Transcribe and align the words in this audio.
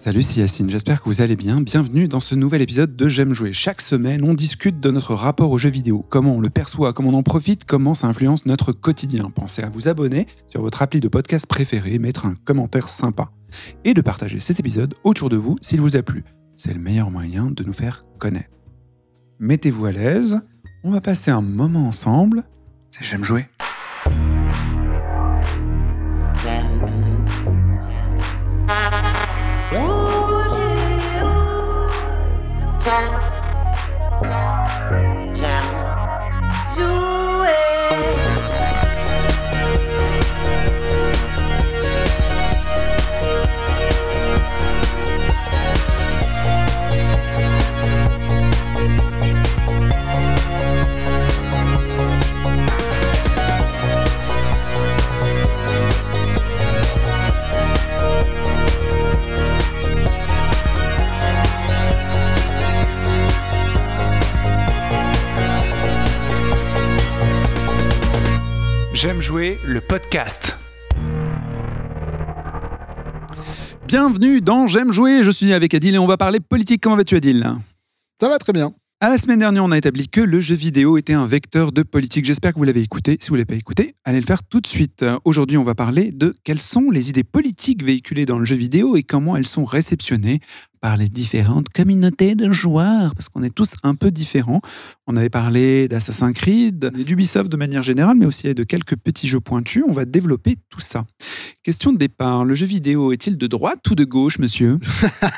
Salut, 0.00 0.22
c'est 0.22 0.40
Yacine, 0.40 0.70
j'espère 0.70 1.02
que 1.02 1.10
vous 1.10 1.20
allez 1.20 1.36
bien. 1.36 1.60
Bienvenue 1.60 2.08
dans 2.08 2.20
ce 2.20 2.34
nouvel 2.34 2.62
épisode 2.62 2.96
de 2.96 3.06
J'aime 3.06 3.34
jouer. 3.34 3.52
Chaque 3.52 3.82
semaine, 3.82 4.24
on 4.24 4.32
discute 4.32 4.80
de 4.80 4.90
notre 4.90 5.12
rapport 5.12 5.50
aux 5.50 5.58
jeux 5.58 5.68
vidéo, 5.68 6.06
comment 6.08 6.36
on 6.36 6.40
le 6.40 6.48
perçoit, 6.48 6.94
comment 6.94 7.10
on 7.10 7.18
en 7.18 7.22
profite, 7.22 7.66
comment 7.66 7.94
ça 7.94 8.06
influence 8.06 8.46
notre 8.46 8.72
quotidien. 8.72 9.28
Pensez 9.28 9.62
à 9.62 9.68
vous 9.68 9.88
abonner 9.88 10.26
sur 10.48 10.62
votre 10.62 10.80
appli 10.80 11.00
de 11.00 11.08
podcast 11.08 11.44
préféré, 11.46 11.98
mettre 11.98 12.24
un 12.24 12.34
commentaire 12.46 12.88
sympa 12.88 13.30
et 13.84 13.92
de 13.92 14.00
partager 14.00 14.40
cet 14.40 14.58
épisode 14.58 14.94
autour 15.04 15.28
de 15.28 15.36
vous 15.36 15.56
s'il 15.60 15.82
vous 15.82 15.96
a 15.96 16.02
plu. 16.02 16.24
C'est 16.56 16.72
le 16.72 16.80
meilleur 16.80 17.10
moyen 17.10 17.50
de 17.50 17.62
nous 17.62 17.74
faire 17.74 18.06
connaître. 18.18 18.48
Mettez-vous 19.38 19.84
à 19.84 19.92
l'aise, 19.92 20.40
on 20.82 20.92
va 20.92 21.02
passer 21.02 21.30
un 21.30 21.42
moment 21.42 21.86
ensemble. 21.86 22.44
C'est 22.90 23.04
J'aime 23.04 23.24
jouer. 23.24 23.48
time. 32.80 33.19
J'aime 69.00 69.22
jouer 69.22 69.58
le 69.66 69.80
podcast. 69.80 70.58
Bienvenue 73.86 74.42
dans 74.42 74.66
J'aime 74.66 74.92
jouer, 74.92 75.22
je 75.22 75.30
suis 75.30 75.54
avec 75.54 75.72
Adil 75.72 75.94
et 75.94 75.98
on 75.98 76.06
va 76.06 76.18
parler 76.18 76.38
politique. 76.38 76.82
Comment 76.82 76.96
vas-tu 76.96 77.16
Adil? 77.16 77.50
Ça 78.20 78.28
va 78.28 78.36
très 78.36 78.52
bien. 78.52 78.74
À 79.00 79.08
la 79.08 79.16
semaine 79.16 79.38
dernière, 79.38 79.64
on 79.64 79.70
a 79.70 79.78
établi 79.78 80.10
que 80.10 80.20
le 80.20 80.42
jeu 80.42 80.54
vidéo 80.54 80.98
était 80.98 81.14
un 81.14 81.24
vecteur 81.24 81.72
de 81.72 81.82
politique. 81.82 82.26
J'espère 82.26 82.52
que 82.52 82.58
vous 82.58 82.64
l'avez 82.64 82.82
écouté. 82.82 83.16
Si 83.18 83.30
vous 83.30 83.36
ne 83.36 83.38
l'avez 83.38 83.46
pas 83.46 83.54
écouté, 83.54 83.94
allez 84.04 84.20
le 84.20 84.26
faire 84.26 84.42
tout 84.42 84.60
de 84.60 84.66
suite. 84.66 85.02
Aujourd'hui, 85.24 85.56
on 85.56 85.64
va 85.64 85.74
parler 85.74 86.12
de 86.12 86.36
quelles 86.44 86.60
sont 86.60 86.90
les 86.90 87.08
idées 87.08 87.24
politiques 87.24 87.82
véhiculées 87.82 88.26
dans 88.26 88.38
le 88.38 88.44
jeu 88.44 88.56
vidéo 88.56 88.96
et 88.96 89.02
comment 89.02 89.34
elles 89.34 89.46
sont 89.46 89.64
réceptionnées 89.64 90.40
par 90.80 90.96
les 90.96 91.08
différentes 91.08 91.68
communautés 91.68 92.34
de 92.34 92.50
joueurs, 92.52 93.14
parce 93.14 93.28
qu'on 93.28 93.42
est 93.42 93.54
tous 93.54 93.74
un 93.82 93.94
peu 93.94 94.10
différents. 94.10 94.60
On 95.06 95.16
avait 95.16 95.30
parlé 95.30 95.88
d'Assassin's 95.88 96.32
Creed, 96.32 96.90
d'Ubisoft 97.04 97.50
de 97.50 97.56
manière 97.56 97.82
générale, 97.82 98.16
mais 98.16 98.26
aussi 98.26 98.54
de 98.54 98.64
quelques 98.64 98.96
petits 98.96 99.28
jeux 99.28 99.40
pointus. 99.40 99.84
On 99.86 99.92
va 99.92 100.04
développer 100.04 100.56
tout 100.68 100.80
ça. 100.80 101.04
Question 101.62 101.92
de 101.92 101.98
départ, 101.98 102.44
le 102.44 102.54
jeu 102.54 102.66
vidéo 102.66 103.12
est-il 103.12 103.36
de 103.36 103.46
droite 103.46 103.88
ou 103.90 103.94
de 103.94 104.04
gauche, 104.04 104.38
monsieur 104.38 104.78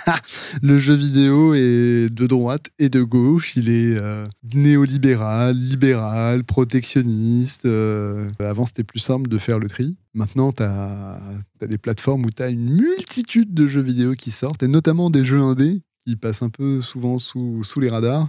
Le 0.62 0.78
jeu 0.78 0.94
vidéo 0.94 1.54
est 1.54 2.12
de 2.12 2.26
droite 2.26 2.70
et 2.78 2.88
de 2.88 3.02
gauche. 3.02 3.56
Il 3.56 3.68
est 3.68 3.96
euh, 3.96 4.24
néolibéral, 4.54 5.56
libéral, 5.56 6.44
protectionniste. 6.44 7.66
Euh, 7.66 8.30
avant, 8.38 8.66
c'était 8.66 8.84
plus 8.84 9.00
simple 9.00 9.28
de 9.28 9.38
faire 9.38 9.58
le 9.58 9.68
tri. 9.68 9.96
Maintenant, 10.14 10.52
tu 10.52 10.62
as, 10.62 11.18
des 11.66 11.78
plateformes 11.78 12.24
où 12.27 12.30
tu 12.30 12.42
as 12.42 12.50
une 12.50 12.74
multitude 12.74 13.55
de 13.55 13.66
jeux 13.66 13.80
vidéo 13.80 14.12
qui 14.12 14.30
sortent, 14.30 14.62
et 14.62 14.69
notamment 14.69 15.08
des 15.08 15.24
jeux 15.24 15.41
indés 15.41 15.82
qui 16.06 16.16
passent 16.16 16.42
un 16.42 16.50
peu 16.50 16.80
souvent 16.80 17.19
sous, 17.19 17.62
les 17.78 17.88
radars 17.88 18.28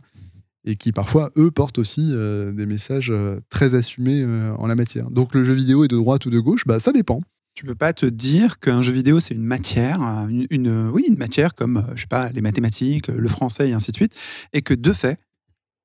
et 0.66 0.78
qui 0.78 0.94
parfois, 0.94 1.30
eux, 1.36 1.52
portent 1.52 1.78
aussi 1.78 2.12
euh, 2.14 2.54
des 2.54 2.66
messages 2.66 3.12
euh, 3.12 3.42
très 3.50 3.76
assumés 3.76 4.22
euh, 4.22 4.56
en 4.56 4.68
la 4.68 4.76
matière. 4.76 5.12
Donc 5.12 5.34
le 5.34 5.44
jeu 5.44 5.54
vidéo 5.54 5.84
est 5.84 5.90
de 5.90 5.98
droite 5.98 6.26
ou 6.26 6.30
de 6.30 6.40
gauche, 6.40 6.66
bah, 6.66 6.80
ça 6.80 6.94
dépend. 6.94 7.20
Tu 7.54 7.66
peux 7.66 7.76
pas 7.76 7.92
te 7.92 8.06
dire 8.06 8.60
qu'un 8.60 8.82
jeu 8.82 8.94
vidéo 8.94 9.20
c'est 9.20 9.34
une 9.34 9.44
matière, 9.44 10.00
une, 10.30 10.90
oui 10.90 11.06
une 11.08 11.18
matière 11.18 11.54
comme 11.54 11.86
je 11.96 12.06
sais 12.10 12.34
les 12.34 12.42
mathématiques, 12.42 13.10
le 13.10 13.28
français 13.28 13.70
et 13.70 13.74
ainsi 13.74 13.92
de 13.92 13.98
suite, 13.98 14.16
et 14.54 14.62
que 14.62 14.74
de 14.74 14.94
fait, 14.94 15.20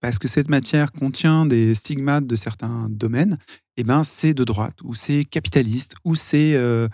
parce 0.01 0.19
que 0.19 0.29
cette 0.29 0.49
matière 0.49 0.93
contient 0.93 1.47
des 1.47 1.75
stigmates 1.75 2.27
de 2.27 2.37
certains 2.37 2.87
domaines, 2.89 3.39
eh 3.81 3.85
ben, 3.85 4.03
c'est 4.03 4.35
de 4.35 4.43
droite, 4.43 4.79
ou 4.83 4.95
c'est 4.95 5.25
capitaliste, 5.25 5.95
ou 6.05 6.17
c'est 6.17 6.55
euh, 6.55 6.89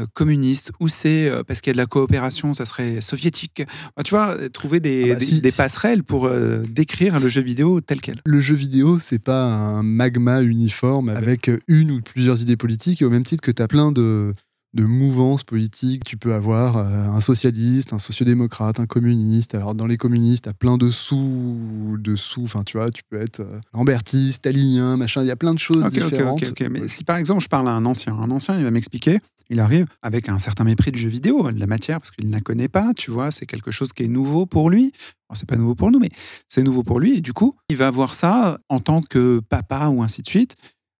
euh, 0.00 0.06
communiste, 0.14 0.72
ou 0.80 0.88
c'est 0.88 1.28
euh, 1.28 1.44
parce 1.44 1.60
qu'il 1.60 1.70
y 1.70 1.72
a 1.72 1.74
de 1.74 1.78
la 1.78 1.86
coopération, 1.86 2.54
ça 2.54 2.64
serait 2.64 3.00
soviétique. 3.00 3.62
tu 4.04 4.10
vois, 4.10 4.36
trouver 4.50 4.80
des, 4.80 5.12
ah 5.12 5.18
bah 5.42 5.48
passerelles 5.56 6.02
pour 6.02 6.28
décrire 6.68 7.20
le 7.20 7.28
jeu 7.28 7.40
vidéo 7.40 7.80
tel 7.80 8.00
quel. 8.00 8.20
Le 8.26 8.40
jeu 8.40 8.56
vidéo, 8.56 8.98
c'est 8.98 9.20
pas 9.20 9.44
un 9.44 9.84
magma 9.84 10.42
uniforme 10.42 11.08
avec 11.08 11.50
une 11.68 11.92
ou 11.92 12.00
plusieurs 12.02 12.42
idées 12.42 12.56
politiques, 12.56 13.02
et 13.02 13.04
au 13.04 13.10
même 13.10 13.24
titre 13.24 13.42
que 13.42 13.52
tu 13.52 13.62
as 13.62 13.68
plein 13.68 13.92
de, 13.92 14.32
de 14.74 14.84
mouvance 14.84 15.44
politique. 15.44 16.04
Tu 16.04 16.16
peux 16.16 16.34
avoir 16.34 16.76
euh, 16.76 17.08
un 17.08 17.20
socialiste, 17.20 17.92
un 17.92 17.98
sociodémocrate, 17.98 18.80
un 18.80 18.86
communiste. 18.86 19.54
Alors 19.54 19.74
dans 19.74 19.86
les 19.86 19.96
communistes, 19.96 20.44
tu 20.44 20.50
as 20.50 20.54
plein 20.54 20.76
de 20.76 20.90
sous, 20.90 21.96
de 21.98 22.16
sous. 22.16 22.42
Enfin, 22.42 22.64
tu 22.64 22.76
vois, 22.76 22.90
tu 22.90 23.02
peux 23.08 23.20
être 23.20 23.40
euh, 23.40 23.60
lambertiste, 23.72 24.38
stalinien, 24.38 24.96
machin. 24.96 25.22
Il 25.22 25.28
y 25.28 25.30
a 25.30 25.36
plein 25.36 25.54
de 25.54 25.60
choses 25.60 25.86
différentes. 25.86 26.42
Mais 26.70 26.88
si 26.88 27.04
par 27.04 27.16
exemple 27.16 27.42
je 27.42 27.48
parle 27.48 27.68
à 27.68 27.72
un 27.72 27.86
ancien, 27.86 28.14
un 28.14 28.30
ancien, 28.30 28.58
il 28.58 28.64
va 28.64 28.70
m'expliquer. 28.70 29.20
Il 29.50 29.60
arrive 29.60 29.86
avec 30.02 30.28
un 30.28 30.38
certain 30.38 30.64
mépris 30.64 30.90
du 30.90 30.98
jeu 30.98 31.08
vidéo, 31.08 31.52
de 31.52 31.60
la 31.60 31.66
matière, 31.66 32.00
parce 32.00 32.10
qu'il 32.10 32.26
ne 32.26 32.32
la 32.32 32.40
connaît 32.40 32.68
pas, 32.68 32.92
tu 32.96 33.10
vois, 33.10 33.30
c'est 33.30 33.44
quelque 33.44 33.70
chose 33.70 33.92
qui 33.92 34.04
est 34.04 34.08
nouveau 34.08 34.46
pour 34.46 34.70
lui. 34.70 34.92
c'est 35.34 35.46
pas 35.46 35.56
nouveau 35.56 35.74
pour 35.74 35.90
nous, 35.90 35.98
mais 35.98 36.10
c'est 36.48 36.62
nouveau 36.62 36.82
pour 36.82 36.98
lui. 36.98 37.18
Et 37.18 37.20
du 37.20 37.34
coup, 37.34 37.54
il 37.68 37.76
va 37.76 37.90
voir 37.90 38.14
ça 38.14 38.58
en 38.70 38.80
tant 38.80 39.02
que 39.02 39.40
papa 39.40 39.88
ou 39.88 40.02
ainsi 40.02 40.22
de 40.22 40.28
suite 40.28 40.56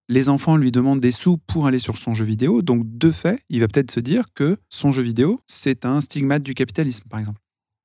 les 0.09 0.29
enfants 0.29 0.57
lui 0.57 0.73
demandent 0.73 1.01
des 1.01 1.11
sous 1.11 1.39
pour 1.39 1.67
aller 1.67 1.79
sur 1.79 1.99
son 1.99 2.15
jeu 2.15 2.25
vidéo. 2.25 2.63
Donc, 2.63 2.85
de 2.87 3.11
fait, 3.11 3.41
il 3.49 3.61
va 3.61 3.69
peut-être 3.69 3.91
se 3.91 4.01
dire 4.01 4.27
que 4.35 4.59
son 4.69 4.93
jeu 4.93 5.03
vidéo, 5.03 5.41
c'est 5.47 5.85
un 5.85 6.01
stigmate 6.01 6.43
du 6.43 6.55
capitalisme, 6.55 7.05
par 7.09 7.21
exemple. 7.21 7.41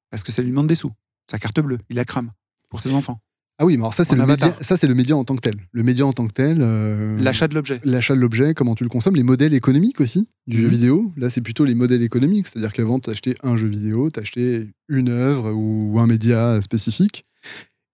Parce 0.09 0.23
que 0.23 0.31
ça 0.31 0.41
lui 0.41 0.49
demande 0.49 0.67
des 0.67 0.75
sous. 0.75 0.91
Sa 1.29 1.37
carte 1.37 1.59
bleue, 1.59 1.77
il 1.89 1.95
la 1.95 2.05
crame 2.05 2.31
pour 2.69 2.79
ses 2.79 2.93
enfants. 2.93 3.21
Ah 3.61 3.65
oui, 3.65 3.75
mais 3.75 3.81
alors 3.81 3.93
ça, 3.93 4.05
c'est 4.05 4.15
le, 4.15 4.25
média, 4.25 4.55
ça, 4.61 4.77
c'est 4.77 4.87
le 4.87 4.95
média 4.95 5.17
en 5.17 5.25
tant 5.25 5.35
que 5.35 5.41
tel. 5.41 5.55
Le 5.73 5.83
média 5.83 6.05
en 6.05 6.13
tant 6.13 6.25
que 6.27 6.31
tel. 6.31 6.59
Euh, 6.61 7.19
l'achat 7.19 7.49
de 7.49 7.55
l'objet. 7.55 7.81
L'achat 7.83 8.15
de 8.15 8.19
l'objet, 8.21 8.53
comment 8.53 8.73
tu 8.73 8.85
le 8.85 8.89
consommes, 8.89 9.17
les 9.17 9.23
modèles 9.23 9.53
économiques 9.53 9.99
aussi 9.99 10.29
du 10.47 10.61
jeu 10.61 10.67
mhm. 10.67 10.73
vidéo. 10.73 11.13
Là, 11.17 11.29
c'est 11.29 11.41
plutôt 11.41 11.65
les 11.65 11.75
modèles 11.75 12.01
économiques. 12.01 12.47
C'est-à-dire 12.47 12.71
qu'avant, 12.71 12.99
tu 12.99 13.09
achetais 13.09 13.35
un 13.43 13.57
jeu 13.57 13.67
vidéo, 13.67 14.09
tu 14.11 14.19
achetais 14.21 14.67
une 14.87 15.09
œuvre 15.09 15.51
ou 15.51 15.99
un 15.99 16.07
média 16.07 16.61
spécifique. 16.61 17.25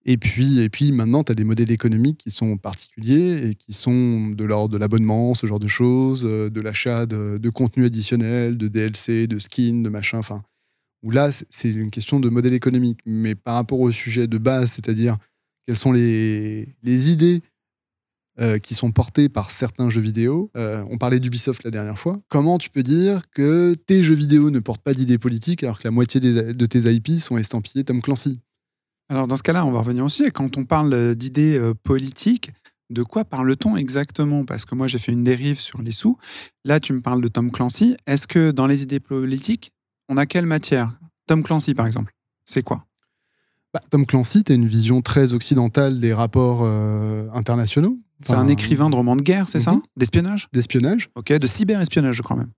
Et 0.07 0.17
puis, 0.17 0.59
et 0.59 0.69
puis 0.69 0.91
maintenant, 0.91 1.23
tu 1.23 1.31
as 1.31 1.35
des 1.35 1.43
modèles 1.43 1.71
économiques 1.71 2.19
qui 2.19 2.31
sont 2.31 2.57
particuliers 2.57 3.49
et 3.49 3.55
qui 3.55 3.73
sont 3.73 4.29
de 4.29 4.43
l'ordre 4.43 4.73
de 4.73 4.77
l'abonnement, 4.77 5.33
ce 5.33 5.47
genre 5.47 5.59
de 5.59 5.67
choses, 5.67 6.25
euh, 6.25 6.49
de 6.51 6.61
l'achat 6.61 7.07
de, 7.07 7.49
contenu 7.49 7.85
additionnel, 7.85 8.57
de 8.57 8.67
DLC, 8.67 9.25
de 9.25 9.39
skins, 9.39 9.81
de 9.81 9.89
machin. 9.89 10.19
Enfin, 10.19 10.43
où 11.01 11.09
là, 11.09 11.31
c'est 11.31 11.69
une 11.69 11.89
question 11.89 12.19
de 12.19 12.29
modèle 12.29 12.53
économique. 12.53 12.99
Mais 13.05 13.33
par 13.33 13.55
rapport 13.55 13.79
au 13.79 13.91
sujet 13.91 14.27
de 14.27 14.37
base, 14.37 14.73
c'est-à-dire 14.73 15.17
quelles 15.65 15.77
sont 15.77 15.91
les, 15.91 16.75
les 16.83 17.09
idées 17.09 17.41
euh, 18.39 18.59
qui 18.59 18.75
sont 18.75 18.91
portées 18.91 19.29
par 19.29 19.49
certains 19.49 19.89
jeux 19.89 20.01
vidéo. 20.01 20.51
Euh, 20.57 20.83
on 20.91 20.97
parlait 20.97 21.21
d'Ubisoft 21.21 21.63
la 21.63 21.71
dernière 21.71 21.97
fois. 21.97 22.19
Comment 22.27 22.57
tu 22.57 22.69
peux 22.69 22.83
dire 22.83 23.23
que 23.31 23.75
tes 23.87 24.03
jeux 24.03 24.13
vidéo 24.13 24.51
ne 24.51 24.59
portent 24.59 24.83
pas 24.83 24.93
d'idées 24.93 25.17
politiques 25.17 25.63
alors 25.63 25.79
que 25.79 25.85
la 25.85 25.91
moitié 25.91 26.19
de 26.19 26.65
tes 26.65 26.93
IP 26.93 27.21
sont 27.21 27.37
estampillés 27.37 27.85
Tom 27.85 28.01
Clancy? 28.01 28.41
Alors 29.09 29.27
dans 29.27 29.35
ce 29.35 29.43
cas-là, 29.43 29.65
on 29.65 29.71
va 29.71 29.79
revenir 29.79 30.03
aussi. 30.03 30.23
Quand 30.31 30.57
on 30.57 30.65
parle 30.65 30.93
euh, 30.93 31.15
d'idées 31.15 31.57
euh, 31.57 31.73
politiques, 31.73 32.51
de 32.89 33.03
quoi 33.03 33.25
parle-t-on 33.25 33.77
exactement? 33.77 34.45
Parce 34.45 34.65
que 34.65 34.75
moi, 34.75 34.87
j'ai 34.87 34.99
fait 34.99 35.11
une 35.11 35.23
dérive 35.23 35.59
sur 35.59 35.81
les 35.81 35.91
sous. 35.91 36.17
Là, 36.63 36.79
tu 36.79 36.93
me 36.93 37.01
parles 37.01 37.21
de 37.21 37.27
Tom 37.27 37.51
Clancy. 37.51 37.97
Est-ce 38.07 38.27
que 38.27 38.51
dans 38.51 38.67
les 38.67 38.83
idées 38.83 38.99
politiques, 38.99 39.71
on 40.09 40.17
a 40.17 40.25
quelle 40.25 40.45
matière? 40.45 40.97
Tom 41.27 41.43
Clancy, 41.43 41.73
par 41.73 41.87
exemple, 41.87 42.13
c'est 42.45 42.63
quoi? 42.63 42.85
Bah, 43.73 43.81
Tom 43.89 44.05
Clancy, 44.05 44.43
tu 44.43 44.51
as 44.51 44.55
une 44.55 44.67
vision 44.67 45.01
très 45.01 45.33
occidentale 45.33 45.99
des 45.99 46.13
rapports 46.13 46.61
euh, 46.63 47.27
internationaux. 47.33 47.97
c'est 48.23 48.33
un 48.33 48.47
écrivain 48.47 48.89
de 48.89 48.95
romans 48.95 49.15
de 49.15 49.23
guerre, 49.23 49.49
c'est 49.49 49.59
ça? 49.59 49.73
Mhm. 49.73 49.81
D'espionnage? 49.97 50.47
D'espionnage. 50.53 51.09
Ok, 51.15 51.33
de 51.33 51.47
cyberespionnage, 51.47 52.15
je 52.15 52.21
crois 52.21 52.37
même 52.37 52.51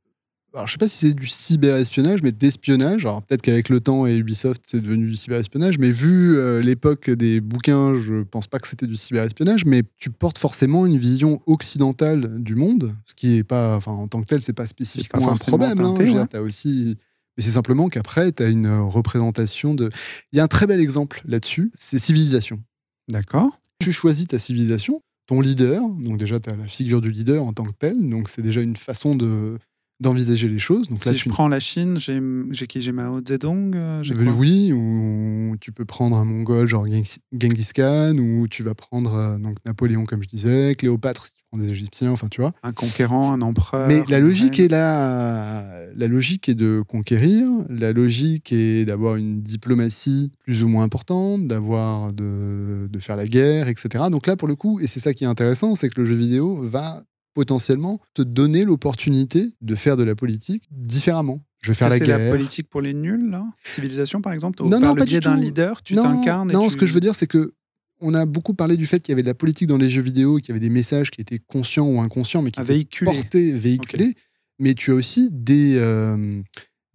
alors 0.53 0.65
je 0.67 0.71
sais 0.71 0.77
pas 0.77 0.87
si 0.87 0.97
c'est 0.97 1.13
du 1.13 1.27
cyberespionnage, 1.27 2.21
mais 2.23 2.31
d'espionnage. 2.31 3.05
Alors 3.05 3.21
peut-être 3.21 3.41
qu'avec 3.41 3.69
le 3.69 3.79
temps 3.79 4.07
et 4.07 4.15
Ubisoft, 4.15 4.61
c'est 4.65 4.81
devenu 4.81 5.07
du 5.07 5.15
cyberespionnage, 5.15 5.77
mais 5.77 5.91
vu 5.91 6.37
euh, 6.37 6.61
l'époque 6.61 7.09
des 7.09 7.41
bouquins, 7.41 7.95
je 7.95 8.23
pense 8.23 8.47
pas 8.47 8.59
que 8.59 8.67
c'était 8.67 8.87
du 8.87 8.95
cyberespionnage, 8.95 9.65
mais 9.65 9.83
tu 9.97 10.09
portes 10.09 10.37
forcément 10.37 10.85
une 10.85 10.97
vision 10.97 11.41
occidentale 11.45 12.41
du 12.41 12.55
monde, 12.55 12.95
ce 13.05 13.13
qui 13.13 13.35
est 13.35 13.43
pas, 13.43 13.75
enfin 13.75 13.91
en 13.91 14.07
tant 14.07 14.21
que 14.21 14.27
tel, 14.27 14.41
c'est 14.41 14.53
pas 14.53 14.67
spécifiquement 14.67 15.31
un 15.31 15.35
problème. 15.35 15.79
Hein, 15.79 16.39
aussi, 16.39 16.97
mais 17.37 17.43
c'est 17.43 17.51
simplement 17.51 17.89
qu'après, 17.89 18.31
tu 18.31 18.41
as 18.41 18.47
une 18.47 18.67
représentation 18.67 19.75
de. 19.75 19.91
Il 20.31 20.37
y 20.37 20.39
a 20.39 20.43
un 20.43 20.47
très 20.47 20.65
bel 20.65 20.79
exemple 20.79 21.21
là-dessus, 21.25 21.71
c'est 21.77 21.99
civilisation. 21.99 22.63
D'accord. 23.09 23.59
Tu 23.79 23.91
choisis 23.91 24.27
ta 24.27 24.39
civilisation, 24.39 25.01
ton 25.27 25.41
leader, 25.41 25.87
donc 25.87 26.17
déjà 26.17 26.39
tu 26.39 26.49
as 26.49 26.55
la 26.55 26.67
figure 26.67 27.01
du 27.01 27.11
leader 27.11 27.43
en 27.43 27.53
tant 27.53 27.65
que 27.65 27.73
tel, 27.77 28.09
donc 28.09 28.29
c'est 28.29 28.41
déjà 28.41 28.61
une 28.61 28.75
façon 28.75 29.15
de 29.15 29.59
d'envisager 29.99 30.47
les 30.47 30.59
choses. 30.59 30.87
Donc 30.89 31.01
si 31.03 31.09
là, 31.09 31.15
je 31.15 31.23
tu- 31.23 31.29
prends 31.29 31.47
la 31.47 31.59
Chine, 31.59 31.97
j'ai 31.99 32.21
j'ai 32.51 32.67
qui? 32.67 32.81
J'ai 32.81 32.91
Mao 32.91 33.19
Zedong 33.25 33.75
euh, 33.75 34.03
Euh, 34.09 34.23
quoi? 34.25 34.33
oui, 34.33 34.71
ou 34.73 35.55
tu 35.59 35.71
peux 35.71 35.85
prendre 35.85 36.15
un 36.17 36.25
Mongol 36.25 36.67
genre 36.67 36.85
Genghis 36.87 37.69
Khan, 37.73 38.15
ou 38.17 38.47
tu 38.47 38.61
vas 38.63 38.75
prendre 38.75 39.13
euh, 39.15 39.37
donc 39.39 39.57
Napoléon, 39.65 40.05
comme 40.05 40.21
je 40.21 40.27
disais, 40.27 40.75
Cléopâtre, 40.77 41.25
si 41.25 41.31
tu 41.33 41.43
prends 41.49 41.57
des 41.59 41.69
Égyptiens, 41.71 42.11
enfin 42.11 42.27
tu 42.27 42.41
vois. 42.41 42.53
Un 42.61 42.73
conquérant, 42.73 43.31
un 43.31 43.41
empereur. 43.41 43.87
Mais 43.87 44.03
la 44.09 44.19
logique 44.19 44.59
est 44.59 44.67
là. 44.67 45.85
La 45.95 46.07
logique 46.07 46.47
est 46.49 46.55
de 46.55 46.83
conquérir. 46.87 47.47
La 47.69 47.91
logique 47.93 48.51
est 48.51 48.85
d'avoir 48.85 49.15
une 49.15 49.41
diplomatie 49.41 50.31
plus 50.43 50.61
ou 50.63 50.67
moins 50.67 50.83
importante, 50.83 51.47
d'avoir 51.47 52.13
de, 52.13 52.87
de 52.87 52.99
faire 52.99 53.15
la 53.15 53.25
guerre, 53.25 53.67
etc. 53.67 54.05
Donc 54.11 54.27
là, 54.27 54.35
pour 54.35 54.47
le 54.47 54.55
coup, 54.55 54.79
et 54.79 54.87
c'est 54.87 54.99
ça 54.99 55.13
qui 55.13 55.23
est 55.23 55.27
intéressant, 55.27 55.73
c'est 55.75 55.89
que 55.89 55.99
le 56.01 56.05
jeu 56.05 56.15
vidéo 56.15 56.61
va 56.67 57.03
potentiellement 57.37 58.01
te 58.15 58.23
donner 58.23 58.65
l'opportunité 58.65 59.53
de 59.61 59.75
faire 59.75 59.95
de 59.95 60.01
la 60.01 60.15
politique 60.15 60.63
différemment. 60.71 61.43
Je 61.61 61.67
vais 61.69 61.75
faire 61.75 61.87
la 61.89 61.99
c'est 61.99 62.05
guerre. 62.05 62.17
la 62.17 62.31
politique 62.31 62.67
pour 62.67 62.81
les 62.81 62.95
nuls, 62.95 63.29
là? 63.29 63.45
Civilisation, 63.63 64.23
par 64.23 64.33
exemple? 64.33 64.63
Non, 64.63 64.71
Par 64.71 64.79
non, 64.81 64.93
le 64.95 64.99
pas 65.01 65.05
biais 65.05 65.19
du 65.19 65.25
d'un 65.27 65.37
leader, 65.37 65.83
tu 65.83 65.93
non, 65.93 66.01
t'incarnes 66.01 66.49
et 66.49 66.53
Non, 66.55 66.65
tu- 66.65 66.71
ce 66.71 66.77
que 66.77 66.87
je 66.87 66.93
veux 66.93 66.99
dire, 66.99 67.13
c'est 67.13 67.27
que 67.27 67.53
on 67.99 68.15
a 68.15 68.25
beaucoup 68.25 68.55
parlé 68.55 68.75
du 68.75 68.87
fait 68.87 68.99
qu'il 69.01 69.11
y 69.11 69.13
avait 69.13 69.21
de 69.21 69.27
la 69.27 69.35
politique 69.35 69.67
dans 69.67 69.77
les 69.77 69.87
jeux 69.89 70.01
vidéo, 70.01 70.37
qu'il 70.37 70.49
y 70.49 70.51
avait 70.51 70.59
des 70.59 70.71
messages 70.71 71.11
qui 71.11 71.21
étaient 71.21 71.37
conscients 71.37 71.87
ou 71.87 72.01
inconscients, 72.01 72.41
mais 72.41 72.49
qui 72.49 72.59
étaient 72.59 73.05
portés, 73.05 73.53
véhiculés. 73.53 74.15
Mais 74.57 74.73
tu 74.73 74.89
as 74.91 74.95
aussi 74.95 75.29
des, 75.31 75.75
euh, 75.77 76.41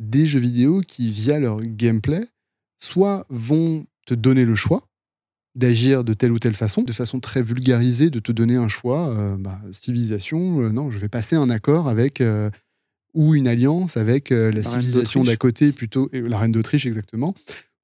des 0.01 0.27
jeux 0.27 0.41
vidéo 0.41 0.81
qui, 0.81 1.09
via 1.13 1.39
leur 1.39 1.61
gameplay, 1.63 2.25
soit 2.81 3.25
vont 3.31 3.85
te 4.07 4.15
donner 4.15 4.45
le 4.45 4.57
choix 4.57 4.83
d'agir 5.55 6.05
de 6.05 6.15
telle 6.15 6.33
ou 6.33 6.39
telle 6.39 6.55
façon, 6.55 6.83
de 6.83 6.93
façon 6.93 7.21
très 7.21 7.43
vulgarisée, 7.43 8.11
de 8.11 8.21
te 8.21 8.33
donner 8.33 8.57
un 8.57 8.69
choix, 8.69 9.09
euh, 9.09 9.37
bah, 9.39 9.61
civilisation, 9.73 10.63
euh, 10.63 10.71
non, 10.71 10.91
je 10.91 10.99
vais 10.99 11.09
passer 11.09 11.37
un 11.37 11.51
accord 11.51 11.89
avec, 11.89 12.21
euh, 12.21 12.51
ou 13.15 13.35
une 13.35 13.47
alliance 13.47 13.97
avec 13.97 14.31
la, 14.31 14.63
civilisation 14.63 15.23
d'à 15.23 15.37
côté, 15.37 15.73
plutôt, 15.73 16.09
la 16.13 16.39
reine 16.39 16.53
d'Autriche 16.53 16.87
exactement, 16.87 17.35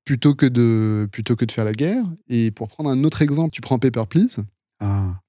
plutôt 0.06 0.34
que, 0.34 0.46
de, 0.46 1.06
plutôt 1.12 1.36
que 1.36 1.44
de 1.44 1.52
faire 1.52 1.66
la 1.66 1.72
guerre. 1.72 2.04
Et 2.30 2.50
pour 2.50 2.68
prendre 2.68 2.88
un 2.88 3.04
autre 3.04 3.20
exemple, 3.20 3.50
tu 3.52 3.60
prends 3.60 3.78
Paper 3.78 4.04
Please. 4.08 4.38
Ah, 4.80 5.20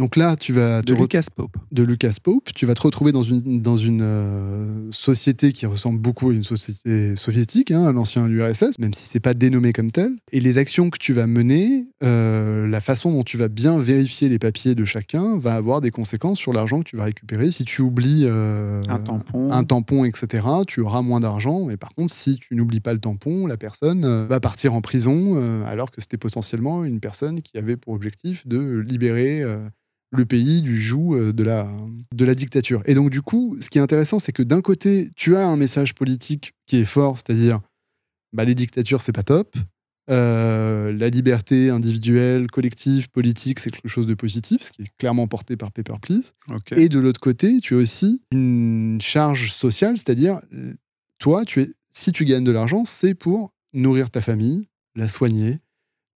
Donc 0.00 0.16
là, 0.16 0.34
tu 0.34 0.54
vas 0.54 0.80
de 0.80 0.94
Lucas 0.94 1.24
Pope. 1.34 1.58
de 1.72 1.82
Lucas 1.82 2.14
Pope. 2.22 2.48
Tu 2.54 2.64
vas 2.64 2.74
te 2.74 2.80
retrouver 2.80 3.12
dans 3.12 3.22
une, 3.22 3.60
dans 3.60 3.76
une 3.76 4.00
euh, 4.00 4.88
société 4.92 5.52
qui 5.52 5.66
ressemble 5.66 5.98
beaucoup 5.98 6.30
à 6.30 6.32
une 6.32 6.42
société 6.42 7.16
soviétique, 7.16 7.70
hein, 7.70 7.84
à 7.84 7.92
l'ancien 7.92 8.26
URSS, 8.26 8.78
même 8.78 8.94
si 8.94 9.06
c'est 9.06 9.20
pas 9.20 9.34
dénommé 9.34 9.74
comme 9.74 9.90
tel. 9.90 10.12
Et 10.32 10.40
les 10.40 10.56
actions 10.56 10.88
que 10.88 10.96
tu 10.96 11.12
vas 11.12 11.26
mener, 11.26 11.84
euh, 12.02 12.66
la 12.66 12.80
façon 12.80 13.12
dont 13.12 13.24
tu 13.24 13.36
vas 13.36 13.48
bien 13.48 13.78
vérifier 13.78 14.30
les 14.30 14.38
papiers 14.38 14.74
de 14.74 14.86
chacun, 14.86 15.38
va 15.38 15.54
avoir 15.54 15.82
des 15.82 15.90
conséquences 15.90 16.38
sur 16.38 16.54
l'argent 16.54 16.78
que 16.78 16.88
tu 16.88 16.96
vas 16.96 17.04
récupérer. 17.04 17.50
Si 17.50 17.64
tu 17.64 17.82
oublies 17.82 18.24
euh, 18.24 18.80
Un 18.88 19.00
tampon. 19.00 19.52
un 19.52 19.64
tampon, 19.64 20.06
etc., 20.06 20.46
tu 20.66 20.80
auras 20.80 21.02
moins 21.02 21.20
d'argent. 21.20 21.66
Mais 21.66 21.76
par 21.76 21.94
contre, 21.94 22.14
si 22.14 22.36
tu 22.36 22.54
n'oublies 22.54 22.80
pas 22.80 22.94
le 22.94 23.00
tampon, 23.00 23.46
la 23.46 23.58
personne 23.58 24.26
va 24.26 24.40
partir 24.40 24.72
en 24.72 24.80
prison, 24.80 25.64
alors 25.66 25.90
que 25.90 26.00
c'était 26.00 26.16
potentiellement 26.16 26.84
une 26.86 27.00
personne 27.00 27.42
qui 27.42 27.58
avait 27.58 27.76
pour 27.76 27.92
objectif 27.92 28.46
de 28.46 28.78
libérer 28.78 29.44
le 30.12 30.26
pays 30.26 30.62
du 30.62 30.80
joug 30.80 31.14
euh, 31.14 31.32
de 31.32 31.42
la, 31.42 31.70
de 32.14 32.24
la 32.24 32.34
dictature. 32.34 32.82
Et 32.86 32.94
donc, 32.94 33.10
du 33.10 33.22
coup, 33.22 33.56
ce 33.60 33.70
qui 33.70 33.78
est 33.78 33.80
intéressant, 33.80 34.18
c'est 34.18 34.32
que 34.32 34.42
d'un 34.42 34.60
côté, 34.60 35.10
tu 35.16 35.36
as 35.36 35.46
un 35.46 35.56
message 35.56 35.94
politique 35.94 36.52
qui 36.66 36.76
est 36.76 36.84
fort, 36.84 37.18
c'est-à-dire 37.18 37.60
bah, 38.32 38.44
les 38.44 38.54
dictatures, 38.54 39.02
c'est 39.02 39.12
pas 39.12 39.22
top. 39.22 39.56
Euh, 40.10 40.92
la 40.92 41.08
liberté 41.08 41.70
individuelle, 41.70 42.48
collective, 42.48 43.08
politique, 43.10 43.60
c'est 43.60 43.70
quelque 43.70 43.88
chose 43.88 44.06
de 44.06 44.14
positif, 44.14 44.62
ce 44.62 44.72
qui 44.72 44.82
est 44.82 44.92
clairement 44.98 45.28
porté 45.28 45.56
par 45.56 45.70
Paper 45.70 45.94
Please. 46.02 46.32
Et 46.72 46.88
de 46.88 46.98
l'autre 46.98 47.20
côté, 47.20 47.60
tu 47.60 47.74
as 47.74 47.78
aussi 47.78 48.24
une 48.32 49.00
charge 49.00 49.52
sociale, 49.52 49.96
c'est-à-dire, 49.96 50.40
euh, 50.52 50.72
toi, 51.18 51.44
tu 51.44 51.62
es, 51.62 51.70
si 51.92 52.10
tu 52.10 52.24
gagnes 52.24 52.44
de 52.44 52.50
l'argent, 52.50 52.84
c'est 52.84 53.14
pour 53.14 53.52
nourrir 53.72 54.10
ta 54.10 54.20
famille, 54.20 54.66
la 54.96 55.06
soigner, 55.06 55.60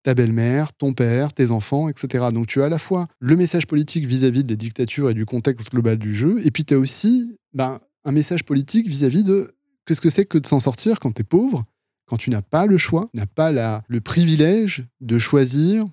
ta 0.04 0.14
belle-mère, 0.14 0.72
ton 0.74 0.92
père, 0.92 1.32
tes 1.32 1.50
enfants, 1.50 1.88
etc. 1.88 2.26
Donc 2.32 2.46
tu 2.46 2.62
as 2.62 2.66
à 2.66 2.68
la 2.68 2.78
fois 2.78 3.08
le 3.18 3.34
message 3.34 3.66
politique 3.66 4.06
vis-à-vis 4.06 4.44
des 4.44 4.56
dictatures 4.56 5.10
et 5.10 5.14
du 5.14 5.26
contexte 5.26 5.70
global 5.70 5.98
du 5.98 6.14
jeu, 6.14 6.36
et 6.46 6.50
puis 6.50 6.64
tu 6.64 6.74
as 6.74 6.78
aussi 6.78 7.38
ben, 7.52 7.80
un 8.04 8.12
message 8.12 8.44
politique 8.44 8.86
vis-à-vis 8.86 9.24
de 9.24 9.54
qu'est-ce 9.86 10.00
que 10.00 10.10
c'est 10.10 10.26
que 10.26 10.38
de 10.38 10.46
s'en 10.46 10.60
sortir 10.60 11.00
quand 11.00 11.12
tu 11.12 11.22
es 11.22 11.24
pauvre, 11.24 11.64
quand 12.06 12.18
tu 12.18 12.30
n'as 12.30 12.42
pas 12.42 12.66
le 12.66 12.76
choix, 12.76 13.08
n'as 13.14 13.26
pas 13.26 13.82
le 13.88 14.00
privilège 14.00 14.84
de 15.00 15.18
choisir 15.18 15.84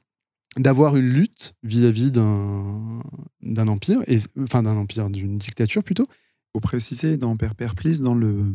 d'avoir 0.57 0.97
une 0.97 1.09
lutte 1.09 1.53
vis-à-vis 1.63 2.11
d'un 2.11 3.67
empire, 3.67 4.01
et, 4.07 4.19
enfin 4.41 4.63
d'un 4.63 4.75
empire, 4.75 5.09
d'une 5.09 5.37
dictature 5.37 5.83
plutôt. 5.83 6.07
faut 6.51 6.59
préciser 6.59 7.15
dans 7.15 7.37
Perper 7.37 7.73
Please, 7.77 8.01
dans 8.01 8.15
le, 8.15 8.53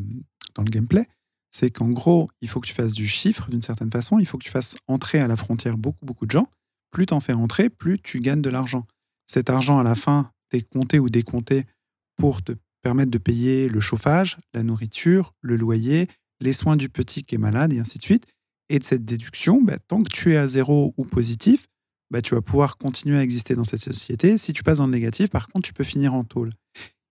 dans 0.55 0.63
le 0.63 0.71
gameplay, 0.71 1.07
c'est 1.57 1.71
qu'en 1.71 1.89
gros, 1.89 2.29
il 2.43 2.49
faut 2.51 2.61
que 2.61 2.67
tu 2.67 2.75
fasses 2.75 2.93
du 2.93 3.09
chiffre 3.09 3.49
d'une 3.49 3.63
certaine 3.63 3.91
façon, 3.91 4.19
il 4.19 4.27
faut 4.27 4.37
que 4.37 4.45
tu 4.45 4.51
fasses 4.51 4.77
entrer 4.89 5.21
à 5.21 5.27
la 5.27 5.37
frontière 5.37 5.79
beaucoup, 5.79 6.05
beaucoup 6.05 6.27
de 6.27 6.31
gens. 6.31 6.51
Plus 6.91 7.07
tu 7.07 7.15
en 7.15 7.21
fais 7.21 7.33
entrer, 7.33 7.71
plus 7.71 7.99
tu 7.99 8.21
gagnes 8.21 8.43
de 8.43 8.51
l'argent. 8.51 8.87
Cet 9.27 9.49
argent, 9.49 9.79
à 9.79 9.83
la 9.83 9.95
fin, 9.95 10.31
t'es 10.51 10.61
compté 10.61 10.99
ou 10.99 11.09
décompté 11.09 11.65
pour 12.19 12.43
te 12.43 12.53
permettre 12.83 13.11
de 13.11 13.17
payer 13.17 13.71
le 13.71 13.81
chauffage, 13.81 14.37
la 14.53 14.63
nourriture, 14.63 15.33
le 15.41 15.57
loyer, 15.57 16.09
les 16.41 16.53
soins 16.53 16.77
du 16.77 16.91
petit 16.91 17.25
qui 17.25 17.37
est 17.37 17.39
malade, 17.39 17.73
et 17.73 17.79
ainsi 17.79 17.97
de 17.97 18.03
suite. 18.03 18.27
Et 18.69 18.79
de 18.79 18.85
cette 18.85 19.07
déduction, 19.07 19.63
bah, 19.63 19.79
tant 19.79 20.03
que 20.03 20.11
tu 20.11 20.35
es 20.35 20.37
à 20.37 20.47
zéro 20.47 20.93
ou 20.99 21.05
positif, 21.07 21.69
bah, 22.11 22.21
tu 22.21 22.35
vas 22.35 22.43
pouvoir 22.43 22.77
continuer 22.77 23.17
à 23.17 23.23
exister 23.23 23.55
dans 23.55 23.65
cette 23.65 23.81
société. 23.81 24.37
Si 24.37 24.53
tu 24.53 24.63
passes 24.63 24.79
dans 24.79 24.87
le 24.87 24.93
négatif, 24.93 25.31
par 25.31 25.49
contre, 25.49 25.67
tu 25.67 25.73
peux 25.73 25.85
finir 25.85 26.13
en 26.13 26.23
tôle. 26.23 26.53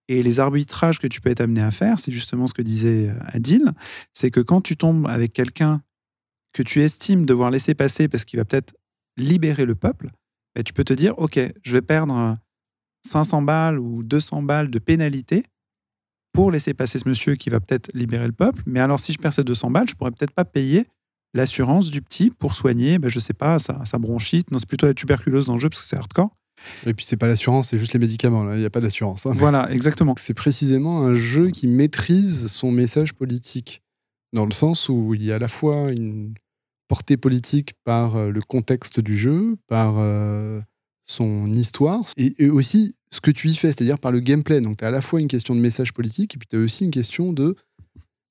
Et 0.07 0.21
les 0.21 0.39
arbitrages 0.39 0.99
que 0.99 1.07
tu 1.07 1.19
peux 1.19 1.29
être 1.29 1.41
amené 1.41 1.61
à 1.61 1.71
faire, 1.71 1.99
c'est 1.99 2.11
justement 2.11 2.47
ce 2.47 2.53
que 2.53 2.61
disait 2.61 3.09
euh, 3.09 3.19
Adil, 3.27 3.73
c'est 4.13 4.31
que 4.31 4.39
quand 4.39 4.61
tu 4.61 4.77
tombes 4.77 5.07
avec 5.07 5.33
quelqu'un 5.33 5.81
que 6.53 6.63
tu 6.63 6.81
estimes 6.81 7.25
devoir 7.25 7.49
laisser 7.49 7.73
passer 7.73 8.07
parce 8.07 8.23
qu'il 8.23 8.37
va 8.37 8.45
peut-être 8.45 8.75
libérer 9.17 9.65
le 9.65 9.75
peuple, 9.75 10.09
bah, 10.55 10.63
tu 10.63 10.73
peux 10.73 10.83
te 10.83 10.93
dire, 10.93 11.17
OK, 11.17 11.39
je 11.63 11.71
vais 11.71 11.81
perdre 11.81 12.15
euh, 12.15 12.33
500 13.07 13.41
balles 13.41 13.79
ou 13.79 14.03
200 14.03 14.43
balles 14.43 14.69
de 14.69 14.79
pénalité 14.79 15.43
pour 16.33 16.51
laisser 16.51 16.73
passer 16.73 16.99
ce 16.99 17.07
monsieur 17.07 17.35
qui 17.35 17.49
va 17.49 17.59
peut-être 17.59 17.89
libérer 17.93 18.27
le 18.27 18.33
peuple. 18.33 18.61
Mais 18.65 18.79
alors, 18.79 18.99
si 18.99 19.13
je 19.13 19.19
perds 19.19 19.33
ces 19.33 19.43
200 19.43 19.71
balles, 19.71 19.89
je 19.89 19.95
pourrais 19.95 20.11
peut-être 20.11 20.33
pas 20.33 20.45
payer 20.45 20.85
l'assurance 21.33 21.89
du 21.89 22.01
petit 22.01 22.29
pour 22.29 22.53
soigner, 22.53 22.99
bah, 22.99 23.09
je 23.09 23.19
sais 23.19 23.33
pas, 23.33 23.57
sa, 23.57 23.83
sa 23.85 23.97
bronchite. 23.97 24.51
Non, 24.51 24.59
c'est 24.59 24.67
plutôt 24.67 24.85
la 24.85 24.93
tuberculose 24.93 25.47
dans 25.47 25.53
le 25.53 25.59
jeu 25.59 25.69
parce 25.69 25.81
que 25.81 25.87
c'est 25.87 25.97
hardcore. 25.97 26.35
Et 26.85 26.93
puis 26.93 27.05
c'est 27.05 27.17
pas 27.17 27.27
l'assurance, 27.27 27.69
c'est 27.69 27.77
juste 27.77 27.93
les 27.93 27.99
médicaments, 27.99 28.43
là, 28.43 28.55
il 28.55 28.59
n'y 28.59 28.65
a 28.65 28.69
pas 28.69 28.81
d'assurance. 28.81 29.25
hein. 29.25 29.33
Voilà, 29.35 29.71
exactement. 29.71 30.15
C'est 30.17 30.33
précisément 30.33 31.01
un 31.01 31.15
jeu 31.15 31.49
qui 31.51 31.67
maîtrise 31.67 32.47
son 32.47 32.71
message 32.71 33.13
politique, 33.13 33.81
dans 34.33 34.45
le 34.45 34.53
sens 34.53 34.89
où 34.89 35.13
il 35.13 35.23
y 35.23 35.31
a 35.31 35.35
à 35.35 35.39
la 35.39 35.47
fois 35.47 35.91
une 35.91 36.33
portée 36.87 37.17
politique 37.17 37.73
par 37.83 38.15
euh, 38.15 38.29
le 38.29 38.41
contexte 38.41 38.99
du 38.99 39.17
jeu, 39.17 39.57
par 39.67 39.95
euh, 39.97 40.61
son 41.05 41.51
histoire, 41.53 42.11
et, 42.17 42.33
et 42.43 42.49
aussi 42.49 42.95
ce 43.11 43.21
que 43.21 43.31
tu 43.31 43.49
y 43.49 43.55
fais, 43.55 43.67
c'est-à-dire 43.69 43.99
par 43.99 44.11
le 44.11 44.19
gameplay. 44.19 44.61
Donc 44.61 44.77
tu 44.77 44.85
as 44.85 44.89
à 44.89 44.91
la 44.91 45.01
fois 45.01 45.19
une 45.19 45.27
question 45.27 45.55
de 45.55 45.59
message 45.59 45.93
politique, 45.93 46.35
et 46.35 46.37
puis 46.37 46.47
tu 46.49 46.57
as 46.57 46.59
aussi 46.59 46.83
une 46.85 46.91
question 46.91 47.33
de 47.33 47.55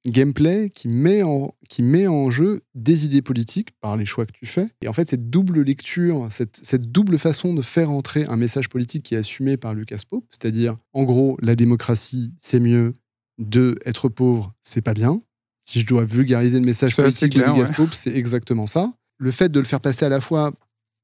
gameplay 0.06 0.70
qui 0.70 0.88
met, 0.88 1.23
en, 1.23 1.54
qui 1.68 1.82
met 1.82 2.06
en 2.06 2.30
jeu 2.30 2.62
des 2.75 3.04
idées 3.04 3.23
politiques 3.23 3.70
par 3.80 3.96
les 3.96 4.06
choix 4.06 4.26
que 4.26 4.32
tu 4.32 4.46
fais. 4.46 4.68
Et 4.82 4.88
en 4.88 4.92
fait, 4.92 5.08
cette 5.08 5.30
double 5.30 5.62
lecture, 5.62 6.28
cette, 6.30 6.61
cette 6.62 6.92
double 6.92 7.18
façon 7.18 7.54
de 7.54 7.62
faire 7.62 7.90
entrer 7.90 8.25
un 8.25 8.37
message 8.37 8.68
politique 8.68 9.04
qui 9.04 9.14
est 9.14 9.18
assumé 9.18 9.56
par 9.56 9.75
Lucas 9.75 10.00
Pope, 10.08 10.26
c'est-à-dire, 10.30 10.76
en 10.92 11.04
gros, 11.04 11.38
la 11.40 11.54
démocratie, 11.54 12.32
c'est 12.38 12.61
mieux, 12.61 12.94
de 13.38 13.78
être 13.84 14.08
pauvre, 14.08 14.54
c'est 14.62 14.82
pas 14.82 14.94
bien. 14.94 15.20
Si 15.64 15.80
je 15.80 15.87
dois 15.87 16.04
vulgariser 16.04 16.58
le 16.58 16.66
message 16.66 16.94
politique 16.94 17.32
clair, 17.32 17.52
de 17.52 17.58
Lucas 17.58 17.70
ouais. 17.70 17.75
Pope, 17.75 17.94
c'est 17.94 18.14
exactement 18.14 18.66
ça. 18.66 18.92
Le 19.18 19.30
fait 19.30 19.50
de 19.50 19.58
le 19.58 19.64
faire 19.64 19.80
passer 19.80 20.04
à 20.04 20.11
la 20.11 20.20
fois 20.20 20.52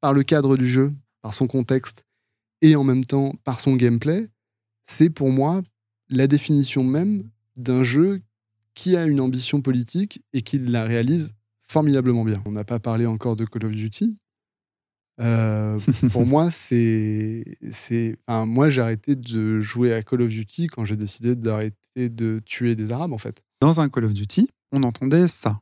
par 0.01 0.13
le 0.13 0.23
cadre 0.23 0.57
du 0.57 0.69
jeu, 0.69 0.93
par 1.23 1.35
son 1.35 1.47
contexte, 1.47 2.05
et 2.63 2.77
en 2.77 2.85
même 2.85 3.05
temps 3.05 3.33
par 3.45 3.61
son 3.61 3.75
gameplay, 3.77 4.29
c'est 4.87 5.09
pour 5.09 5.31
moi 5.31 5.63
la 6.11 6.27
définition 6.27 6.85
même 6.85 7.31
d'un 7.57 7.85
jeu 7.85 8.21
qui 8.81 8.97
a 8.97 9.05
une 9.05 9.21
ambition 9.21 9.61
politique 9.61 10.23
et 10.33 10.41
qui 10.41 10.59
la 10.59 10.85
réalise 10.85 11.35
formidablement 11.69 12.25
bien. 12.25 12.43
On 12.47 12.53
n'a 12.53 12.65
pas 12.65 12.81
parlé 12.81 13.05
encore 13.05 13.37
de 13.37 13.45
Call 13.45 13.67
of 13.67 13.73
Duty. 13.73 14.17
Euh, 15.21 15.79
pour 16.11 16.25
moi, 16.27 16.51
c'est, 16.51 17.59
c'est, 17.73 18.17
enfin, 18.27 18.47
moi, 18.47 18.71
j'ai 18.71 18.81
arrêté 18.81 19.17
de 19.17 19.61
jouer 19.61 19.93
à 19.93 20.03
Call 20.03 20.23
of 20.23 20.29
Duty 20.29 20.69
quand 20.69 20.87
j'ai 20.87 20.97
décidé 20.97 21.37
d'arrêter 21.37 21.77
de 22.09 22.41
tuer 22.47 22.75
des 22.75 22.91
Arabes, 22.91 23.13
en 23.13 23.19
fait. 23.19 23.43
Dans 23.61 23.83
un 23.83 23.91
Call 23.91 24.07
of 24.07 24.15
Duty, 24.15 24.49
on 24.73 24.83
entendait 24.83 25.29
ça. 25.29 25.61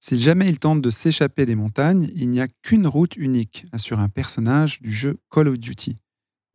Si 0.00 0.18
jamais 0.18 0.48
il 0.48 0.58
tente 0.58 0.80
de 0.80 0.88
s'échapper 0.88 1.44
des 1.44 1.56
montagnes, 1.56 2.08
il 2.14 2.30
n'y 2.30 2.40
a 2.40 2.48
qu'une 2.62 2.86
route 2.86 3.14
unique, 3.18 3.66
assure 3.72 4.00
un 4.00 4.08
personnage 4.08 4.80
du 4.80 4.90
jeu 4.90 5.18
Call 5.30 5.48
of 5.48 5.58
Duty. 5.58 5.98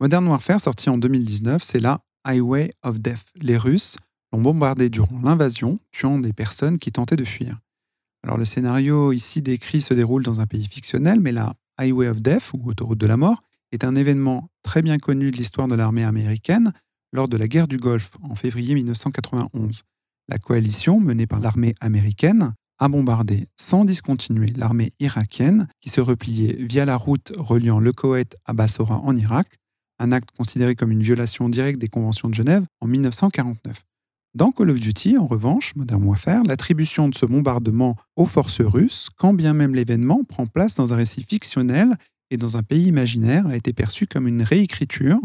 Modern 0.00 0.26
Warfare, 0.26 0.60
sorti 0.60 0.90
en 0.90 0.98
2019, 0.98 1.62
c'est 1.62 1.78
la 1.78 2.00
Highway 2.24 2.72
of 2.82 2.98
Death. 2.98 3.26
Les 3.36 3.56
Russes 3.56 3.96
l'ont 4.32 4.40
bombardé 4.40 4.90
durant 4.90 5.20
l'invasion, 5.22 5.78
tuant 5.92 6.18
des 6.18 6.32
personnes 6.32 6.78
qui 6.78 6.92
tentaient 6.92 7.16
de 7.16 7.24
fuir. 7.24 7.58
Alors 8.22 8.36
le 8.36 8.44
scénario 8.44 9.12
ici 9.12 9.42
décrit 9.42 9.80
se 9.80 9.94
déroule 9.94 10.22
dans 10.22 10.40
un 10.40 10.46
pays 10.46 10.66
fictionnel, 10.66 11.20
mais 11.20 11.32
la 11.32 11.54
Highway 11.78 12.08
of 12.08 12.20
Death, 12.20 12.50
ou 12.52 12.68
autoroute 12.68 12.98
de 12.98 13.06
la 13.06 13.16
mort, 13.16 13.42
est 13.72 13.84
un 13.84 13.96
événement 13.96 14.50
très 14.62 14.82
bien 14.82 14.98
connu 14.98 15.30
de 15.30 15.36
l'histoire 15.36 15.68
de 15.68 15.74
l'armée 15.74 16.04
américaine 16.04 16.72
lors 17.12 17.28
de 17.28 17.36
la 17.36 17.48
guerre 17.48 17.68
du 17.68 17.78
Golfe 17.78 18.10
en 18.22 18.34
février 18.34 18.74
1991. 18.74 19.82
La 20.28 20.38
coalition, 20.38 21.00
menée 21.00 21.26
par 21.26 21.40
l'armée 21.40 21.74
américaine, 21.80 22.54
a 22.78 22.88
bombardé 22.88 23.48
sans 23.56 23.84
discontinuer 23.84 24.52
l'armée 24.56 24.92
irakienne 25.00 25.68
qui 25.80 25.90
se 25.90 26.00
repliait 26.00 26.54
via 26.54 26.84
la 26.84 26.96
route 26.96 27.32
reliant 27.36 27.80
le 27.80 27.92
Koweït 27.92 28.36
à 28.46 28.52
Bassora 28.52 28.96
en 28.96 29.16
Irak, 29.16 29.58
un 29.98 30.12
acte 30.12 30.30
considéré 30.36 30.74
comme 30.74 30.92
une 30.92 31.02
violation 31.02 31.48
directe 31.48 31.78
des 31.78 31.88
conventions 31.88 32.28
de 32.28 32.34
Genève 32.34 32.64
en 32.80 32.86
1949. 32.86 33.82
Dans 34.34 34.52
Call 34.52 34.70
of 34.70 34.78
Duty, 34.78 35.18
en 35.18 35.26
revanche, 35.26 35.74
Modern 35.74 36.04
Warfare, 36.04 36.44
l'attribution 36.44 37.08
de 37.08 37.16
ce 37.16 37.26
bombardement 37.26 37.96
aux 38.14 38.26
forces 38.26 38.60
russes, 38.60 39.10
quand 39.16 39.34
bien 39.34 39.54
même 39.54 39.74
l'événement 39.74 40.22
prend 40.22 40.46
place 40.46 40.76
dans 40.76 40.92
un 40.92 40.96
récit 40.96 41.24
fictionnel 41.24 41.96
et 42.30 42.36
dans 42.36 42.56
un 42.56 42.62
pays 42.62 42.86
imaginaire, 42.86 43.48
a 43.48 43.56
été 43.56 43.72
perçue 43.72 44.06
comme 44.06 44.28
une 44.28 44.42
réécriture 44.42 45.20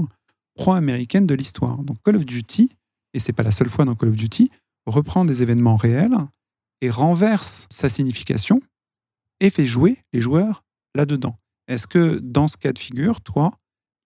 pro-américaine 0.55 1.27
de 1.27 1.35
l'histoire. 1.35 1.83
Donc 1.83 1.97
Call 2.03 2.15
of 2.15 2.25
Duty, 2.25 2.71
et 3.13 3.19
c'est 3.19 3.31
pas 3.31 3.43
la 3.43 3.51
seule 3.51 3.69
fois 3.69 3.85
dans 3.85 3.93
Call 3.93 4.09
of 4.09 4.15
Duty, 4.15 4.50
reprend 4.88 5.24
des 5.24 5.43
événements 5.43 5.75
réels 5.75 6.17
et 6.81 6.89
renverse 6.89 7.67
sa 7.69 7.89
signification 7.89 8.59
et 9.39 9.51
fait 9.51 9.67
jouer 9.67 10.00
les 10.13 10.21
joueurs 10.21 10.63
là-dedans. 10.95 11.38
Est-ce 11.67 11.85
que 11.85 12.17
dans 12.24 12.47
ce 12.47 12.57
cas 12.57 12.74
de 12.74 12.79
figure, 12.79 13.21
toi, 13.21 13.59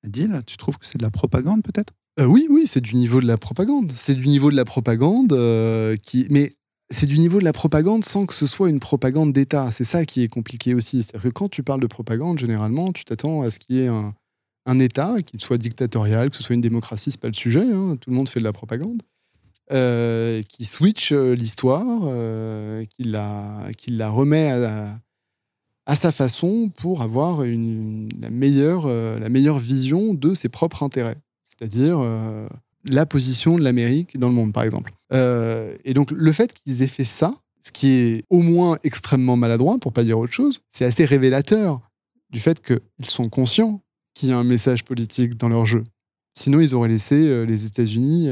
Adil, 0.03 0.41
tu 0.45 0.57
trouves 0.57 0.77
que 0.77 0.85
c'est 0.85 0.97
de 0.97 1.03
la 1.03 1.11
propagande 1.11 1.63
peut-être? 1.63 1.93
Euh, 2.19 2.25
Oui, 2.25 2.47
oui, 2.49 2.65
c'est 2.67 2.81
du 2.81 2.95
niveau 2.95 3.21
de 3.21 3.27
la 3.27 3.37
propagande. 3.37 3.91
C'est 3.95 4.15
du 4.15 4.27
niveau 4.27 4.51
de 4.51 4.55
la 4.55 4.65
propagande 4.65 5.33
euh, 5.33 5.95
qui. 5.97 6.27
Mais 6.29 6.55
c'est 6.91 7.05
du 7.05 7.19
niveau 7.19 7.39
de 7.39 7.43
la 7.43 7.53
propagande 7.53 8.03
sans 8.03 8.25
que 8.25 8.33
ce 8.33 8.45
soit 8.45 8.69
une 8.69 8.79
propagande 8.79 9.33
d'État. 9.33 9.71
C'est 9.71 9.85
ça 9.85 10.05
qui 10.05 10.23
est 10.23 10.27
compliqué 10.27 10.73
aussi. 10.73 11.03
C'est-à-dire 11.03 11.29
que 11.29 11.33
quand 11.33 11.49
tu 11.49 11.63
parles 11.63 11.81
de 11.81 11.87
propagande, 11.87 12.39
généralement, 12.39 12.91
tu 12.91 13.05
t'attends 13.05 13.41
à 13.41 13.51
ce 13.51 13.59
qu'il 13.59 13.75
y 13.75 13.81
ait 13.81 13.87
un, 13.87 14.79
État, 14.79 15.21
qu'il 15.23 15.39
soit 15.39 15.57
dictatorial, 15.57 16.29
que 16.29 16.35
ce 16.37 16.43
soit 16.43 16.53
une 16.53 16.61
démocratie, 16.61 17.09
c'est 17.11 17.19
pas 17.19 17.27
le 17.27 17.33
sujet. 17.33 17.63
Hein. 17.63 17.97
Tout 17.99 18.11
le 18.11 18.15
monde 18.15 18.29
fait 18.29 18.39
de 18.39 18.45
la 18.45 18.53
propagande. 18.53 19.01
Euh, 19.71 20.41
qui 20.43 20.65
switch 20.65 21.11
l'histoire, 21.11 22.01
qui, 22.89 23.03
la, 23.03 24.09
remet 24.09 24.51
à, 25.85 25.95
sa 25.95 26.11
façon 26.11 26.69
pour 26.75 27.01
avoir 27.01 27.43
la 27.43 28.29
meilleure 28.29 29.59
vision 29.59 30.13
de 30.13 30.33
ses 30.33 30.49
propres 30.49 30.83
intérêts. 30.83 31.17
C'est-à-dire 31.59 31.99
la 32.85 33.05
position 33.05 33.57
de 33.57 33.63
l'Amérique 33.63 34.17
dans 34.17 34.29
le 34.29 34.33
monde, 34.33 34.53
par 34.53 34.63
exemple. 34.63 34.93
et 35.11 35.93
donc, 35.93 36.11
le 36.11 36.31
fait 36.31 36.53
qu'ils 36.53 36.81
aient 36.81 36.87
fait 36.87 37.03
ça, 37.03 37.33
ce 37.63 37.71
qui 37.73 37.89
est 37.89 38.23
au 38.29 38.39
moins 38.39 38.77
extrêmement 38.83 39.35
maladroit, 39.35 39.77
pour 39.77 39.91
pas 39.91 40.05
dire 40.05 40.17
autre 40.17 40.31
chose, 40.31 40.61
c'est 40.71 40.85
assez 40.85 41.03
révélateur 41.03 41.81
du 42.29 42.39
fait 42.39 42.61
qu'ils 42.65 42.79
sont 43.03 43.27
conscients 43.27 43.81
qu'il 44.13 44.29
y 44.29 44.31
a 44.31 44.37
un 44.37 44.45
message 44.45 44.85
politique 44.85 45.35
dans 45.35 45.49
leur 45.49 45.65
jeu. 45.65 45.83
Sinon, 46.33 46.61
ils 46.61 46.73
auraient 46.73 46.87
laissé 46.87 47.45
les 47.45 47.65
États-Unis 47.65 48.29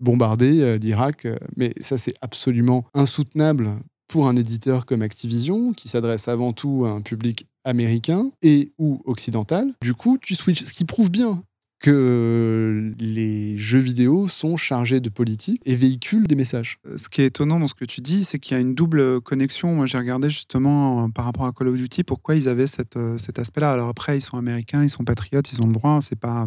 bombarder 0.00 0.60
euh, 0.60 0.78
l'Irak. 0.78 1.26
Euh, 1.26 1.36
mais 1.56 1.72
ça, 1.80 1.98
c'est 1.98 2.14
absolument 2.20 2.84
insoutenable 2.94 3.70
pour 4.08 4.26
un 4.26 4.34
éditeur 4.34 4.86
comme 4.86 5.02
Activision, 5.02 5.72
qui 5.72 5.88
s'adresse 5.88 6.26
avant 6.26 6.52
tout 6.52 6.84
à 6.84 6.90
un 6.90 7.00
public 7.00 7.46
américain 7.64 8.30
et 8.42 8.72
ou 8.78 9.00
occidental. 9.04 9.72
Du 9.82 9.94
coup, 9.94 10.18
tu 10.18 10.34
switches, 10.34 10.64
ce 10.64 10.72
qui 10.72 10.84
prouve 10.84 11.10
bien 11.10 11.44
que 11.80 12.92
les 12.98 13.56
jeux 13.56 13.78
vidéo 13.78 14.28
sont 14.28 14.56
chargés 14.56 15.00
de 15.00 15.08
politique 15.08 15.62
et 15.64 15.74
véhiculent 15.74 16.26
des 16.26 16.34
messages. 16.34 16.78
Euh, 16.86 16.98
ce 16.98 17.08
qui 17.08 17.22
est 17.22 17.26
étonnant 17.26 17.58
dans 17.58 17.66
ce 17.66 17.74
que 17.74 17.86
tu 17.86 18.02
dis, 18.02 18.24
c'est 18.24 18.38
qu'il 18.38 18.54
y 18.54 18.58
a 18.58 18.60
une 18.60 18.74
double 18.74 19.20
connexion. 19.22 19.74
Moi, 19.74 19.86
j'ai 19.86 19.98
regardé 19.98 20.28
justement 20.28 21.10
par 21.10 21.24
rapport 21.24 21.46
à 21.46 21.52
Call 21.52 21.68
of 21.68 21.76
Duty 21.76 22.04
pourquoi 22.04 22.36
ils 22.36 22.48
avaient 22.48 22.66
cette, 22.66 22.98
cet 23.16 23.38
aspect-là. 23.38 23.72
Alors 23.72 23.88
après, 23.88 24.18
ils 24.18 24.22
sont 24.22 24.36
américains, 24.36 24.82
ils 24.82 24.90
sont 24.90 25.04
patriotes, 25.04 25.52
ils 25.52 25.62
ont 25.62 25.66
le 25.66 25.72
droit, 25.72 26.00
c'est 26.02 26.18
pas, 26.18 26.46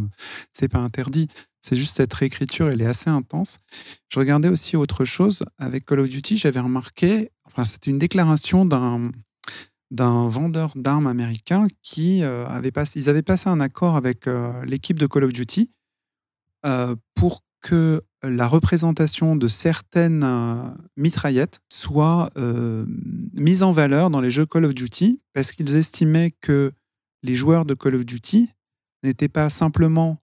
pas 0.72 0.80
interdit. 0.80 1.28
C'est 1.62 1.76
juste 1.76 1.96
cette 1.96 2.14
réécriture, 2.14 2.70
elle 2.70 2.82
est 2.82 2.86
assez 2.86 3.10
intense. 3.10 3.60
Je 4.10 4.20
regardais 4.20 4.50
aussi 4.50 4.76
autre 4.76 5.06
chose 5.06 5.44
avec 5.58 5.86
Call 5.86 6.00
of 6.00 6.10
Duty. 6.10 6.38
J'avais 6.38 6.60
remarqué, 6.60 7.32
enfin, 7.46 7.66
c'était 7.66 7.90
une 7.90 8.00
déclaration 8.00 8.66
d'un 8.66 9.12
d'un 9.94 10.28
vendeur 10.28 10.72
d'armes 10.76 11.06
américain 11.06 11.68
qui 11.84 12.24
euh, 12.24 12.48
avait 12.48 12.72
passé, 12.72 13.08
avaient 13.10 13.22
passé 13.22 13.48
un 13.48 13.60
accord 13.60 13.96
avec 13.96 14.28
euh, 14.28 14.52
l'équipe 14.66 14.98
de 14.98 15.06
Call 15.06 15.24
of 15.24 15.34
Duty 15.34 15.70
euh, 16.66 16.96
pour 17.14 17.44
que 17.62 18.04
la 18.24 18.48
représentation 18.48 19.36
de 19.36 19.48
certaines 19.48 20.26
mitraillettes 20.98 21.62
soit 21.72 22.30
mise 23.34 23.64
en 23.64 23.72
valeur 23.72 24.10
dans 24.10 24.20
les 24.20 24.32
jeux 24.32 24.46
Call 24.46 24.66
of 24.66 24.76
Duty 24.76 25.22
parce 25.34 25.54
qu'ils 25.54 25.76
estimaient 25.78 26.32
que 26.42 26.74
les 27.22 27.36
joueurs 27.36 27.64
de 27.64 27.74
Call 27.74 27.96
of 27.96 28.06
Duty 28.06 28.50
n'étaient 29.04 29.30
pas 29.30 29.50
simplement 29.50 30.18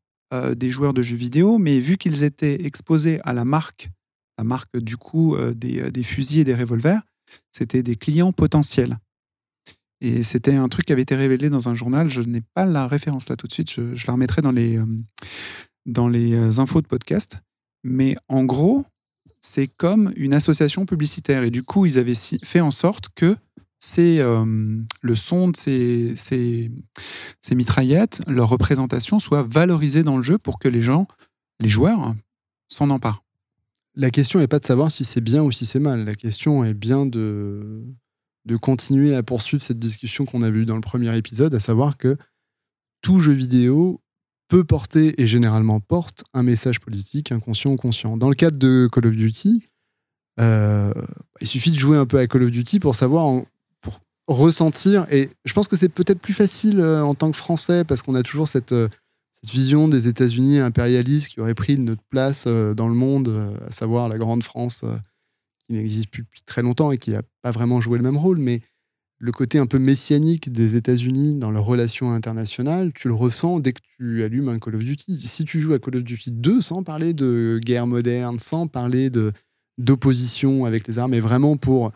des 0.55 0.69
joueurs 0.69 0.93
de 0.93 1.00
jeux 1.00 1.17
vidéo, 1.17 1.57
mais 1.57 1.81
vu 1.81 1.97
qu'ils 1.97 2.25
étaient 2.25 2.62
exposés 2.67 3.21
à 3.25 3.33
la 3.33 3.47
marque, 3.47 3.89
la 4.37 4.45
marque 4.45 4.77
du 4.77 4.99
coup 4.99 5.35
des, 5.55 6.03
fusils 6.03 6.41
et 6.41 6.45
des 6.45 6.55
revolvers, 6.55 7.00
c'était 7.53 7.83
des 7.83 7.97
clients 7.97 8.33
potentiels. 8.33 8.99
Et 10.00 10.23
c'était 10.23 10.54
un 10.54 10.69
truc 10.69 10.87
qui 10.87 10.92
avait 10.92 11.02
été 11.02 11.14
révélé 11.14 11.50
dans 11.50 11.69
un 11.69 11.75
journal. 11.75 12.11
Je 12.11 12.23
n'ai 12.23 12.42
pas 12.54 12.64
la 12.64 12.87
référence 12.87 13.28
là 13.28 13.37
tout 13.37 13.47
de 13.47 13.52
suite. 13.52 13.71
Je, 13.71 14.07
la 14.07 14.12
remettrai 14.12 14.42
dans 14.42 14.52
les, 14.52 14.78
euh, 14.78 14.87
dans 15.87 16.09
les 16.09 16.59
infos 16.59 16.80
de 16.80 16.87
podcast. 16.87 17.38
Mais 17.85 18.16
en 18.28 18.45
gros, 18.45 18.85
c'est 19.40 19.66
comme 19.66 20.12
une 20.16 20.35
association 20.35 20.87
publicitaire. 20.87 21.42
Et 21.42 21.50
du 21.50 21.62
coup, 21.62 21.87
ils 21.87 21.99
avaient 21.99 22.14
fait 22.14 22.61
en 22.61 22.71
sorte 22.71 23.09
que 23.14 23.37
c'est 23.78 24.19
le 24.21 25.14
son 25.14 25.49
de 25.49 25.57
ces, 25.57 26.12
ces, 26.14 26.71
mitraillettes, 27.54 28.21
leur 28.26 28.50
représentation 28.50 29.19
soit 29.19 29.42
valorisée 29.42 30.02
dans 30.02 30.19
le 30.19 30.23
jeu 30.23 30.37
pour 30.37 30.59
que 30.59 30.69
les 30.69 30.83
gens, 30.83 31.09
les 31.61 31.71
joueurs, 31.71 32.14
s'en 32.69 32.90
emparent. 32.90 33.25
La 33.97 34.11
question 34.11 34.38
n'est 34.38 34.47
pas 34.47 34.61
de 34.61 34.66
savoir 34.66 34.92
si 34.92 35.04
c'est 35.04 35.21
bien 35.21 35.42
ou 35.42 35.50
si 35.50 35.66
c'est 35.66 35.80
mal. 35.80 36.04
La 36.04 36.14
question 36.14 36.62
est 36.62 36.75
bien 36.75 37.07
de, 37.07 37.83
de 38.47 38.56
continuer 38.56 39.14
à 39.14 39.23
poursuivre 39.23 39.62
cette 39.62 39.78
discussion 39.78 40.25
qu'on 40.25 40.42
a 40.42 40.50
vue 40.50 40.66
dans 40.66 40.75
le 40.75 40.80
premier 40.80 41.16
épisode, 41.16 41.54
à 41.54 41.61
savoir 41.61 41.97
que 41.97 42.16
tout 43.02 43.20
jeu 43.20 43.32
vidéo 43.32 44.00
peut 44.49 44.64
porter 44.64 45.20
et 45.20 45.26
généralement 45.26 45.80
porte 45.80 46.25
un 46.35 46.42
message 46.42 46.80
politique, 46.80 47.32
inconscient 47.32 47.73
ou 47.73 47.76
conscient. 47.76 48.16
Dans 48.16 48.28
le 48.28 48.35
cadre 48.35 48.59
de 48.59 48.88
Call 48.92 49.06
of 49.06 49.14
Duty, 49.14 49.68
euh, 50.40 50.92
il 51.40 51.47
suffit 51.47 51.70
de 51.70 51.78
jouer 51.78 51.97
un 51.97 52.06
peu 52.06 52.18
à 52.18 52.26
Call 52.26 52.42
of 52.42 52.50
Duty 52.50 52.80
pour 52.80 52.97
savoir 52.97 53.42
ressentir. 54.26 55.06
Et 55.11 55.28
je 55.44 55.52
pense 55.52 55.68
que 55.68 55.76
c'est 55.76 55.88
peut-être 55.88 56.20
plus 56.20 56.35
facile 56.35 56.80
euh, 56.80 57.02
en 57.02 57.14
tant 57.14 57.30
que 57.30 57.37
Français 57.37 57.85
parce 57.85 58.02
qu'on 58.02 58.14
a 58.14 58.23
toujours 58.23 58.49
cette, 58.49 58.73
euh, 58.73 58.88
cette 59.42 59.52
vision 59.52 59.87
des 59.87 60.09
États-Unis 60.09 60.59
impérialistes 60.59 61.28
qui 61.28 61.40
auraient 61.40 61.54
pris 61.54 61.78
notre 61.78 62.02
place 62.11 62.47
dans 62.47 62.88
le 62.88 62.94
monde, 62.94 63.56
à 63.66 63.73
savoir 63.73 64.09
la 64.09 64.18
grande 64.18 64.42
France 64.42 64.85
qui 65.71 65.77
n'existe 65.77 66.11
plus 66.11 66.23
depuis 66.23 66.43
très 66.45 66.62
longtemps 66.62 66.91
et 66.91 66.99
qui 66.99 67.12
n'a 67.12 67.23
pas 67.43 67.53
vraiment 67.53 67.81
joué 67.81 67.97
le 67.97 68.05
même 68.05 68.17
rôle. 68.17 68.39
Mais 68.39 68.61
le 69.19 69.33
côté 69.33 69.59
un 69.59 69.67
peu 69.67 69.79
messianique 69.79 70.50
des 70.50 70.77
États-Unis 70.77 71.37
dans 71.37 71.50
leurs 71.50 71.65
relations 71.65 72.12
internationales, 72.12 72.93
tu 72.95 73.09
le 73.09 73.15
ressens 73.15 73.61
dès 73.61 73.73
que 73.73 73.81
tu 73.97 74.25
allumes 74.25 74.49
un 74.49 74.59
Call 74.59 74.77
of 74.77 74.83
Duty. 74.83 75.17
Si 75.19 75.45
tu 75.45 75.61
joues 75.61 75.75
à 75.75 75.79
Call 75.79 75.97
of 75.97 76.05
Duty 76.05 76.33
2 76.33 76.61
sans 76.61 76.83
parler 76.83 77.15
de 77.15 77.61
guerre 77.62 77.87
moderne, 77.87 78.39
sans 78.39 78.67
parler 78.67 79.11
de 79.11 79.33
d'opposition 79.79 80.67
avec 80.67 80.87
les 80.87 80.99
armes, 80.99 81.15
et 81.15 81.21
vraiment 81.21 81.57
pour 81.57 81.93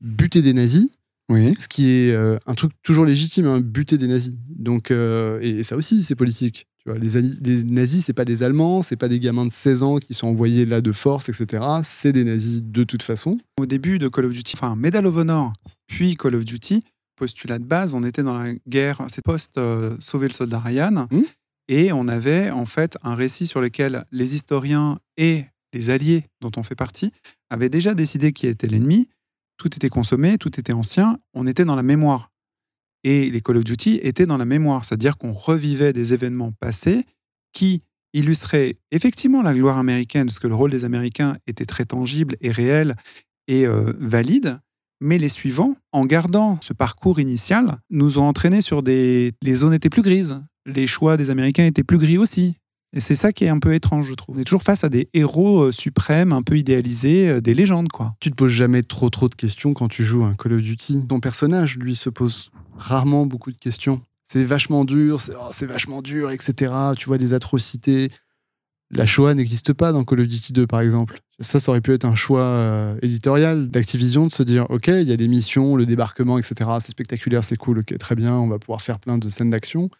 buter 0.00 0.42
des 0.42 0.52
nazis, 0.52 0.88
ce 1.28 1.68
qui 1.68 1.88
est 1.88 2.12
euh, 2.12 2.38
un 2.46 2.54
truc 2.54 2.72
toujours 2.82 3.04
légitime, 3.04 3.46
hein, 3.46 3.60
buter 3.60 3.98
des 3.98 4.08
nazis. 4.08 4.34
Donc, 4.48 4.90
euh, 4.90 5.38
et, 5.40 5.62
ça 5.62 5.76
aussi, 5.76 6.02
c'est 6.02 6.16
politique. 6.16 6.66
Tu 6.90 6.98
vois, 6.98 7.22
les, 7.22 7.22
les 7.40 7.62
nazis, 7.62 8.04
c'est 8.04 8.12
pas 8.12 8.24
des 8.24 8.42
Allemands, 8.42 8.82
c'est 8.82 8.96
pas 8.96 9.08
des 9.08 9.20
gamins 9.20 9.46
de 9.46 9.52
16 9.52 9.82
ans 9.82 9.98
qui 9.98 10.14
sont 10.14 10.26
envoyés 10.26 10.64
là 10.64 10.80
de 10.80 10.92
force, 10.92 11.28
etc. 11.28 11.64
C'est 11.84 12.12
des 12.12 12.24
nazis 12.24 12.62
de 12.62 12.84
toute 12.84 13.02
façon. 13.02 13.38
Au 13.58 13.66
début 13.66 13.98
de 13.98 14.08
Call 14.08 14.26
of 14.26 14.32
Duty, 14.32 14.54
enfin 14.56 14.76
Medal 14.76 15.06
of 15.06 15.16
Honor, 15.16 15.52
puis 15.86 16.16
Call 16.16 16.34
of 16.34 16.44
Duty, 16.44 16.84
postulat 17.16 17.58
de 17.58 17.64
base, 17.64 17.94
on 17.94 18.02
était 18.02 18.22
dans 18.22 18.38
la 18.38 18.54
guerre, 18.66 19.02
c'est 19.08 19.22
post-sauver 19.22 20.24
euh, 20.24 20.28
le 20.28 20.32
soldat 20.32 20.58
Ryan, 20.58 21.06
hmm. 21.10 21.22
et 21.68 21.92
on 21.92 22.08
avait 22.08 22.50
en 22.50 22.64
fait 22.64 22.96
un 23.02 23.14
récit 23.14 23.46
sur 23.46 23.60
lequel 23.60 24.04
les 24.10 24.34
historiens 24.34 24.98
et 25.16 25.44
les 25.72 25.90
alliés 25.90 26.24
dont 26.40 26.50
on 26.56 26.62
fait 26.62 26.74
partie 26.74 27.12
avaient 27.50 27.68
déjà 27.68 27.94
décidé 27.94 28.32
qui 28.32 28.46
était 28.46 28.66
l'ennemi, 28.66 29.08
tout 29.58 29.74
était 29.76 29.90
consommé, 29.90 30.38
tout 30.38 30.58
était 30.58 30.72
ancien, 30.72 31.18
on 31.34 31.46
était 31.46 31.64
dans 31.64 31.76
la 31.76 31.82
mémoire. 31.82 32.30
Et 33.04 33.30
les 33.30 33.40
Call 33.40 33.56
of 33.56 33.64
Duty 33.64 34.00
étaient 34.02 34.26
dans 34.26 34.36
la 34.36 34.44
mémoire, 34.44 34.84
c'est-à-dire 34.84 35.16
qu'on 35.16 35.32
revivait 35.32 35.92
des 35.92 36.12
événements 36.12 36.52
passés 36.52 37.06
qui 37.52 37.82
illustraient 38.12 38.76
effectivement 38.90 39.42
la 39.42 39.54
gloire 39.54 39.78
américaine, 39.78 40.26
parce 40.26 40.38
que 40.38 40.48
le 40.48 40.54
rôle 40.54 40.70
des 40.70 40.84
Américains 40.84 41.36
était 41.46 41.66
très 41.66 41.84
tangible 41.84 42.36
et 42.40 42.50
réel 42.50 42.96
et 43.48 43.66
euh, 43.66 43.92
valide, 43.98 44.58
mais 45.00 45.18
les 45.18 45.28
suivants, 45.28 45.76
en 45.92 46.04
gardant 46.04 46.58
ce 46.60 46.72
parcours 46.72 47.20
initial, 47.20 47.78
nous 47.88 48.18
ont 48.18 48.24
entraînés 48.24 48.60
sur 48.60 48.82
des... 48.82 49.32
Les 49.42 49.54
zones 49.54 49.72
étaient 49.72 49.88
plus 49.88 50.02
grises, 50.02 50.42
les 50.66 50.86
choix 50.86 51.16
des 51.16 51.30
Américains 51.30 51.64
étaient 51.64 51.84
plus 51.84 51.98
gris 51.98 52.18
aussi. 52.18 52.56
Et 52.92 53.00
c'est 53.00 53.14
ça 53.14 53.32
qui 53.32 53.44
est 53.44 53.48
un 53.48 53.60
peu 53.60 53.72
étrange, 53.72 54.08
je 54.08 54.14
trouve. 54.14 54.36
On 54.36 54.40
est 54.40 54.44
toujours 54.44 54.64
face 54.64 54.82
à 54.82 54.88
des 54.88 55.08
héros 55.14 55.62
euh, 55.62 55.72
suprêmes, 55.72 56.32
un 56.32 56.42
peu 56.42 56.58
idéalisés, 56.58 57.28
euh, 57.28 57.40
des 57.40 57.54
légendes, 57.54 57.88
quoi. 57.88 58.14
Tu 58.18 58.30
te 58.30 58.36
poses 58.36 58.50
jamais 58.50 58.82
trop 58.82 59.10
trop 59.10 59.28
de 59.28 59.34
questions 59.36 59.74
quand 59.74 59.88
tu 59.88 60.02
joues 60.04 60.24
un 60.24 60.34
Call 60.34 60.54
of 60.54 60.60
Duty. 60.60 61.06
Ton 61.06 61.20
personnage, 61.20 61.78
lui, 61.78 61.94
se 61.94 62.10
pose 62.10 62.50
rarement 62.80 63.26
beaucoup 63.26 63.52
de 63.52 63.58
questions. 63.58 64.00
C'est 64.26 64.44
vachement 64.44 64.84
dur, 64.84 65.20
c'est 65.20 65.34
oh, 65.34 65.66
vachement 65.66 66.02
dur, 66.02 66.30
etc. 66.30 66.72
Tu 66.96 67.06
vois 67.06 67.18
des 67.18 67.32
atrocités. 67.32 68.10
La 68.92 69.06
Shoah 69.06 69.34
n'existe 69.34 69.72
pas 69.72 69.92
dans 69.92 70.04
Call 70.04 70.20
of 70.20 70.26
Duty 70.28 70.52
2, 70.52 70.66
par 70.66 70.80
exemple. 70.80 71.20
Ça, 71.38 71.60
ça 71.60 71.70
aurait 71.70 71.80
pu 71.80 71.92
être 71.92 72.04
un 72.04 72.16
choix 72.16 72.42
euh, 72.42 72.96
éditorial 73.02 73.70
d'Activision 73.70 74.26
de 74.26 74.32
se 74.32 74.42
dire 74.42 74.66
Ok, 74.70 74.88
il 74.88 75.08
y 75.08 75.12
a 75.12 75.16
des 75.16 75.28
missions, 75.28 75.76
le 75.76 75.86
débarquement, 75.86 76.38
etc. 76.38 76.70
C'est 76.80 76.90
spectaculaire, 76.90 77.44
c'est 77.44 77.56
cool, 77.56 77.78
ok, 77.80 77.96
très 77.98 78.14
bien, 78.16 78.34
on 78.34 78.48
va 78.48 78.58
pouvoir 78.58 78.82
faire 78.82 78.98
plein 78.98 79.18
de 79.18 79.30
scènes 79.30 79.50
d'action. 79.50 79.90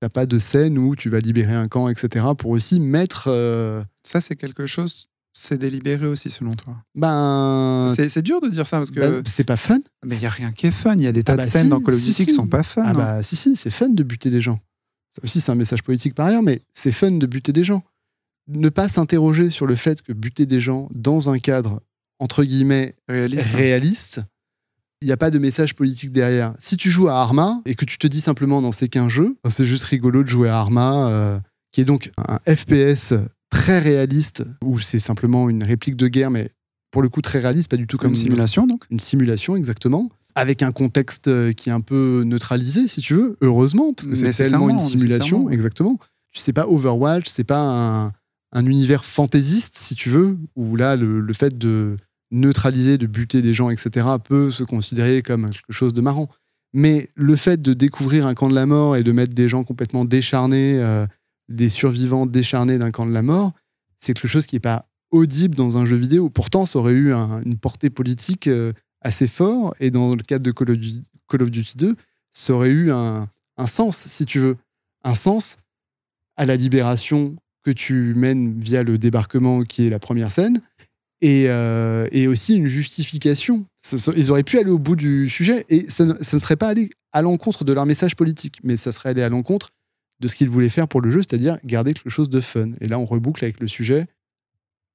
T'as 0.00 0.08
pas 0.08 0.26
de 0.26 0.38
scène 0.38 0.78
où 0.78 0.94
tu 0.94 1.10
vas 1.10 1.18
libérer 1.18 1.54
un 1.54 1.66
camp, 1.66 1.88
etc. 1.88 2.26
pour 2.38 2.52
aussi 2.52 2.78
mettre. 2.78 3.24
euh, 3.26 3.82
Ça, 4.04 4.20
c'est 4.20 4.36
quelque 4.36 4.66
chose, 4.66 5.08
c'est 5.40 5.58
délibéré 5.58 6.06
aussi, 6.06 6.30
selon 6.30 6.54
toi? 6.54 6.74
ben. 6.94 7.92
C'est 7.96 8.22
dur 8.22 8.40
de 8.40 8.48
dire 8.48 8.66
ça 8.66 8.78
parce 8.78 8.90
que. 8.90 9.00
ben, 9.00 9.22
c'est 9.26 9.44
pas 9.44 9.56
fun. 9.56 9.78
mais 10.04 10.16
il 10.16 10.20
n'y 10.20 10.26
a 10.26 10.30
rien 10.30 10.52
qui 10.52 10.66
est 10.66 10.70
fun. 10.72 10.94
Il 10.96 11.02
y 11.04 11.06
a 11.06 11.12
des 11.12 11.22
tas 11.24 11.34
Ah 11.34 11.36
de 11.36 11.42
bah 11.42 11.46
scènes 11.48 11.62
si, 11.64 11.68
dans 11.68 11.80
Call 11.80 11.94
of 11.94 12.00
si, 12.00 12.06
Duty 12.10 12.24
qui 12.26 12.30
si. 12.30 12.36
sont 12.36 12.46
pas 12.46 12.62
fun. 12.62 12.82
Ah 12.84 12.90
hein. 12.90 12.94
bah 12.94 13.22
si, 13.22 13.36
si, 13.36 13.54
c'est 13.56 13.70
fun 13.70 13.88
de 13.90 14.02
buter 14.02 14.30
des 14.30 14.40
gens. 14.40 14.58
Ça 15.14 15.20
aussi, 15.24 15.40
c'est 15.40 15.50
un 15.52 15.54
message 15.54 15.82
politique 15.82 16.14
par 16.14 16.26
ailleurs, 16.26 16.42
mais 16.42 16.62
c'est 16.72 16.92
fun 16.92 17.12
de 17.12 17.26
buter 17.26 17.52
des 17.52 17.64
gens. 17.64 17.82
Ne 18.48 18.68
pas 18.68 18.88
s'interroger 18.88 19.50
sur 19.50 19.66
le 19.66 19.76
fait 19.76 20.02
que 20.02 20.12
buter 20.12 20.46
des 20.46 20.60
gens 20.60 20.88
dans 20.94 21.28
un 21.30 21.38
cadre, 21.38 21.82
entre 22.18 22.44
guillemets, 22.44 22.94
Réaliste. 23.08 23.48
hein. 23.52 23.56
réaliste, 23.56 24.20
il 25.02 25.06
n'y 25.06 25.12
a 25.12 25.16
pas 25.16 25.30
de 25.30 25.38
message 25.38 25.74
politique 25.74 26.12
derrière. 26.12 26.54
Si 26.58 26.76
tu 26.76 26.90
joues 26.90 27.08
à 27.08 27.20
Arma 27.20 27.60
et 27.66 27.74
que 27.74 27.84
tu 27.84 27.98
te 27.98 28.06
dis 28.06 28.20
simplement 28.20 28.60
dans 28.62 28.72
c'est 28.72 28.88
qu'un 28.88 29.08
jeu, 29.08 29.36
c'est 29.48 29.66
juste 29.66 29.84
rigolo 29.84 30.22
de 30.24 30.28
jouer 30.28 30.48
à 30.48 30.58
Arma, 30.58 31.08
euh, 31.10 31.38
qui 31.72 31.80
est 31.82 31.84
donc 31.84 32.10
un 32.16 32.38
FPS 32.52 33.12
très 33.50 33.78
réaliste, 33.78 34.44
où 34.62 34.78
c'est 34.78 35.00
simplement 35.00 35.48
une 35.48 35.62
réplique 35.64 35.96
de 35.96 36.08
guerre, 36.08 36.30
mais 36.30 36.50
pour 36.90 37.02
le 37.02 37.08
coup 37.08 37.22
très 37.22 37.40
réaliste, 37.40 37.70
pas 37.70 37.76
du 37.76 37.86
tout 37.86 37.96
Comme 37.96 38.10
une 38.10 38.16
simulation, 38.16 38.66
donc. 38.66 38.84
une 38.90 39.00
simulation 39.00 39.56
exactement, 39.56 40.10
avec 40.34 40.62
un 40.62 40.72
contexte 40.72 41.28
euh, 41.28 41.52
qui 41.52 41.68
est 41.68 41.72
un 41.72 41.80
peu 41.80 42.22
neutralisé, 42.24 42.88
si 42.88 43.00
tu 43.00 43.14
veux, 43.14 43.36
heureusement, 43.40 43.92
parce 43.92 44.08
que 44.08 44.14
c'est 44.14 44.44
tellement 44.44 44.70
une 44.70 44.78
simulation, 44.78 45.38
nécessairement. 45.38 45.50
exactement. 45.50 45.98
C'est 46.34 46.52
pas 46.52 46.68
Overwatch, 46.68 47.28
c'est 47.28 47.44
pas 47.44 47.60
un, 47.60 48.12
un 48.52 48.66
univers 48.66 49.04
fantaisiste, 49.04 49.76
si 49.76 49.94
tu 49.94 50.10
veux, 50.10 50.38
où 50.56 50.76
là, 50.76 50.94
le, 50.94 51.20
le 51.20 51.34
fait 51.34 51.58
de 51.58 51.96
neutraliser, 52.30 52.98
de 52.98 53.06
buter 53.06 53.42
des 53.42 53.54
gens, 53.54 53.70
etc., 53.70 54.06
peut 54.22 54.50
se 54.50 54.62
considérer 54.62 55.22
comme 55.22 55.48
quelque 55.50 55.72
chose 55.72 55.94
de 55.94 56.00
marrant. 56.00 56.28
Mais 56.74 57.08
le 57.14 57.34
fait 57.36 57.60
de 57.60 57.72
découvrir 57.72 58.26
un 58.26 58.34
camp 58.34 58.48
de 58.48 58.54
la 58.54 58.66
mort 58.66 58.96
et 58.96 59.02
de 59.02 59.12
mettre 59.12 59.34
des 59.34 59.48
gens 59.48 59.64
complètement 59.64 60.04
décharnés, 60.04 60.78
euh, 60.78 61.06
des 61.48 61.68
survivants 61.68 62.26
décharnés 62.26 62.78
d'un 62.78 62.90
camp 62.90 63.06
de 63.06 63.12
la 63.12 63.22
mort, 63.22 63.52
c'est 64.00 64.14
quelque 64.14 64.28
chose 64.28 64.46
qui 64.46 64.56
n'est 64.56 64.60
pas 64.60 64.86
audible 65.10 65.54
dans 65.54 65.78
un 65.78 65.86
jeu 65.86 65.96
vidéo. 65.96 66.28
Pourtant, 66.30 66.66
ça 66.66 66.78
aurait 66.78 66.92
eu 66.92 67.12
un- 67.12 67.40
une 67.44 67.56
portée 67.56 67.90
politique 67.90 68.46
euh, 68.46 68.72
assez 69.00 69.26
fort, 69.28 69.74
et 69.80 69.90
dans 69.90 70.14
le 70.14 70.22
cadre 70.22 70.44
de 70.44 70.50
Call 70.52 70.70
of 70.70 70.76
Duty, 70.78 71.02
Call 71.28 71.42
of 71.42 71.50
Duty 71.50 71.76
2, 71.76 71.96
ça 72.32 72.52
aurait 72.52 72.70
eu 72.70 72.90
un, 72.92 73.28
sens, 73.66 73.96
si 74.06 74.24
tu 74.26 74.38
veux. 74.38 74.56
Un 75.04 75.14
sens 75.14 75.56
à 76.36 76.44
la 76.44 76.56
libération 76.56 77.36
que 77.64 77.70
tu 77.70 78.12
mènes 78.14 78.60
via 78.60 78.82
le 78.82 78.98
débarquement, 78.98 79.62
qui 79.62 79.86
est 79.86 79.90
la 79.90 79.98
première 79.98 80.30
scène, 80.30 80.60
et, 81.20 81.46
euh, 81.48 82.06
aussi 82.30 82.54
une 82.56 82.68
justification. 82.68 83.64
Ils 84.16 84.30
auraient 84.30 84.42
pu 84.44 84.58
aller 84.58 84.70
au 84.70 84.78
bout 84.78 84.94
du 84.96 85.28
sujet, 85.28 85.64
et 85.68 85.88
ça 85.88 86.04
ne, 86.04 86.14
ça 86.14 86.36
ne 86.36 86.40
serait 86.40 86.56
pas 86.56 86.68
allé 86.68 86.90
à 87.12 87.22
l'encontre 87.22 87.64
de 87.64 87.72
leur 87.72 87.86
message 87.86 88.14
politique, 88.16 88.58
mais 88.62 88.76
ça 88.76 88.92
serait 88.92 89.08
allé 89.10 89.22
à 89.22 89.28
l'encontre 89.28 89.70
de 90.20 90.28
ce 90.28 90.36
qu'ils 90.36 90.48
voulaient 90.48 90.68
faire 90.68 90.88
pour 90.88 91.00
le 91.00 91.10
jeu, 91.10 91.20
c'est-à-dire 91.20 91.58
garder 91.64 91.94
quelque 91.94 92.10
chose 92.10 92.30
de 92.30 92.40
fun. 92.40 92.72
Et 92.80 92.88
là, 92.88 92.98
on 92.98 93.04
reboucle 93.04 93.44
avec 93.44 93.60
le 93.60 93.68
sujet. 93.68 94.06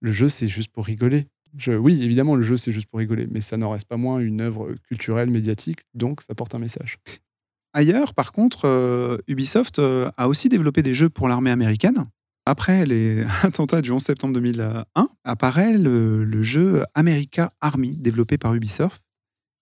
Le 0.02 0.12
jeu, 0.12 0.30
c'est 0.30 0.48
juste 0.48 0.72
pour 0.72 0.86
rigoler. 0.86 1.28
Oui, 1.68 2.02
évidemment, 2.02 2.36
le 2.36 2.44
jeu, 2.44 2.58
c'est 2.58 2.72
juste 2.72 2.88
pour 2.88 3.00
rigoler, 3.00 3.28
mais 3.30 3.42
ça 3.42 3.58
n'en 3.58 3.70
reste 3.70 3.88
pas 3.88 3.98
moins 3.98 4.20
une 4.20 4.42
œuvre 4.42 4.74
culturelle, 4.88 5.30
médiatique, 5.30 5.82
donc 5.94 6.22
ça 6.22 6.34
porte 6.34 6.56
un 6.56 6.60
message. 6.60 6.98
Ailleurs, 7.74 8.14
par 8.14 8.32
contre, 8.32 8.66
euh, 8.66 9.18
Ubisoft 9.28 9.80
euh, 9.80 10.10
a 10.18 10.28
aussi 10.28 10.50
développé 10.50 10.82
des 10.84 10.94
jeux 10.94 11.10
pour 11.10 11.28
l'armée 11.28 11.52
américaine. 11.52 12.06
Après 12.46 12.86
les 12.86 13.24
attentats 13.44 13.82
du 13.82 13.92
11 13.92 14.02
septembre 14.02 14.34
2001, 14.34 14.86
apparaît 15.24 15.78
le, 15.78 16.24
le 16.24 16.44
jeu 16.44 16.84
America 16.96 17.52
Army, 17.62 17.98
développé 17.98 18.38
par 18.38 18.54
Ubisoft, 18.54 19.04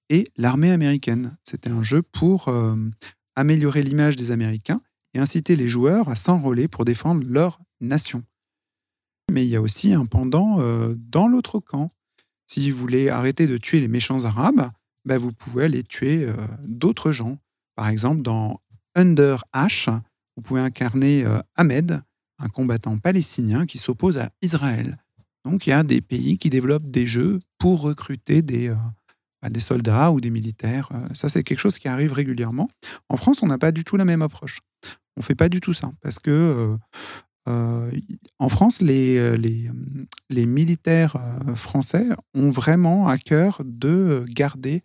et 0.09 0.29
l'armée 0.37 0.71
américaine. 0.71 1.37
C'était 1.43 1.69
un 1.69 1.83
jeu 1.83 2.01
pour 2.01 2.49
euh, 2.49 2.75
améliorer 3.35 3.83
l'image 3.83 4.17
des 4.17 4.31
Américains 4.31 4.81
et 5.13 5.19
inciter 5.19 5.55
les 5.55 5.67
joueurs 5.67 6.09
à 6.09 6.15
s'enrôler 6.15 6.67
pour 6.67 6.85
défendre 6.85 7.23
leur 7.25 7.59
nation. 7.79 8.23
Mais 9.31 9.45
il 9.45 9.49
y 9.49 9.55
a 9.55 9.61
aussi 9.61 9.93
un 9.93 10.05
pendant 10.05 10.59
euh, 10.59 10.93
dans 10.97 11.27
l'autre 11.27 11.59
camp. 11.59 11.89
Si 12.47 12.69
vous 12.69 12.77
voulez 12.77 13.09
arrêter 13.09 13.47
de 13.47 13.57
tuer 13.57 13.79
les 13.79 13.87
méchants 13.87 14.25
arabes, 14.25 14.71
ben, 15.05 15.17
vous 15.17 15.31
pouvez 15.31 15.65
aller 15.65 15.83
tuer 15.83 16.25
euh, 16.25 16.33
d'autres 16.63 17.11
gens. 17.11 17.37
Par 17.75 17.87
exemple, 17.87 18.21
dans 18.21 18.59
Under 18.95 19.43
Ash, 19.53 19.89
vous 20.35 20.43
pouvez 20.43 20.59
incarner 20.59 21.23
euh, 21.23 21.39
Ahmed, 21.55 22.01
un 22.39 22.49
combattant 22.49 22.97
palestinien 22.97 23.65
qui 23.65 23.77
s'oppose 23.77 24.17
à 24.17 24.31
Israël. 24.41 24.97
Donc 25.45 25.65
il 25.65 25.69
y 25.69 25.73
a 25.73 25.83
des 25.83 26.01
pays 26.01 26.37
qui 26.37 26.49
développent 26.49 26.91
des 26.91 27.07
jeux 27.07 27.39
pour 27.57 27.81
recruter 27.81 28.41
des, 28.41 28.73
bah, 29.41 29.49
des 29.49 29.59
soldats 29.59 30.11
ou 30.11 30.19
des 30.21 30.29
militaires. 30.29 30.89
Ça, 31.13 31.29
c'est 31.29 31.43
quelque 31.43 31.59
chose 31.59 31.79
qui 31.79 31.87
arrive 31.87 32.13
régulièrement. 32.13 32.69
En 33.09 33.17
France, 33.17 33.41
on 33.41 33.47
n'a 33.47 33.57
pas 33.57 33.71
du 33.71 33.83
tout 33.83 33.97
la 33.97 34.05
même 34.05 34.21
approche. 34.21 34.59
On 35.21 35.23
fait 35.23 35.35
pas 35.35 35.49
du 35.49 35.61
tout 35.61 35.73
ça. 35.73 35.91
Parce 36.01 36.17
que 36.17 36.31
euh, 36.31 36.75
euh, 37.47 37.91
en 38.39 38.49
France, 38.49 38.81
les, 38.81 39.19
euh, 39.19 39.37
militaires 40.31 41.15
français 41.53 42.07
ont 42.33 42.49
vraiment 42.49 43.07
à 43.07 43.19
cœur 43.19 43.61
de 43.63 44.25
garder 44.27 44.81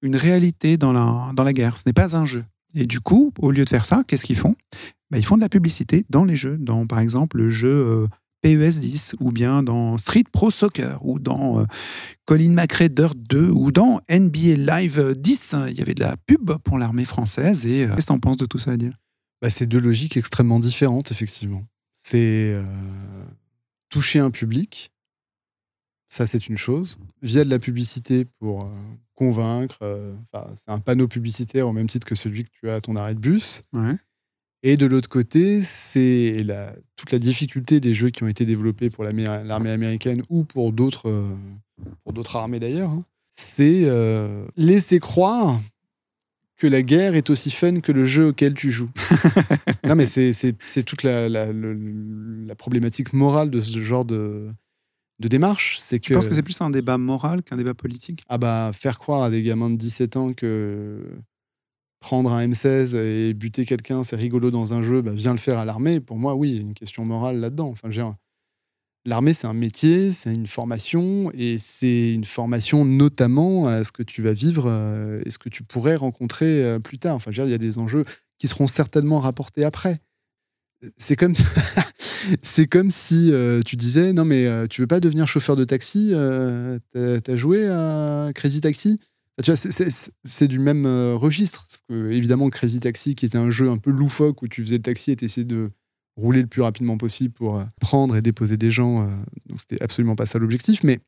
une 0.00 0.14
réalité 0.14 0.76
dans 0.76 0.92
la, 0.92 1.52
guerre. 1.52 1.76
Ce 1.76 1.82
n'est 1.84 1.92
pas 1.92 2.14
un 2.14 2.24
jeu. 2.24 2.44
Et 2.76 2.86
du 2.86 3.00
coup, 3.00 3.32
au 3.40 3.50
lieu 3.50 3.64
de 3.64 3.68
faire 3.68 3.84
ça, 3.84 4.04
qu'est-ce 4.06 4.24
qu'ils 4.24 4.38
font? 4.38 4.54
Bah, 5.10 5.18
Ils 5.18 5.26
font 5.26 5.34
de 5.34 5.40
la 5.40 5.48
publicité 5.48 6.06
dans 6.10 6.24
les 6.24 6.36
jeux, 6.36 6.58
dans 6.58 6.86
par 6.86 7.00
exemple 7.00 7.38
le 7.38 7.48
jeu 7.48 8.06
PES 8.42 8.78
10, 8.78 9.16
ou 9.18 9.32
bien 9.32 9.64
dans 9.64 9.98
Street 9.98 10.26
Pro 10.30 10.52
Soccer, 10.52 11.04
ou 11.04 11.18
dans 11.18 11.66
Colin 12.24 12.52
McRae 12.52 12.88
Dirt 12.88 13.16
2, 13.16 13.50
ou 13.50 13.72
dans 13.72 14.00
NBA 14.08 14.54
Live 14.58 15.16
10. 15.16 15.56
Il 15.70 15.76
y 15.76 15.80
avait 15.80 15.94
de 15.94 16.04
la 16.04 16.16
pub 16.16 16.52
pour 16.58 16.78
l'armée 16.78 17.04
française. 17.04 17.66
Et 17.66 17.88
qu'est-ce 17.88 18.06
que 18.06 18.12
t'en 18.12 18.20
penses 18.20 18.36
de 18.36 18.46
tout 18.46 18.58
ça, 18.58 18.70
Adil? 18.70 18.92
Bah, 19.42 19.50
c'est 19.50 19.66
deux 19.66 19.80
logiques 19.80 20.16
extrêmement 20.16 20.60
différentes, 20.60 21.10
effectivement. 21.10 21.64
C'est 22.02 22.54
euh, 22.54 22.64
toucher 23.90 24.20
un 24.20 24.30
public, 24.30 24.92
ça 26.08 26.26
c'est 26.26 26.48
une 26.48 26.56
chose, 26.58 26.96
via 27.22 27.44
de 27.44 27.50
la 27.50 27.58
publicité 27.58 28.24
pour 28.38 28.62
euh, 28.64 28.68
convaincre, 29.14 29.78
euh, 29.82 30.14
c'est 30.56 30.70
un 30.70 30.78
panneau 30.78 31.08
publicitaire 31.08 31.66
au 31.68 31.72
même 31.72 31.88
titre 31.88 32.06
que 32.06 32.14
celui 32.14 32.44
que 32.44 32.50
tu 32.52 32.70
as 32.70 32.76
à 32.76 32.80
ton 32.80 32.96
arrêt 32.96 33.14
de 33.14 33.20
bus. 33.20 33.62
Ouais. 33.72 33.96
Et 34.62 34.76
de 34.76 34.86
l'autre 34.86 35.08
côté, 35.08 35.62
c'est 35.62 36.44
la- 36.44 36.72
toute 36.94 37.10
la 37.10 37.18
difficulté 37.18 37.80
des 37.80 37.94
jeux 37.94 38.10
qui 38.10 38.22
ont 38.22 38.28
été 38.28 38.46
développés 38.46 38.90
pour 38.90 39.02
l'armée 39.02 39.26
américaine 39.70 40.22
ou 40.28 40.44
pour 40.44 40.72
d'autres 40.72 41.10
pour 42.04 42.12
d'autres 42.12 42.36
armées 42.36 42.60
d'ailleurs. 42.60 42.90
hein. 42.90 43.04
C'est 43.34 43.82
euh, 43.86 44.46
laisser 44.56 45.00
croire 45.00 45.60
que 46.62 46.68
la 46.68 46.82
guerre 46.82 47.16
est 47.16 47.28
aussi 47.28 47.50
fun 47.50 47.80
que 47.80 47.90
le 47.90 48.04
jeu 48.04 48.28
auquel 48.28 48.54
tu 48.54 48.70
joues. 48.70 48.90
non, 49.84 49.96
mais 49.96 50.06
c'est- 50.06 50.84
toute 50.84 51.02
la, 51.02 51.28
la- 51.28 52.54
problématique 52.54 53.12
morale 53.12 53.50
de 53.50 53.58
ce 53.58 53.82
genre 53.82 54.04
de, 54.04 54.48
de 55.18 55.26
démarche. 55.26 55.78
C'est 55.80 55.98
que, 55.98 56.10
Je 56.10 56.14
pense 56.14 56.28
que 56.28 56.36
c'est 56.36 56.42
plus 56.42 56.60
un 56.60 56.70
débat 56.70 56.98
moral 56.98 57.42
qu'un 57.42 57.56
débat 57.56 57.74
politique? 57.74 58.22
ah 58.28 58.38
bah, 58.38 58.70
faire 58.72 59.00
croire 59.00 59.24
à 59.24 59.30
des 59.30 59.42
gamins 59.42 59.70
de 59.70 59.76
17 59.76 60.16
ans 60.16 60.32
que 60.34 61.02
prendre 61.98 62.32
un 62.32 62.46
M16 62.46 62.94
et 62.94 63.34
buter 63.34 63.64
quelqu'un, 63.64 64.04
c'est 64.04 64.14
rigolo 64.14 64.52
dans 64.52 64.72
un 64.72 64.84
jeu, 64.84 65.02
bah, 65.02 65.12
viens 65.14 65.32
le 65.32 65.38
faire 65.38 65.58
à 65.58 65.64
l'armée. 65.64 65.98
Pour 65.98 66.16
moi, 66.16 66.36
oui, 66.36 66.50
il 66.50 66.54
y 66.54 66.58
a 66.58 66.62
une 66.62 66.74
question 66.74 67.04
morale 67.04 67.40
là-dedans. 67.40 67.70
Enfin, 67.70 67.90
je 67.90 68.00
L'armée, 69.04 69.34
c'est 69.34 69.48
un 69.48 69.52
métier, 69.52 70.12
c'est 70.12 70.32
une 70.32 70.46
formation, 70.46 71.32
et 71.34 71.56
c'est 71.58 72.12
une 72.12 72.24
formation 72.24 72.84
notamment 72.84 73.66
à 73.66 73.82
ce 73.82 73.90
que 73.90 74.04
tu 74.04 74.22
vas 74.22 74.32
vivre 74.32 74.66
euh, 74.68 75.20
et 75.26 75.30
ce 75.32 75.38
que 75.38 75.48
tu 75.48 75.64
pourrais 75.64 75.96
rencontrer 75.96 76.62
euh, 76.62 76.78
plus 76.78 77.00
tard. 77.00 77.16
Enfin, 77.16 77.32
je 77.32 77.42
veux 77.42 77.48
dire, 77.48 77.50
il 77.58 77.62
y 77.62 77.66
a 77.66 77.70
des 77.70 77.78
enjeux 77.78 78.04
qui 78.38 78.46
seront 78.46 78.68
certainement 78.68 79.18
rapportés 79.18 79.64
après. 79.64 79.98
C'est 80.96 81.16
comme, 81.16 81.34
c'est 82.42 82.68
comme 82.68 82.92
si 82.92 83.32
euh, 83.32 83.60
tu 83.64 83.76
disais 83.76 84.12
non 84.12 84.24
mais 84.24 84.46
tu 84.68 84.80
veux 84.80 84.86
pas 84.86 85.00
devenir 85.00 85.26
chauffeur 85.28 85.56
de 85.56 85.64
taxi 85.64 86.12
T'as 86.92 87.36
joué 87.36 87.66
à 87.68 88.30
Crazy 88.34 88.60
Taxi? 88.60 89.00
Tu 89.42 89.50
vois, 89.50 89.56
c'est- 89.56 90.48
du 90.48 90.58
même 90.58 90.86
registre. 91.14 91.66
Que, 91.88 92.10
évidemment, 92.12 92.48
Crazy 92.50 92.80
Taxi, 92.80 93.14
qui 93.14 93.26
était 93.26 93.38
un 93.38 93.50
jeu 93.50 93.68
un 93.70 93.78
peu 93.78 93.90
loufoque 93.90 94.42
où 94.42 94.48
tu 94.48 94.62
faisais 94.62 94.76
le 94.76 94.82
taxi 94.82 95.10
et 95.10 95.16
t'essayais 95.16 95.44
de 95.44 95.70
rouler 96.16 96.42
le 96.42 96.46
plus 96.46 96.62
rapidement 96.62 96.98
possible 96.98 97.32
pour 97.34 97.58
euh, 97.58 97.64
prendre 97.80 98.16
et 98.16 98.22
déposer 98.22 98.56
des 98.56 98.70
gens. 98.70 99.02
euh, 99.02 99.10
donc 99.46 99.60
c'était 99.60 99.82
absolument 99.82 100.16
pas 100.16 100.26
ça 100.26 100.38
l'objectif. 100.38 100.82
Mais 100.84 101.00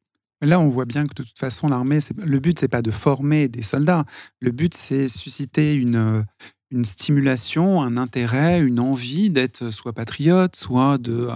Là, 0.42 0.60
on 0.60 0.68
voit 0.68 0.84
bien 0.84 1.04
que 1.04 1.14
de 1.14 1.22
toute 1.22 1.38
façon, 1.38 1.68
l'armée, 1.68 2.00
le 2.18 2.38
but, 2.38 2.58
c'est 2.58 2.68
pas 2.68 2.82
de 2.82 2.90
former 2.90 3.48
des 3.48 3.62
soldats. 3.62 4.04
Le 4.40 4.50
but, 4.50 4.74
c'est 4.74 5.08
susciter 5.08 5.74
une, 5.74 5.96
euh, 5.96 6.22
une 6.70 6.84
stimulation, 6.84 7.80
un 7.82 7.96
intérêt, 7.96 8.60
une 8.60 8.80
envie 8.80 9.30
d'être 9.30 9.70
soit 9.70 9.92
patriote, 9.94 10.54
soit 10.56 10.98
de, 10.98 11.28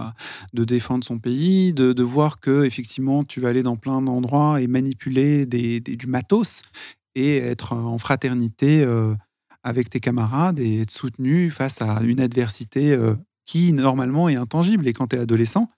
de 0.53 0.63
défendre 0.63 1.03
son 1.05 1.17
pays, 1.17 1.73
de, 1.73 1.93
de 1.93 2.03
voir 2.03 2.39
que 2.39 2.65
effectivement, 2.65 3.23
tu 3.23 3.39
vas 3.39 3.49
aller 3.49 3.63
dans 3.63 3.77
plein 3.77 4.01
d'endroits 4.01 4.61
et 4.61 4.67
manipuler 4.67 5.45
des, 5.45 5.79
du 5.79 6.05
matos 6.05 6.61
et 7.15 7.37
être 7.37 7.73
en 7.73 7.97
fraternité 7.97 8.85
avec 9.63 9.89
tes 9.89 9.99
camarades 9.99 10.59
et 10.59 10.81
être 10.81 10.91
soutenu 10.91 11.49
face 11.51 11.81
à 11.81 12.01
une 12.03 12.19
adversité 12.19 12.95
qui, 13.49 13.73
normalement, 13.73 14.29
est 14.29 14.35
intangible. 14.35 14.87
Et 14.87 14.93
quand 14.93 15.07
tu 15.07 15.15
es 15.15 15.19
adolescent, 15.19 15.71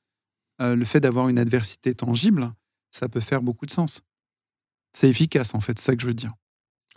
euh, 0.61 0.75
le 0.75 0.83
fait 0.83 0.99
d'avoir 0.99 1.29
une 1.29 1.39
adversité 1.39 1.95
tangible, 1.95 2.51
ça 2.91 3.07
peut 3.07 3.21
faire 3.21 3.41
beaucoup 3.41 3.65
de 3.65 3.71
sens. 3.71 4.01
C'est 4.91 5.07
efficace, 5.07 5.55
en 5.55 5.61
fait, 5.61 5.79
c'est 5.79 5.85
ça 5.85 5.95
que 5.95 6.01
je 6.01 6.07
veux 6.07 6.13
dire. 6.13 6.33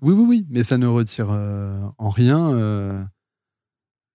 Oui, 0.02 0.12
oui, 0.14 0.24
oui, 0.28 0.46
mais 0.50 0.64
ça 0.64 0.76
ne 0.76 0.88
retire 0.88 1.28
euh, 1.30 1.80
en 1.98 2.10
rien 2.10 2.50
euh, 2.50 3.04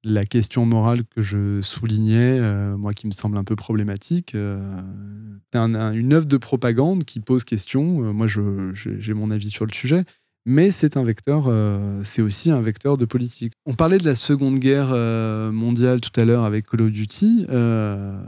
la 0.03 0.25
question 0.25 0.65
morale 0.65 1.05
que 1.05 1.21
je 1.21 1.61
soulignais, 1.61 2.41
moi 2.77 2.93
qui 2.93 3.07
me 3.07 3.13
semble 3.13 3.37
un 3.37 3.45
peu 3.45 3.55
problématique. 3.55 4.31
c'est 4.33 5.57
un- 5.57 5.75
un- 5.75 5.93
une 5.93 6.11
œuvre 6.11 6.25
de 6.25 6.37
propagande 6.37 7.05
qui 7.05 7.21
pose 7.21 7.45
question. 7.45 8.13
Moi, 8.13 8.27
j'ai 8.27 9.13
mon 9.13 9.31
avis 9.31 9.49
sur 9.49 9.65
le 9.65 9.71
sujet, 9.73 10.03
mais 10.49 10.71
c'est 10.71 10.97
un 10.97 11.03
vecteur, 11.03 11.45
euh, 11.45 12.01
c'est 12.03 12.23
aussi 12.23 12.49
un 12.49 12.59
vecteur 12.59 12.97
de 12.97 13.05
politique. 13.05 13.53
On 13.67 13.75
parlait 13.75 13.99
de 13.99 14.05
la 14.05 14.15
Seconde 14.15 14.57
Guerre 14.57 14.89
euh, 14.91 15.51
mondiale 15.51 16.01
tout 16.01 16.19
à 16.19 16.25
l'heure 16.25 16.43
avec 16.43 16.67
Call 16.67 16.81
of 16.81 16.91
Duty. 16.91 17.45
Euh, 17.49 18.19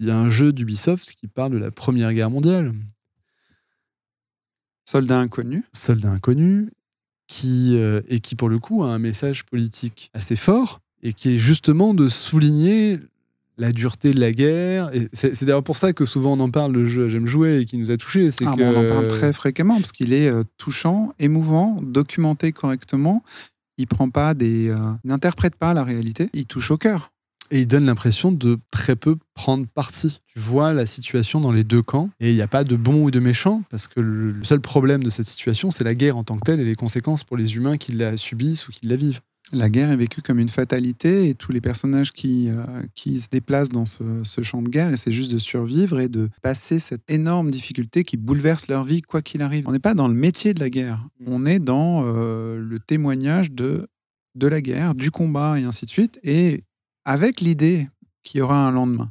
Il 0.00 0.06
y 0.06 0.10
a 0.10 0.18
un 0.18 0.28
jeu 0.28 0.52
d'Ubisoft 0.52 1.14
qui 1.14 1.28
parle 1.28 1.52
de 1.52 1.58
la 1.58 1.70
Première 1.70 2.12
Guerre 2.12 2.30
mondiale. 2.30 2.72
Soldat 4.86 5.20
inconnu. 5.20 5.62
soldat 5.72 6.10
inconnu, 6.10 6.72
qui, 7.28 7.76
et 8.08 8.20
qui 8.20 8.34
pour 8.34 8.48
le 8.48 8.58
coup 8.58 8.82
a 8.82 8.88
un 8.88 8.98
message 8.98 9.44
politique 9.44 10.10
assez 10.14 10.36
fort, 10.36 10.80
et 11.02 11.12
qui 11.12 11.36
est 11.36 11.38
justement 11.38 11.94
de 11.94 12.08
souligner 12.08 12.98
la 13.58 13.72
dureté 13.72 14.12
de 14.12 14.20
la 14.20 14.32
guerre. 14.32 14.90
C'est 15.12 15.44
d'ailleurs 15.44 15.62
pour 15.62 15.76
ça 15.76 15.92
que 15.92 16.04
souvent 16.04 16.32
on 16.32 16.40
en 16.40 16.50
parle, 16.50 16.72
le 16.72 16.86
jeu 16.86 17.08
J'aime 17.08 17.26
jouer, 17.26 17.60
et 17.60 17.64
qui 17.64 17.78
nous 17.78 17.90
a 17.90 17.96
touchés. 17.96 18.30
C'est 18.30 18.46
Ah, 18.46 18.52
que... 18.52 18.58
bon, 18.58 18.72
on 18.74 18.84
en 18.86 18.88
parle 18.88 19.08
très 19.08 19.32
fréquemment 19.32 19.76
parce 19.76 19.92
qu'il 19.92 20.12
est 20.12 20.28
euh, 20.28 20.42
touchant, 20.58 21.12
émouvant, 21.18 21.76
documenté 21.82 22.52
correctement. 22.52 23.22
Il 23.78 23.86
prend 23.86 24.08
pas 24.10 24.34
des, 24.34 24.68
euh, 24.68 24.76
n'interprète 25.04 25.56
pas 25.56 25.74
la 25.74 25.84
réalité. 25.84 26.30
Il 26.32 26.46
touche 26.46 26.70
au 26.70 26.76
cœur. 26.78 27.10
Et 27.50 27.60
il 27.60 27.66
donne 27.66 27.84
l'impression 27.84 28.32
de 28.32 28.58
très 28.70 28.96
peu 28.96 29.16
prendre 29.34 29.66
parti. 29.66 30.20
Tu 30.26 30.38
vois 30.38 30.72
la 30.72 30.86
situation 30.86 31.40
dans 31.40 31.52
les 31.52 31.62
deux 31.62 31.82
camps, 31.82 32.08
et 32.18 32.30
il 32.30 32.34
n'y 32.34 32.42
a 32.42 32.48
pas 32.48 32.64
de 32.64 32.74
bon 32.74 33.04
ou 33.04 33.10
de 33.10 33.20
méchant, 33.20 33.62
parce 33.70 33.86
que 33.86 34.00
le 34.00 34.42
seul 34.44 34.60
problème 34.60 35.04
de 35.04 35.10
cette 35.10 35.26
situation, 35.26 35.70
c'est 35.70 35.84
la 35.84 35.94
guerre 35.94 36.16
en 36.16 36.24
tant 36.24 36.36
que 36.36 36.44
telle 36.44 36.60
et 36.60 36.64
les 36.64 36.74
conséquences 36.74 37.22
pour 37.22 37.36
les 37.36 37.56
humains 37.56 37.76
qui 37.76 37.92
la 37.92 38.16
subissent 38.16 38.66
ou 38.66 38.72
qui 38.72 38.86
la 38.86 38.96
vivent. 38.96 39.20
La 39.52 39.68
guerre 39.68 39.90
est 39.90 39.96
vécue 39.96 40.22
comme 40.22 40.38
une 40.38 40.48
fatalité 40.48 41.28
et 41.28 41.34
tous 41.34 41.52
les 41.52 41.60
personnages 41.60 42.12
qui, 42.12 42.48
euh, 42.48 42.64
qui 42.94 43.20
se 43.20 43.28
déplacent 43.28 43.68
dans 43.68 43.84
ce, 43.84 44.22
champ 44.42 44.62
de 44.62 44.68
guerre, 44.68 44.90
essaient 44.90 45.12
juste 45.12 45.30
de 45.30 45.38
survivre 45.38 46.00
et 46.00 46.08
de 46.08 46.30
passer 46.42 46.78
cette 46.78 47.02
énorme 47.08 47.50
difficulté 47.50 48.04
qui 48.04 48.16
bouleverse 48.16 48.68
leur 48.68 48.84
vie 48.84 49.02
quoi 49.02 49.20
qu'il 49.20 49.42
arrive. 49.42 49.68
On 49.68 49.72
n'est 49.72 49.78
pas 49.78 49.94
dans 49.94 50.08
le 50.08 50.14
métier 50.14 50.54
de 50.54 50.60
la 50.60 50.70
guerre, 50.70 51.06
on 51.26 51.44
est 51.44 51.58
dans 51.58 52.04
euh, 52.06 52.58
le 52.58 52.80
témoignage 52.80 53.50
de, 53.52 53.86
de 54.34 54.46
la 54.46 54.62
guerre, 54.62 54.94
du 54.94 55.10
combat 55.10 55.58
et 55.60 55.64
ainsi 55.64 55.84
de 55.84 55.90
suite, 55.90 56.18
et 56.22 56.64
avec 57.04 57.40
l'idée 57.40 57.88
qu'il 58.22 58.38
y 58.38 58.40
aura 58.40 58.56
un 58.56 58.72
lendemain. 58.72 59.10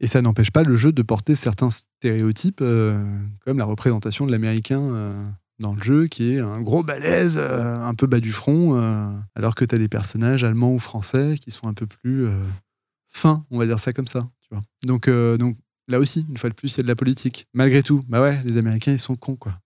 Et 0.00 0.06
ça 0.06 0.22
n'empêche 0.22 0.50
pas 0.50 0.62
le 0.62 0.76
jeu 0.76 0.92
de 0.92 1.02
porter 1.02 1.36
certains 1.36 1.68
stéréotypes, 1.68 2.62
euh, 2.62 3.04
comme 3.44 3.58
la 3.58 3.66
représentation 3.66 4.26
de 4.26 4.32
l'américain 4.32 5.34
dans 5.60 5.74
le 5.74 5.82
jeu, 5.82 6.06
qui 6.08 6.32
est 6.34 6.40
un 6.40 6.60
gros 6.60 6.82
balèze, 6.82 7.36
euh, 7.38 7.76
un 7.76 7.94
peu 7.94 8.06
bas 8.06 8.20
du 8.20 8.32
front, 8.32 8.76
euh, 8.80 9.12
alors 9.36 9.54
que 9.54 9.64
tu 9.64 9.74
as 9.74 9.78
des 9.78 9.88
personnages 9.88 10.42
allemands 10.42 10.74
ou 10.74 10.78
français 10.78 11.36
qui 11.40 11.50
sont 11.50 11.68
un 11.68 11.74
peu 11.74 11.86
plus 11.86 12.26
euh, 12.26 12.32
fins, 13.10 13.42
on 13.50 13.58
va 13.58 13.66
dire 13.66 13.78
ça 13.78 13.92
comme 13.92 14.08
ça. 14.08 14.28
Tu 14.42 14.48
vois. 14.50 14.62
Donc, 14.84 15.08
donc 15.38 15.56
là 15.86 16.00
aussi, 16.00 16.26
une 16.28 16.38
fois 16.38 16.50
de 16.50 16.54
plus, 16.54 16.72
il 16.72 16.76
y 16.78 16.80
a 16.80 16.82
de 16.82 16.88
la 16.88 16.96
politique. 16.96 17.46
Malgré 17.54 17.82
tout, 17.82 18.02
bah 18.08 18.20
ouais, 18.20 18.42
les 18.44 18.56
Américains, 18.56 18.92
ils 18.92 18.98
sont 18.98 19.16
cons, 19.16 19.36
quoi. 19.36 19.58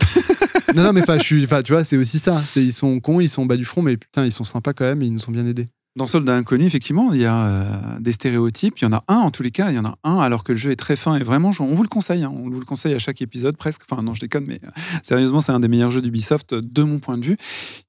non, 0.74 0.82
non, 0.82 0.92
mais 0.92 1.02
je 1.06 1.18
suis- 1.22 1.46
tu 1.64 1.72
vois, 1.72 1.84
c'est 1.84 1.96
aussi 1.96 2.18
ça. 2.18 2.42
Ils 2.56 2.72
sont 2.72 3.00
cons, 3.00 3.20
ils 3.20 3.30
sont 3.30 3.46
bas 3.46 3.56
du 3.56 3.64
front, 3.64 3.82
mais 3.82 3.96
putain, 3.96 4.26
ils 4.26 4.32
sont 4.32 4.44
sympas 4.44 4.72
quand 4.72 4.84
même 4.84 5.02
et 5.02 5.06
ils 5.06 5.14
nous 5.14 5.28
ont 5.28 5.32
bien 5.32 5.46
aidés. 5.46 5.68
Dans 5.96 6.06
Soldat 6.06 6.36
Inconnu, 6.36 6.66
effectivement, 6.66 7.12
il 7.12 7.20
y 7.20 7.24
a 7.24 7.44
euh, 7.46 7.98
des 7.98 8.12
stéréotypes. 8.12 8.78
Il 8.78 8.84
y 8.84 8.86
en 8.86 8.92
a 8.92 9.02
un, 9.08 9.16
en 9.16 9.32
tous 9.32 9.42
les 9.42 9.50
cas, 9.50 9.70
il 9.70 9.74
y 9.74 9.78
en 9.78 9.84
a 9.84 9.98
un, 10.04 10.18
alors 10.18 10.44
que 10.44 10.52
le 10.52 10.58
jeu 10.58 10.70
est 10.70 10.76
très 10.76 10.94
fin. 10.94 11.16
Et 11.16 11.24
vraiment, 11.24 11.50
on 11.58 11.74
vous 11.74 11.82
le 11.82 11.88
conseille. 11.88 12.22
hein. 12.22 12.32
on 12.32 12.48
vous 12.48 12.60
le 12.60 12.64
conseille 12.64 12.94
à 12.94 13.00
chaque 13.00 13.20
épisode, 13.20 13.56
presque. 13.56 13.82
Enfin, 13.90 14.00
non, 14.00 14.14
je 14.14 14.20
déconne, 14.20 14.44
mais 14.46 14.60
euh, 14.64 14.70
sérieusement, 15.02 15.40
c'est 15.40 15.50
un 15.50 15.58
des 15.58 15.66
meilleurs 15.66 15.90
jeux 15.90 16.00
d'Ubisoft, 16.00 16.52
euh, 16.52 16.60
de 16.62 16.82
mon 16.84 17.00
point 17.00 17.18
de 17.18 17.24
vue. 17.24 17.36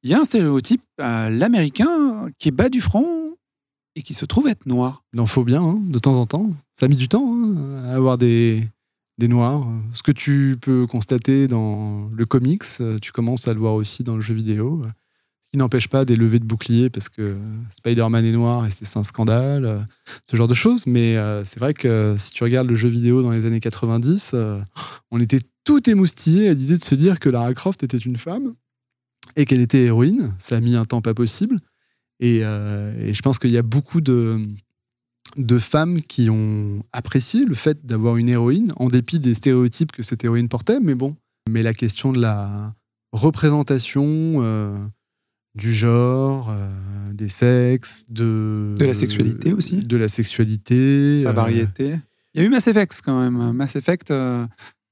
Il 0.02 0.10
y 0.10 0.16
a 0.16 0.20
un 0.20 0.24
stéréotype, 0.24 0.82
l'américain, 0.98 2.30
qui 2.40 2.50
est 2.50 2.52
bas 2.52 2.70
du 2.70 2.82
front 2.82 3.36
et 3.96 4.02
qui 4.02 4.16
se 4.16 4.26
trouve 4.26 4.48
être 4.48 4.66
noir. 4.66 5.04
Il 5.14 5.20
en 5.20 5.28
faut 5.28 5.44
bien, 5.44 5.62
hein, 5.62 5.80
de 5.82 6.00
temps 6.00 6.16
en 6.16 6.26
temps. 6.26 6.50
Ça 6.80 6.88
a 6.88 6.90
mis 6.90 6.96
du 6.96 7.08
temps 7.08 7.36
hein, 7.36 7.84
à 7.86 7.94
avoir 7.94 8.18
des, 8.18 8.64
des 9.20 9.28
noirs. 9.28 9.64
Ce 9.94 10.02
que 10.02 10.12
tu 10.12 10.58
peux 10.60 10.88
constater 10.88 11.48
dans 11.48 12.10
le 12.12 12.26
comics, 12.26 12.64
tu 13.02 13.12
commences 13.12 13.48
à 13.48 13.54
le 13.54 13.60
voir 13.60 13.76
aussi 13.76 14.04
dans 14.04 14.16
le 14.16 14.22
jeu 14.22 14.34
vidéo. 14.34 14.84
Qui 15.52 15.58
n'empêche 15.58 15.90
pas 15.90 16.06
des 16.06 16.16
levées 16.16 16.40
de 16.40 16.46
boucliers 16.46 16.90
parce 16.90 17.10
que 17.10 17.36
Spider-Man 17.78 18.24
est 18.24 18.32
noir 18.32 18.66
et 18.66 18.72
c'est 18.72 18.98
un 18.98 19.04
scandale, 19.04 19.66
euh, 19.66 19.80
ce 20.30 20.38
genre 20.38 20.48
de 20.48 20.54
choses. 20.54 20.88
Mais 20.88 21.18
euh, 21.18 21.44
c'est 21.44 21.60
vrai 21.60 21.74
que 21.74 22.16
si 22.18 22.32
tu 22.32 22.44
regardes 22.44 22.70
le 22.70 22.76
jeu 22.76 22.88
vidéo 22.88 23.22
dans 23.22 23.32
les 23.32 23.46
années 23.46 23.60
90, 23.60 24.32
euh, 24.34 24.62
on 25.12 25.20
était 25.20 25.42
tout 25.66 25.90
émoustillé 25.90 26.50
à 26.50 26.54
l'idée 26.54 26.78
de 26.78 26.84
se 26.84 26.96
dire 26.96 27.20
que 27.20 27.30
Lara 27.30 27.54
Croft 27.54 27.84
était 27.84 27.98
une 27.98 28.18
femme 28.18 28.54
et 29.36 29.46
qu'elle 29.46 29.62
était 29.62 29.84
héroïne. 29.84 30.34
Ça 30.40 30.58
a 30.58 30.60
mis 30.60 30.76
un 30.76 30.86
temps 30.86 31.02
pas 31.02 31.14
possible. 31.14 31.58
Et, 32.22 32.46
euh, 32.46 33.14
je 33.14 33.22
pense 33.22 33.40
qu'il 33.40 33.52
y 33.52 33.58
a 33.58 33.64
beaucoup 33.64 34.00
de, 34.00 34.40
femmes 35.60 36.02
qui 36.02 36.30
ont 36.30 36.84
apprécié 36.94 37.46
le 37.46 37.56
fait 37.56 37.86
d'avoir 37.86 38.18
une 38.18 38.30
héroïne, 38.30 38.74
en 38.78 38.88
dépit 38.88 39.20
des 39.20 39.34
stéréotypes 39.34 39.92
que 39.92 40.04
cette 40.04 40.24
héroïne 40.24 40.48
portait. 40.48 40.80
Mais 40.80 40.96
bon, 40.96 41.16
mais 41.50 41.64
la 41.64 41.74
question 41.74 42.14
de 42.14 42.22
la 42.22 42.74
représentation 43.12 44.06
euh, 44.38 44.78
du 45.56 45.74
genre, 45.74 46.50
euh, 46.50 47.14
des 47.14 47.30
sexes, 47.30 48.06
de, 48.10 48.76
De 48.78 48.86
la 48.86 48.94
sexualité 48.94 49.54
aussi. 49.54 49.78
de 49.78 49.98
la 49.98 50.08
sexualité, 50.08 51.22
Sa 51.24 51.30
euh, 51.30 51.34
variété. 51.34 51.96
Il 52.34 52.42
y 52.42 52.44
a 52.44 52.48
eu 52.48 52.50
Mass 52.50 52.68
Effect 52.68 53.02
quand 53.04 53.20
même. 53.20 53.52
Mass 53.52 53.76
Effect, 53.76 54.12
euh, 54.12 54.46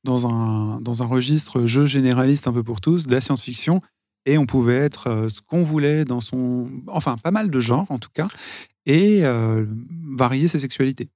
dans, 0.04 0.28
un, 0.28 0.82
dans 0.82 1.02
un 1.02 1.06
registre 1.06 1.66
jeu 1.66 1.86
généraliste 1.86 2.48
un 2.48 2.54
peu 2.54 2.64
pour 2.64 2.82
tous, 2.82 3.08
de 3.08 3.12
la 3.14 3.22
science-fiction. 3.22 3.82
Et 4.26 4.38
on 4.38 4.46
pouvait 4.46 4.76
être 4.76 5.28
ce 5.30 5.40
qu'on 5.42 5.64
voulait 5.64 6.04
dans 6.04 6.20
son. 6.20 6.70
Enfin, 6.88 7.16
pas 7.18 7.32
mal 7.32 7.50
de 7.50 7.60
genres 7.62 7.90
en 7.90 7.98
tout 8.00 8.10
cas. 8.14 8.28
Et 8.86 9.24
varier 10.18 10.48
ses 10.50 10.60
sexualités. 10.60 11.08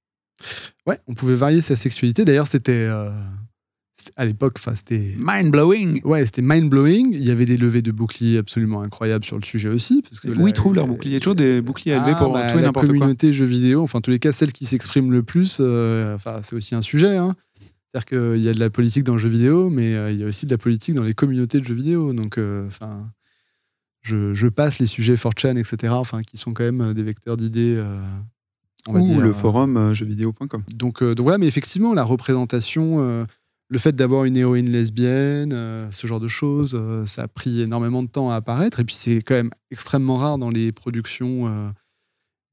Ouais, 0.86 0.98
on 1.06 1.14
pouvait 1.14 1.36
varier 1.36 1.60
sa 1.60 1.76
sexualité. 1.76 2.24
D'ailleurs, 2.24 2.48
c'était- 2.48 2.88
à 4.16 4.24
l'époque, 4.24 4.54
enfin, 4.58 4.74
c'était 4.74 5.14
Mind 5.18 5.50
blowing. 5.50 6.00
Ouais, 6.04 6.24
c'était 6.24 6.42
mind 6.42 6.68
blowing. 6.70 7.08
Il 7.12 7.24
y 7.26 7.30
avait 7.30 7.46
des 7.46 7.56
levées 7.56 7.82
de 7.82 7.92
boucliers 7.92 8.38
absolument 8.38 8.82
incroyables 8.82 9.24
sur 9.24 9.38
le 9.38 9.44
sujet 9.44 9.68
aussi. 9.68 10.02
Parce 10.02 10.20
que 10.20 10.28
Où 10.28 10.46
ils 10.48 10.52
trouvent 10.54 10.74
leurs 10.74 10.86
boucliers? 10.86 11.20
Toujours 11.20 11.34
des 11.34 11.60
boucliers 11.60 11.92
élevés 11.92 12.12
Ah, 12.14 12.18
pour 12.18 12.32
bah, 12.32 12.50
tout 12.52 12.58
et 12.58 12.60
la 12.62 12.66
n'importe 12.68 12.86
quoi. 12.86 12.94
communauté 12.96 13.32
jeux 13.32 13.44
vidéo, 13.46 13.82
enfin, 13.82 13.98
en 13.98 14.02
tous 14.02 14.10
les 14.10 14.18
cas, 14.18 14.32
celle 14.32 14.52
qui 14.52 14.66
s'exprime 14.66 15.12
le 15.12 15.22
plus, 15.22 15.58
euh, 15.60 16.14
enfin, 16.16 16.40
c'est 16.42 16.56
aussi 16.56 16.74
un 16.74 16.82
sujet. 16.82 17.16
hein. 17.16 17.34
C'est-à-dire 17.92 18.06
qu'il 18.34 18.44
y 18.44 18.48
a 18.48 18.52
de 18.54 18.58
la 18.60 18.70
politique 18.70 19.04
dans 19.04 19.12
le 19.14 19.20
jeu 19.20 19.28
vidéo, 19.28 19.70
mais 19.70 19.94
euh, 19.94 20.10
il 20.10 20.18
y 20.18 20.24
a 20.24 20.26
aussi 20.26 20.46
de 20.46 20.50
la 20.50 20.58
politique 20.58 20.94
dans 20.94 21.04
les 21.04 21.14
communautés 21.14 21.60
de 21.60 21.64
jeux 21.64 21.74
vidéo. 21.76 22.12
Donc, 22.12 22.38
euh, 22.38 22.66
enfin, 22.66 23.08
je, 24.02 24.34
je 24.34 24.48
passe 24.48 24.78
les 24.80 24.86
sujets 24.86 25.14
4chan, 25.14 25.56
etc., 25.56 25.92
enfin, 25.96 26.22
qui 26.22 26.36
sont 26.36 26.52
quand 26.52 26.64
même 26.64 26.92
des 26.92 27.02
vecteurs 27.02 27.36
d'idées. 27.36 27.80
on 28.88 28.92
va 28.92 29.00
Ou 29.00 29.06
dire, 29.06 29.20
le 29.20 29.32
forum 29.32 29.76
euh, 29.76 29.94
jeuxvideo.com. 29.94 30.62
donc, 30.74 31.02
euh, 31.02 31.14
donc 31.14 31.22
voilà, 31.24 31.38
mais 31.38 31.46
effectivement, 31.46 31.94
la 31.94 32.02
représentation, 32.02 32.96
euh, 32.98 33.24
le 33.74 33.80
fait 33.80 33.96
d'avoir 33.96 34.24
une 34.24 34.36
héroïne 34.36 34.70
lesbienne, 34.70 35.52
euh, 35.52 35.90
ce 35.90 36.06
genre 36.06 36.20
de 36.20 36.28
choses, 36.28 36.78
euh, 36.80 37.06
ça 37.06 37.24
a 37.24 37.28
pris 37.28 37.60
énormément 37.60 38.04
de 38.04 38.08
temps 38.08 38.30
à 38.30 38.36
apparaître. 38.36 38.78
Et 38.78 38.84
puis 38.84 38.94
c'est 38.94 39.16
quand 39.16 39.34
même 39.34 39.50
extrêmement 39.72 40.16
rare 40.16 40.38
dans 40.38 40.48
les 40.48 40.70
productions 40.70 41.48
euh, 41.48 41.70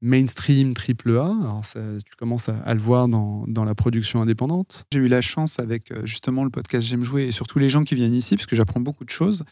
mainstream 0.00 0.74
triple 0.74 1.16
A. 1.16 1.32
Alors 1.40 1.64
ça, 1.64 1.78
tu 2.04 2.16
commences 2.16 2.48
à, 2.48 2.74
le 2.74 2.80
voir 2.80 3.06
dans, 3.06 3.44
dans 3.46 3.62
la 3.62 3.76
production 3.76 4.20
indépendante. 4.20 4.84
J'ai 4.92 4.98
eu 4.98 5.06
la 5.06 5.20
chance 5.20 5.60
avec 5.60 5.92
justement 6.04 6.42
le 6.42 6.50
podcast 6.50 6.84
J'aime 6.88 7.04
jouer 7.04 7.28
et 7.28 7.30
surtout 7.30 7.60
les 7.60 7.68
gens 7.68 7.84
qui 7.84 7.94
viennent 7.94 8.14
ici, 8.14 8.34
parce 8.34 8.46
que 8.46 8.56
j'apprends 8.56 8.80
beaucoup 8.80 9.04
de 9.04 9.10
choses. 9.10 9.44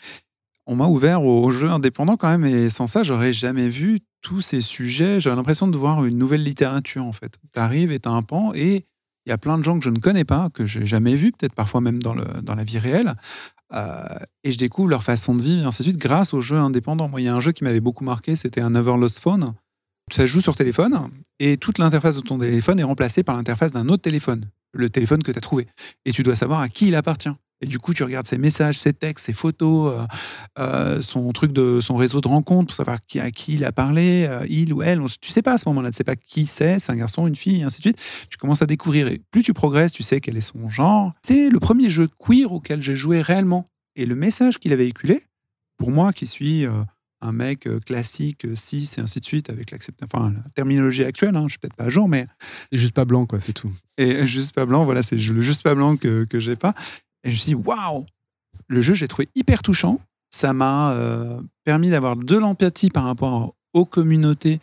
On 0.67 0.75
m'a 0.75 0.89
ouvert 0.89 1.23
aux 1.23 1.53
jeux 1.53 1.71
indépendants 1.71 2.17
quand 2.17 2.37
même, 2.37 2.45
et 2.45 2.69
sans 2.69 2.89
ça, 2.89 3.05
j'aurais 3.05 3.33
jamais 3.33 3.69
vu 3.69 4.01
tous 4.23 4.41
ces 4.41 4.61
sujets. 4.61 5.21
J'avais 5.21 5.37
l'impression 5.37 5.69
de 5.69 5.79
voir 5.79 6.05
une 6.05 6.19
nouvelle 6.19 6.43
littérature 6.43 7.05
en 7.05 7.13
fait. 7.13 7.39
Tu 7.53 7.61
arrives 7.61 7.93
et 7.93 8.01
tu 8.01 8.09
as 8.09 8.13
un 8.13 8.23
pan, 8.23 8.53
et 8.55 8.87
il 9.27 9.31
y 9.31 9.33
a 9.33 9.39
plein 9.39 9.59
de 9.59 9.63
gens 9.63 9.79
que 9.79 9.85
je 9.85 9.91
ne 9.91 9.99
connais 9.99 10.25
pas, 10.25 10.49
que 10.51 10.67
j'ai 10.67 10.87
jamais 10.87 11.15
vus, 11.15 11.33
peut-être 11.33 11.55
parfois 11.55 11.81
même 11.81 12.03
dans, 12.03 12.15
le, 12.15 12.25
dans 12.43 12.55
la 12.55 12.65
vie 12.65 12.79
réelle. 12.79 13.15
Euh, 13.73 14.03
et 14.43 14.53
je 14.53 14.59
découvre 14.59 14.89
leur 14.89 15.03
façon 15.03 15.35
de 15.35 15.43
vivre, 15.43 15.63
et 15.63 15.67
ainsi 15.67 15.83
de 15.83 15.89
suite, 15.89 15.99
grâce 15.99 16.35
aux 16.35 16.41
jeux 16.41 16.57
indépendants. 16.57 17.09
Moi, 17.09 17.21
il 17.21 17.25
y 17.25 17.29
a 17.29 17.35
un 17.35 17.41
jeu 17.41 17.53
qui 17.53 17.65
m'avait 17.65 17.81
beaucoup 17.81 18.05
marqué, 18.05 18.35
c'était 18.37 18.61
un 18.61 18.71
Never 18.71 18.97
Lost 18.97 19.21
Phone. 19.21 19.55
Ça 20.11 20.27
joue 20.27 20.41
sur 20.41 20.57
téléphone, 20.57 21.11
et 21.39 21.57
toute 21.57 21.79
l'interface 21.79 22.17
de 22.17 22.23
ton 22.23 22.39
téléphone 22.39 22.81
est 22.81 22.85
remplacée 22.85 23.23
par 23.23 23.37
l'interface 23.37 23.71
d'un 23.71 23.89
autre 23.89 24.03
téléphone, 24.03 24.47
le 24.73 24.91
téléphone 24.91 25.23
que 25.23 25.33
tu 25.33 25.39
as 25.39 25.43
trouvé. 25.43 25.67
Et 26.05 26.13
tu 26.13 26.23
dois 26.23 26.37
savoir 26.37 26.61
à 26.61 26.69
qui 26.69 26.89
il 26.89 26.95
appartient. 26.95 27.31
Et 27.63 27.67
du 27.67 27.79
coup, 27.79 27.93
tu 27.93 28.03
regardes 28.05 28.27
ses 28.27 28.39
messages, 28.39 28.79
ses 28.79 28.95
textes, 28.95 29.27
ses 29.27 29.35
photos, 29.35 29.93
euh, 29.95 30.07
euh, 30.59 31.03
son 31.03 31.31
truc 31.33 31.53
de 31.53 31.81
son 31.83 31.95
réseau 31.95 32.23
de 32.23 32.29
rencontres 32.29 32.69
pour 32.69 32.75
savoir 32.75 32.97
à 33.17 33.31
qui 33.31 33.53
il 33.53 33.65
a 33.67 33.73
parlé, 33.73 34.25
euh, 34.27 34.47
il 34.49 34.73
ou 34.73 34.83
elle. 34.83 35.03
On- 35.03 35.07
tu 35.21 35.31
sais 35.31 35.43
pas 35.43 35.53
à 35.53 35.59
ce 35.59 35.69
moment-là, 35.69 35.91
tu 35.91 35.99
sais 35.99 36.05
pas 36.05 36.17
qui 36.17 36.47
c'est, 36.47 36.79
c'est 36.79 36.91
un 36.91 36.97
garçon, 36.97 37.27
une 37.27 37.37
fille, 37.37 37.61
et 37.61 37.63
ainsi 37.63 37.79
de 37.79 37.83
suite. 37.83 37.99
Tu 38.31 38.39
commences 38.39 38.63
à 38.63 38.67
découvrir. 38.67 39.09
Et 39.09 39.21
plus 39.31 39.43
tu 39.43 39.53
progresses, 39.53 39.93
tu 39.93 40.03
sais 40.03 40.23
quel 40.23 40.39
est 40.39 40.41
son 40.41 40.71
genre. 40.71 41.13
C'est 41.23 41.51
le 41.51 41.61
premier 41.61 41.91
jeu 41.91 42.09
queer 42.19 42.51
auquel 42.51 42.81
j'ai 42.81 42.97
joué 42.97 43.21
réellement. 43.21 43.67
Et 43.95 44.07
le 44.07 44.15
message 44.15 44.59
qu'il 44.59 44.73
a 44.73 44.77
véhiculé, 44.77 45.23
pour 45.77 45.91
moi 45.91 46.15
qui 46.15 46.25
suis 46.27 46.65
un 47.21 47.33
mec 47.33 47.69
classique, 47.85 48.47
cis 48.55 48.91
et 48.97 49.01
ainsi 49.01 49.21
de 49.21 49.25
suite, 49.27 49.51
avec 49.51 49.71
la 49.71 49.79
terminologie 50.55 51.05
actuelle, 51.05 51.37
hein, 51.37 51.45
je 51.45 51.51
suis 51.51 51.59
peut-être 51.59 51.77
pas 51.77 51.85
à 51.85 51.91
jour, 51.91 52.09
mais. 52.09 52.27
Et 52.73 52.79
juste 52.79 52.95
pas 52.95 53.05
blanc, 53.05 53.27
quoi, 53.27 53.41
c'est 53.43 53.53
tout. 53.53 53.71
Et 54.01 54.27
juste 54.27 54.55
pas 54.55 54.65
blanc, 54.65 54.85
voilà, 54.85 55.03
c'est 55.03 55.17
le 55.17 55.43
juste 55.43 55.63
pas 55.63 55.75
blanc 55.75 55.97
que, 55.97 56.25
que 56.25 56.41
j'ai 56.41 56.57
pas. 56.57 56.75
Et 57.23 57.31
je 57.31 57.33
me 57.33 57.37
suis 57.37 57.47
dit, 57.47 57.55
waouh 57.55 58.07
Le 58.67 58.81
jeu, 58.81 58.95
j'ai 58.95 59.09
trouvé 59.09 59.29
hyper 59.35 59.63
touchant. 59.63 60.01
Ça 60.31 60.53
m'a 60.53 60.93
euh, 60.93 61.41
permis 61.65 61.91
d'avoir 61.91 62.17
de 62.17 62.37
l'empathie 62.37 62.89
par 62.89 63.05
rapport 63.05 63.55
aux 63.75 63.85
communautés 63.85 64.61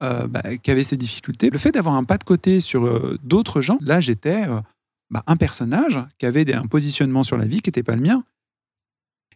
bah, 0.00 0.56
qui 0.62 0.70
avaient 0.70 0.84
ces 0.84 0.96
difficultés. 0.96 1.50
Le 1.50 1.58
fait 1.58 1.72
d'avoir 1.72 1.96
un 1.96 2.04
pas 2.04 2.18
de 2.18 2.24
côté 2.24 2.60
sur 2.60 3.18
d'autres 3.24 3.60
gens, 3.60 3.78
là, 3.82 4.00
j'étais 4.00 4.46
bah, 5.10 5.22
un 5.26 5.36
personnage 5.36 5.98
qui 6.18 6.24
avait 6.24 6.54
un 6.54 6.66
positionnement 6.66 7.24
sur 7.24 7.36
la 7.36 7.46
vie 7.46 7.60
qui 7.60 7.68
n'était 7.68 7.82
pas 7.82 7.96
le 7.96 8.02
mien. 8.02 8.24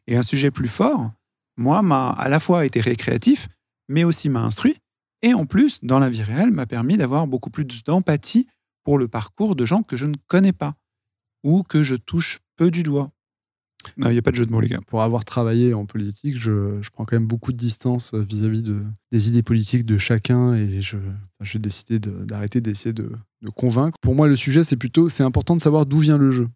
Et 0.07 0.17
un 0.17 0.23
sujet 0.23 0.51
plus 0.51 0.69
fort, 0.69 1.11
moi, 1.57 1.83
m'a 1.83 2.11
à 2.11 2.29
la 2.29 2.41
fois 2.41 2.65
été 2.65 2.81
récréatif, 2.81 3.49
mais 3.89 4.05
aussi 4.05 4.29
m'a 4.29 4.41
instruit. 4.41 4.77
Et 5.23 5.35
en 5.35 5.47
plus, 5.47 5.79
dans 5.83 5.99
la 5.99 6.09
vie 6.09 6.23
réelle, 6.23 6.53
m'a 6.53 6.67
permis 6.67 6.97
d'avoir 6.97 7.27
beaucoup 7.27 7.51
plus 7.51 7.67
d'empathie 7.85 8.47
pour 8.85 8.99
le 8.99 9.09
parcours 9.09 9.57
de 9.57 9.67
gens 9.67 9.83
que 9.83 9.97
je 9.97 10.07
ne 10.07 10.17
connais 10.29 10.53
pas 10.53 10.77
ou 11.43 11.63
que 11.63 11.83
je 11.83 11.95
touche 11.95 12.41
peu 12.57 12.71
du 12.71 12.83
doigt. 12.83 13.11
Il 13.97 14.09
n'y 14.09 14.19
a 14.19 14.23
pas 14.23 14.31
de 14.31 14.37
jeu 14.37 14.47
de 14.47 14.53
mots, 14.53 14.61
les 14.61 14.69
gars. 14.69 14.81
Pour 14.87 15.03
avoir 15.03 15.25
travaillé 15.25 15.75
en 15.75 15.87
politique, 15.87 16.39
je, 16.39 16.81
prends 16.93 17.05
quand 17.05 17.17
même 17.17 17.27
beaucoup 17.27 17.53
de 17.53 17.57
distance 17.57 18.15
vis-à-vis 18.15 18.63
de, 18.63 18.85
des 19.11 19.29
idées 19.29 19.43
politiques 19.43 19.85
de 19.85 19.99
chacun 19.99 20.55
et 20.55 20.81
je, 20.81 20.99
j'ai 21.41 21.59
décidé 21.59 21.99
d'arrêter 21.99 22.61
d'essayer 22.61 22.93
de, 22.93 23.11
de, 23.43 23.51
convaincre. 23.51 23.99
Pour 24.01 24.15
moi, 24.15 24.29
le 24.29 24.37
sujet, 24.37 24.63
c'est 24.65 24.77
plutôt, 24.77 25.09
c'est 25.09 25.25
important 25.25 25.57
de 25.57 25.63
savoir 25.63 25.87
d'où 25.87 25.99
vient 25.99 26.19
le 26.19 26.31
jeu. 26.31 26.49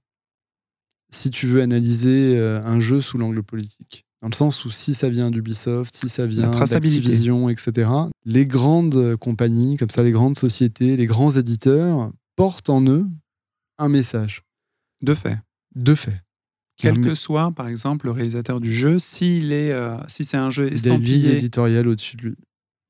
Si 1.11 1.31
tu 1.31 1.47
veux 1.47 1.63
analyser 1.63 2.39
euh, 2.39 2.65
un 2.65 2.81
jeu 2.81 3.01
sous 3.01 3.19
l'angle 3.19 3.43
politique. 3.43 4.06
Dans 4.23 4.29
le 4.29 4.35
sens 4.35 4.65
où 4.65 4.71
si 4.71 4.95
ça 4.95 5.11
vient 5.11 5.31
d'Ubisoft, 5.31 5.95
si 5.95 6.09
ça 6.09 6.27
vient 6.27 6.51
d'Activision, 6.51 7.49
etc., 7.49 7.91
les 8.25 8.47
grandes 8.47 9.17
compagnies, 9.17 9.77
comme 9.77 9.91
ça, 9.91 10.03
les 10.03 10.13
grandes 10.13 10.39
sociétés, 10.39 10.97
les 10.97 11.07
grands 11.07 11.33
éditeurs, 11.33 12.11
portent 12.35 12.71
en 12.71 12.85
eux 12.87 13.07
un 13.79 13.89
message. 13.89 14.43
De 15.03 15.15
fait. 15.15 15.39
De 15.75 15.95
fait. 15.95 16.23
Quel 16.79 17.01
que 17.01 17.15
soit, 17.15 17.53
par 17.53 17.69
exemple, 17.69 18.07
le 18.07 18.13
réalisateur 18.13 18.61
du 18.61 18.73
jeu, 18.73 18.99
s'il 18.99 19.53
est, 19.53 19.73
euh, 19.73 19.97
si 20.09 20.25
c'est 20.25 20.37
un 20.37 20.51
jeu 20.51 20.71
estampillé... 20.71 21.19
Il 21.19 21.35
a 21.35 21.39
éditoriale 21.39 21.89
au-dessus 21.89 22.17
de 22.17 22.23
lui. 22.23 22.37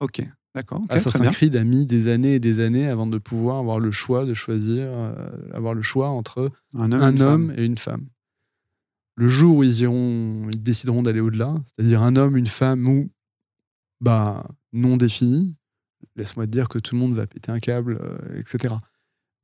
Ok, 0.00 0.22
d'accord. 0.54 0.82
Okay, 0.82 0.94
Assassin's 0.94 1.34
Creed 1.34 1.54
a 1.54 1.62
mis 1.62 1.86
des 1.86 2.10
années 2.10 2.34
et 2.34 2.40
des 2.40 2.58
années 2.58 2.88
avant 2.88 3.06
de 3.06 3.18
pouvoir 3.18 3.58
avoir 3.58 3.78
le 3.78 3.92
choix 3.92 4.26
de 4.26 4.34
choisir, 4.34 4.88
euh, 4.88 5.12
avoir 5.52 5.74
le 5.74 5.82
choix 5.82 6.08
entre 6.08 6.50
un 6.74 7.20
homme 7.20 7.52
et 7.56 7.64
une 7.64 7.78
femme 7.78 8.06
le 9.16 9.28
jour 9.28 9.56
où 9.56 9.64
ils 9.64 9.80
iront, 9.80 10.48
ils 10.50 10.62
décideront 10.62 11.02
d'aller 11.02 11.20
au-delà, 11.20 11.54
c'est-à-dire 11.66 12.02
un 12.02 12.16
homme, 12.16 12.36
une 12.36 12.46
femme 12.46 12.86
ou 12.86 13.10
bah 14.00 14.46
non 14.72 14.96
défini, 14.96 15.56
laisse-moi 16.16 16.46
te 16.46 16.52
dire 16.52 16.68
que 16.68 16.78
tout 16.78 16.94
le 16.94 17.00
monde 17.00 17.14
va 17.14 17.26
péter 17.26 17.50
un 17.50 17.60
câble, 17.60 17.98
euh, 18.00 18.38
etc. 18.38 18.74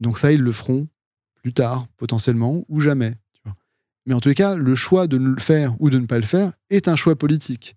Donc 0.00 0.18
ça, 0.18 0.32
ils 0.32 0.40
le 0.40 0.52
feront 0.52 0.88
plus 1.34 1.52
tard, 1.52 1.86
potentiellement, 1.96 2.64
ou 2.68 2.80
jamais. 2.80 3.16
Mais 4.06 4.14
en 4.14 4.20
tous 4.20 4.28
les 4.28 4.34
cas, 4.34 4.56
le 4.56 4.74
choix 4.74 5.06
de 5.06 5.16
le 5.16 5.40
faire 5.40 5.80
ou 5.80 5.88
de 5.88 5.98
ne 5.98 6.06
pas 6.06 6.18
le 6.18 6.24
faire 6.24 6.52
est 6.70 6.88
un 6.88 6.96
choix 6.96 7.16
politique. 7.16 7.76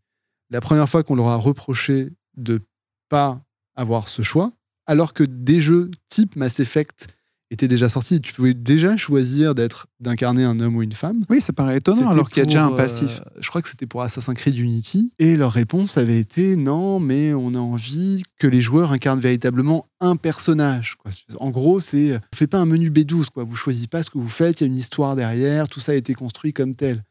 La 0.49 0.59
première 0.59 0.89
fois 0.89 1.03
qu'on 1.03 1.15
leur 1.15 1.27
a 1.27 1.35
reproché 1.35 2.11
de 2.35 2.61
pas 3.09 3.43
avoir 3.75 4.07
ce 4.07 4.21
choix, 4.23 4.51
alors 4.87 5.13
que 5.13 5.23
des 5.23 5.61
jeux 5.61 5.91
type 6.09 6.35
Mass 6.35 6.59
Effect 6.59 7.07
était 7.51 7.67
déjà 7.67 7.89
sorti. 7.89 8.21
Tu 8.21 8.33
pouvais 8.33 8.53
déjà 8.53 8.97
choisir 8.97 9.55
d'être 9.55 9.87
d'incarner 9.99 10.43
un 10.43 10.59
homme 10.59 10.75
ou 10.75 10.83
une 10.83 10.93
femme. 10.93 11.25
Oui, 11.29 11.41
ça 11.41 11.53
paraît 11.53 11.77
étonnant 11.77 12.09
alors 12.09 12.29
qu'il 12.29 12.39
y 12.39 12.41
a 12.41 12.45
déjà 12.45 12.65
un 12.65 12.71
passif. 12.71 13.21
Euh, 13.21 13.39
je 13.39 13.49
crois 13.49 13.61
que 13.61 13.69
c'était 13.69 13.85
pour 13.85 14.01
Assassin's 14.01 14.35
Creed 14.35 14.57
Unity. 14.57 15.13
Et 15.19 15.37
leur 15.37 15.51
réponse 15.51 15.97
avait 15.97 16.19
été 16.19 16.55
non, 16.55 16.99
mais 16.99 17.33
on 17.33 17.53
a 17.55 17.59
envie 17.59 18.23
que 18.39 18.47
les 18.47 18.61
joueurs 18.61 18.91
incarnent 18.91 19.19
véritablement 19.19 19.87
un 19.99 20.15
personnage. 20.15 20.95
Quoi. 20.95 21.11
En 21.39 21.49
gros, 21.49 21.79
c'est 21.79 22.09
ne 22.09 22.19
faites 22.33 22.49
pas 22.49 22.59
un 22.59 22.65
menu 22.65 22.89
B12. 22.89 23.29
Quoi. 23.29 23.43
Vous 23.43 23.55
choisissez 23.55 23.87
pas 23.87 24.03
ce 24.03 24.09
que 24.09 24.17
vous 24.17 24.29
faites, 24.29 24.61
il 24.61 24.63
y 24.63 24.67
a 24.67 24.67
une 24.67 24.77
histoire 24.77 25.15
derrière, 25.15 25.69
tout 25.69 25.79
ça 25.79 25.93
a 25.93 25.95
été 25.95 26.13
construit 26.13 26.53
comme 26.53 26.75
tel. 26.75 27.01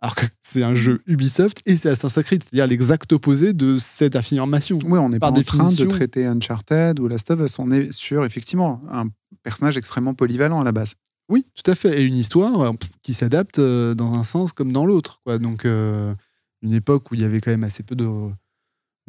Alors 0.00 0.14
que 0.14 0.26
c'est 0.42 0.62
un 0.62 0.76
jeu 0.76 1.02
Ubisoft 1.06 1.60
et 1.66 1.76
c'est 1.76 1.88
Assassin's 1.88 2.24
Creed, 2.24 2.44
c'est-à-dire 2.44 2.68
l'exact 2.68 3.12
opposé 3.12 3.52
de 3.52 3.78
cette 3.78 4.14
affirmation. 4.14 4.78
Oui, 4.84 4.98
on 4.98 5.08
n'est 5.08 5.18
pas 5.18 5.30
en 5.30 5.42
train 5.42 5.72
de 5.72 5.84
traiter 5.86 6.24
Uncharted 6.24 7.00
ou 7.00 7.08
Last 7.08 7.30
of 7.32 7.40
Us, 7.40 7.58
on 7.58 7.72
est 7.72 7.90
sur 7.90 8.24
effectivement 8.24 8.80
un 8.92 9.06
personnage 9.42 9.76
extrêmement 9.76 10.14
polyvalent 10.14 10.60
à 10.60 10.64
la 10.64 10.72
base. 10.72 10.94
Oui, 11.28 11.44
tout 11.54 11.70
à 11.70 11.74
fait, 11.74 12.00
et 12.00 12.04
une 12.04 12.16
histoire 12.16 12.60
euh, 12.60 12.72
qui 13.02 13.12
s'adapte 13.12 13.58
euh, 13.58 13.92
dans 13.92 14.14
un 14.14 14.24
sens 14.24 14.52
comme 14.52 14.72
dans 14.72 14.86
l'autre. 14.86 15.20
Donc, 15.40 15.64
euh, 15.64 16.14
une 16.62 16.72
époque 16.72 17.10
où 17.10 17.14
il 17.14 17.20
y 17.20 17.24
avait 17.24 17.40
quand 17.40 17.50
même 17.50 17.64
assez 17.64 17.82
peu 17.82 17.94
de, 17.94 18.06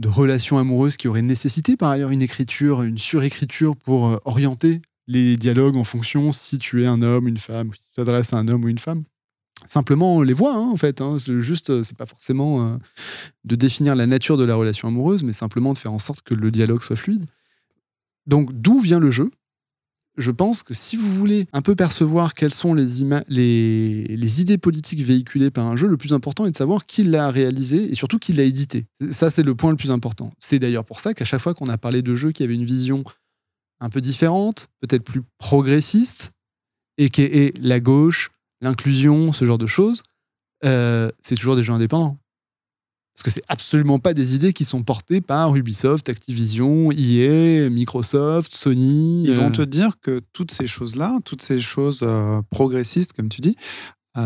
relations 0.06 0.58
amoureuses 0.58 0.98
qui 0.98 1.08
auraient 1.08 1.22
nécessité 1.22 1.78
par 1.78 1.90
ailleurs 1.90 2.12
une 2.12 2.22
écriture, 2.22 2.84
une 2.84 2.98
surécriture 2.98 3.76
pour 3.76 4.20
orienter 4.26 4.82
les 5.08 5.38
dialogues 5.38 5.76
en 5.76 5.84
fonction 5.84 6.32
si 6.32 6.58
tu 6.58 6.84
es 6.84 6.88
un 6.88 7.02
homme, 7.02 7.28
une 7.28 7.38
femme, 7.38 7.74
si 7.74 7.80
tu 7.80 7.96
t'adresses 7.96 8.34
à 8.34 8.38
un 8.38 8.48
homme 8.48 8.64
ou 8.66 8.70
une 8.70 8.80
femme 8.80 9.04
simplement 9.68 10.22
les 10.22 10.32
voit, 10.32 10.56
hein, 10.56 10.70
en 10.72 10.78
fait. 10.78 11.02
Hein. 11.02 11.18
Juste, 11.20 11.84
c'est 11.84 11.98
pas 11.98 12.06
forcément 12.06 12.80
de 13.44 13.56
définir 13.58 13.94
la 13.94 14.08
nature 14.08 14.38
de 14.38 14.46
la 14.46 14.56
relation 14.56 14.88
amoureuse, 14.88 15.22
mais 15.22 15.34
simplement 15.34 15.74
de 15.74 15.78
faire 15.78 15.92
en 15.92 16.00
sorte 16.00 16.22
que 16.22 16.34
le 16.34 16.50
dialogue 16.50 16.82
soit 16.82 16.96
fluide. 16.96 17.26
Donc, 18.26 18.54
d'où 18.54 18.80
vient 18.80 19.00
le 19.00 19.12
jeu? 19.12 19.32
Je 20.20 20.32
pense 20.32 20.64
que 20.64 20.74
si 20.74 20.98
vous 20.98 21.10
voulez 21.14 21.48
un 21.54 21.62
peu 21.62 21.76
percevoir 21.76 22.34
quelles 22.34 22.54
sont 22.54 22.74
les, 22.74 24.42
idées 24.42 24.58
politiques 24.58 25.02
véhiculées 25.02 25.50
par 25.50 25.66
un 25.66 25.78
jeu, 25.78 25.88
le 25.88 25.96
plus 25.96 26.12
important 26.12 26.46
est 26.46 26.52
de 26.52 26.58
savoir 26.58 26.86
qui 26.86 27.06
l'a 27.06 27.32
réalisé 27.32 27.90
et 27.90 27.96
surtout 27.96 28.20
qui 28.20 28.34
l'a 28.34 28.44
édité. 28.44 28.86
Ça, 29.12 29.30
c'est 29.30 29.44
le 29.44 29.56
point 29.56 29.72
le 29.72 29.78
plus 29.78 29.92
important. 29.92 30.34
C'est 30.40 30.60
d'ailleurs 30.60 30.84
pour 30.84 31.00
ça 31.00 31.14
qu'à 31.14 31.24
chaque 31.24 31.40
fois 31.40 31.54
qu'on 31.54 31.70
a 31.70 31.78
parlé 31.78 32.02
de 32.02 32.16
jeux 32.16 32.34
qui 32.34 32.44
avaient 32.44 32.56
une 32.56 32.66
vision 32.66 33.06
un 33.80 33.90
peu 33.90 34.02
différente, 34.02 34.68
peut-être 34.82 35.06
plus 35.06 35.22
progressiste, 35.38 36.32
et 36.98 37.10
qui 37.10 37.22
est 37.22 37.58
la 37.58 37.80
gauche, 37.80 38.30
l'inclusion, 38.60 39.32
ce 39.32 39.46
genre 39.46 39.58
de 39.58 39.68
choses, 39.68 40.04
euh, 40.66 41.10
c'est 41.22 41.36
toujours 41.36 41.56
des 41.56 41.64
jeux 41.64 41.72
indépendants. 41.72 42.18
Parce 43.20 43.36
que 43.36 43.42
c'est 43.42 43.46
absolument 43.50 44.00
pas 44.00 44.14
des 44.14 44.34
idées 44.34 44.54
qui 44.54 44.64
sont 44.64 44.82
portées 44.82 45.20
par 45.20 45.54
Ubisoft, 45.54 46.08
Activision, 46.08 46.90
EA, 46.92 47.70
Microsoft, 47.70 48.56
Sony. 48.56 49.26
Ils 49.26 49.34
vont 49.34 49.50
euh. 49.50 49.52
te 49.52 49.62
dire 49.62 50.00
que 50.02 50.22
toutes 50.32 50.52
ces 50.52 50.68
choses-là, 50.68 51.20
toutes 51.26 51.42
ces 51.42 51.60
choses 51.60 52.00
euh, 52.02 52.42
progressistes, 52.50 53.12
comme 53.12 53.28
tu 53.28 53.42
dis, 53.42 53.58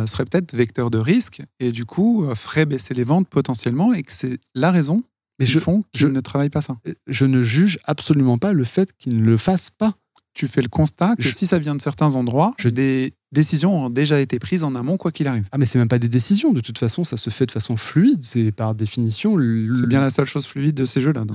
seraient 0.07 0.25
peut-être 0.25 0.55
vecteurs 0.55 0.89
de 0.89 0.97
risque 0.97 1.43
et 1.59 1.71
du 1.71 1.85
coup 1.85 2.27
feraient 2.33 2.65
baisser 2.65 2.95
les 2.95 3.03
ventes 3.03 3.27
potentiellement 3.27 3.93
et 3.93 4.01
que 4.01 4.11
c'est 4.11 4.39
la 4.55 4.71
raison 4.71 5.03
Mais 5.37 5.45
je, 5.45 5.59
font 5.59 5.83
qu'ils 5.93 6.07
ne 6.07 6.19
travaillent 6.19 6.49
pas 6.49 6.61
ça. 6.61 6.77
Je 7.05 7.25
ne 7.25 7.43
juge 7.43 7.77
absolument 7.83 8.39
pas 8.39 8.53
le 8.53 8.63
fait 8.63 8.91
qu'ils 8.97 9.17
ne 9.17 9.23
le 9.23 9.37
fassent 9.37 9.69
pas. 9.69 9.93
Tu 10.33 10.47
fais 10.47 10.61
le 10.61 10.69
constat 10.69 11.15
que 11.15 11.23
si 11.23 11.45
ça 11.45 11.59
vient 11.59 11.75
de 11.75 11.81
certains 11.81 12.15
endroits, 12.15 12.53
je... 12.57 12.69
des, 12.69 13.13
décisions 13.33 13.85
ont 13.85 13.89
déjà 13.89 14.21
été 14.21 14.39
prises 14.39 14.63
en 14.63 14.75
amont, 14.75 14.95
quoi 14.95 15.11
qu'il 15.11 15.27
arrive. 15.27 15.45
Ah, 15.51 15.57
mais 15.57 15.65
c'est 15.65 15.79
même 15.79 15.89
pas 15.89 15.99
des 15.99 16.07
décisions. 16.07 16.53
De 16.53 16.61
toute 16.61 16.77
façon, 16.77 17.03
ça 17.03 17.17
se 17.17 17.29
fait 17.29 17.45
de 17.45 17.51
façon 17.51 17.75
fluide. 17.75 18.23
C'est 18.23 18.51
par 18.51 18.75
définition. 18.75 19.37
C'est 19.73 19.87
bien 19.87 19.99
la 19.99 20.09
seule 20.09 20.25
chose 20.25 20.45
fluide 20.45 20.75
de 20.75 20.85
ces 20.85 21.01
jeux-là. 21.01 21.25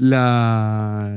La... 0.00 1.08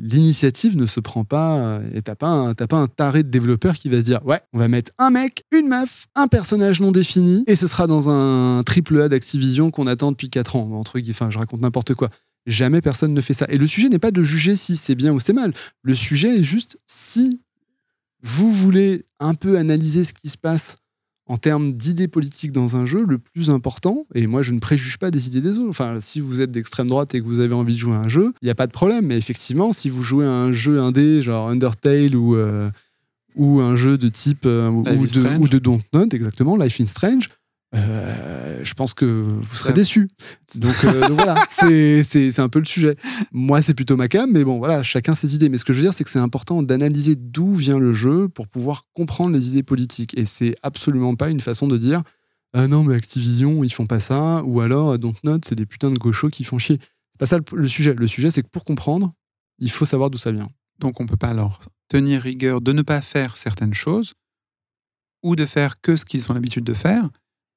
L'initiative 0.00 0.76
ne 0.76 0.86
se 0.86 1.00
prend 1.00 1.24
pas. 1.24 1.80
Et 1.94 2.00
t'as 2.00 2.14
pas, 2.14 2.28
un... 2.28 2.54
pas 2.54 2.76
un 2.76 2.86
taré 2.86 3.22
de 3.22 3.28
développeur 3.28 3.74
qui 3.74 3.88
va 3.88 3.98
se 3.98 4.02
dire 4.02 4.24
Ouais, 4.24 4.40
on 4.52 4.58
va 4.58 4.68
mettre 4.68 4.92
un 4.98 5.10
mec, 5.10 5.44
une 5.52 5.68
meuf, 5.68 6.06
un 6.14 6.28
personnage 6.28 6.80
non 6.80 6.92
défini, 6.92 7.44
et 7.46 7.56
ce 7.56 7.66
sera 7.66 7.86
dans 7.86 8.08
un 8.08 8.62
triple 8.62 9.00
A 9.00 9.08
d'Activision 9.08 9.70
qu'on 9.70 9.86
attend 9.86 10.12
depuis 10.12 10.30
4 10.30 10.56
ans. 10.56 10.70
Entre 10.72 11.00
enfin, 11.10 11.30
je 11.30 11.38
raconte 11.38 11.60
n'importe 11.60 11.94
quoi. 11.94 12.08
Jamais 12.46 12.80
personne 12.80 13.12
ne 13.12 13.20
fait 13.20 13.34
ça. 13.34 13.46
Et 13.48 13.58
le 13.58 13.66
sujet 13.66 13.88
n'est 13.88 13.98
pas 13.98 14.12
de 14.12 14.22
juger 14.22 14.56
si 14.56 14.76
c'est 14.76 14.94
bien 14.94 15.12
ou 15.12 15.20
c'est 15.20 15.32
mal. 15.32 15.52
Le 15.82 15.94
sujet 15.94 16.38
est 16.38 16.44
juste 16.44 16.78
si 16.86 17.40
vous 18.22 18.52
voulez 18.52 19.04
un 19.20 19.34
peu 19.34 19.58
analyser 19.58 20.04
ce 20.04 20.12
qui 20.12 20.28
se 20.28 20.38
passe 20.38 20.76
en 21.28 21.36
termes 21.38 21.72
d'idées 21.72 22.08
politiques 22.08 22.52
dans 22.52 22.76
un 22.76 22.86
jeu, 22.86 23.04
le 23.04 23.18
plus 23.18 23.50
important, 23.50 24.06
et 24.14 24.26
moi 24.28 24.42
je 24.42 24.52
ne 24.52 24.60
préjuge 24.60 24.96
pas 24.98 25.10
des 25.10 25.26
idées 25.26 25.40
des 25.40 25.58
autres, 25.58 25.68
enfin 25.68 25.98
si 26.00 26.20
vous 26.20 26.40
êtes 26.40 26.52
d'extrême 26.52 26.86
droite 26.86 27.14
et 27.14 27.20
que 27.20 27.26
vous 27.26 27.40
avez 27.40 27.54
envie 27.54 27.74
de 27.74 27.78
jouer 27.78 27.96
à 27.96 28.00
un 28.00 28.08
jeu, 28.08 28.32
il 28.42 28.44
n'y 28.44 28.50
a 28.50 28.54
pas 28.54 28.68
de 28.68 28.72
problème, 28.72 29.06
mais 29.06 29.18
effectivement 29.18 29.72
si 29.72 29.88
vous 29.88 30.04
jouez 30.04 30.24
à 30.24 30.32
un 30.32 30.52
jeu 30.52 30.80
indé, 30.80 31.22
genre 31.22 31.48
Undertale 31.48 32.14
ou, 32.14 32.36
euh, 32.36 32.70
ou 33.34 33.60
un 33.60 33.74
jeu 33.74 33.98
de 33.98 34.08
type, 34.08 34.46
euh, 34.46 34.70
ou, 34.70 34.84
de, 34.84 35.38
ou 35.38 35.48
de 35.48 35.58
Dontnod, 35.58 36.14
exactement, 36.14 36.56
Life 36.56 36.80
in 36.80 36.86
Strange, 36.86 37.28
euh, 37.74 38.60
je 38.62 38.74
pense 38.74 38.94
que 38.94 39.04
vous 39.04 39.54
serez 39.54 39.72
déçus. 39.72 40.08
Donc, 40.54 40.76
euh, 40.84 41.08
voilà, 41.10 41.46
c'est 41.50 42.38
un 42.38 42.48
peu 42.48 42.58
le 42.58 42.64
sujet. 42.64 42.96
Moi, 43.32 43.62
c'est 43.62 43.74
plutôt 43.74 43.96
ma 43.96 44.08
cam, 44.08 44.30
mais 44.30 44.44
bon, 44.44 44.58
voilà, 44.58 44.82
chacun 44.82 45.14
ses 45.14 45.34
idées. 45.34 45.48
Mais 45.48 45.58
ce 45.58 45.64
que 45.64 45.72
je 45.72 45.78
veux 45.78 45.84
dire, 45.84 45.94
c'est 45.94 46.04
que 46.04 46.10
c'est 46.10 46.18
important 46.18 46.62
d'analyser 46.62 47.16
d'où 47.16 47.54
vient 47.54 47.78
le 47.78 47.92
jeu 47.92 48.28
pour 48.28 48.48
pouvoir 48.48 48.86
comprendre 48.94 49.34
les 49.34 49.48
idées 49.48 49.62
politiques. 49.62 50.16
Et 50.16 50.26
c'est 50.26 50.54
absolument 50.62 51.14
pas 51.14 51.30
une 51.30 51.40
façon 51.40 51.66
de 51.66 51.76
dire 51.76 52.02
Ah 52.52 52.68
non, 52.68 52.84
mais 52.84 52.94
Activision, 52.94 53.64
ils 53.64 53.72
font 53.72 53.86
pas 53.86 54.00
ça, 54.00 54.42
ou 54.44 54.60
alors 54.60 54.98
Dontnod, 54.98 55.44
c'est 55.44 55.56
des 55.56 55.66
putains 55.66 55.90
de 55.90 55.98
gauchos 55.98 56.30
qui 56.30 56.44
font 56.44 56.58
chier. 56.58 56.78
C'est 56.80 57.18
pas 57.18 57.26
ça 57.26 57.38
le, 57.52 57.68
sujet. 57.68 57.94
Le 57.94 58.08
sujet, 58.08 58.30
c'est 58.30 58.42
que 58.42 58.48
pour 58.48 58.64
comprendre, 58.64 59.12
il 59.58 59.70
faut 59.70 59.86
savoir 59.86 60.10
d'où 60.10 60.18
ça 60.18 60.32
vient. 60.32 60.48
Donc, 60.78 61.00
on 61.00 61.06
peut 61.06 61.16
pas 61.16 61.28
alors 61.28 61.60
tenir 61.88 62.22
rigueur 62.22 62.60
de 62.60 62.72
ne 62.72 62.82
pas 62.82 63.00
faire 63.00 63.36
certaines 63.36 63.74
choses 63.74 64.14
ou 65.22 65.36
de 65.36 65.46
faire 65.46 65.80
que 65.80 65.96
ce 65.96 66.04
qu'ils 66.04 66.30
ont 66.30 66.34
l'habitude 66.34 66.64
de 66.64 66.74
faire 66.74 67.08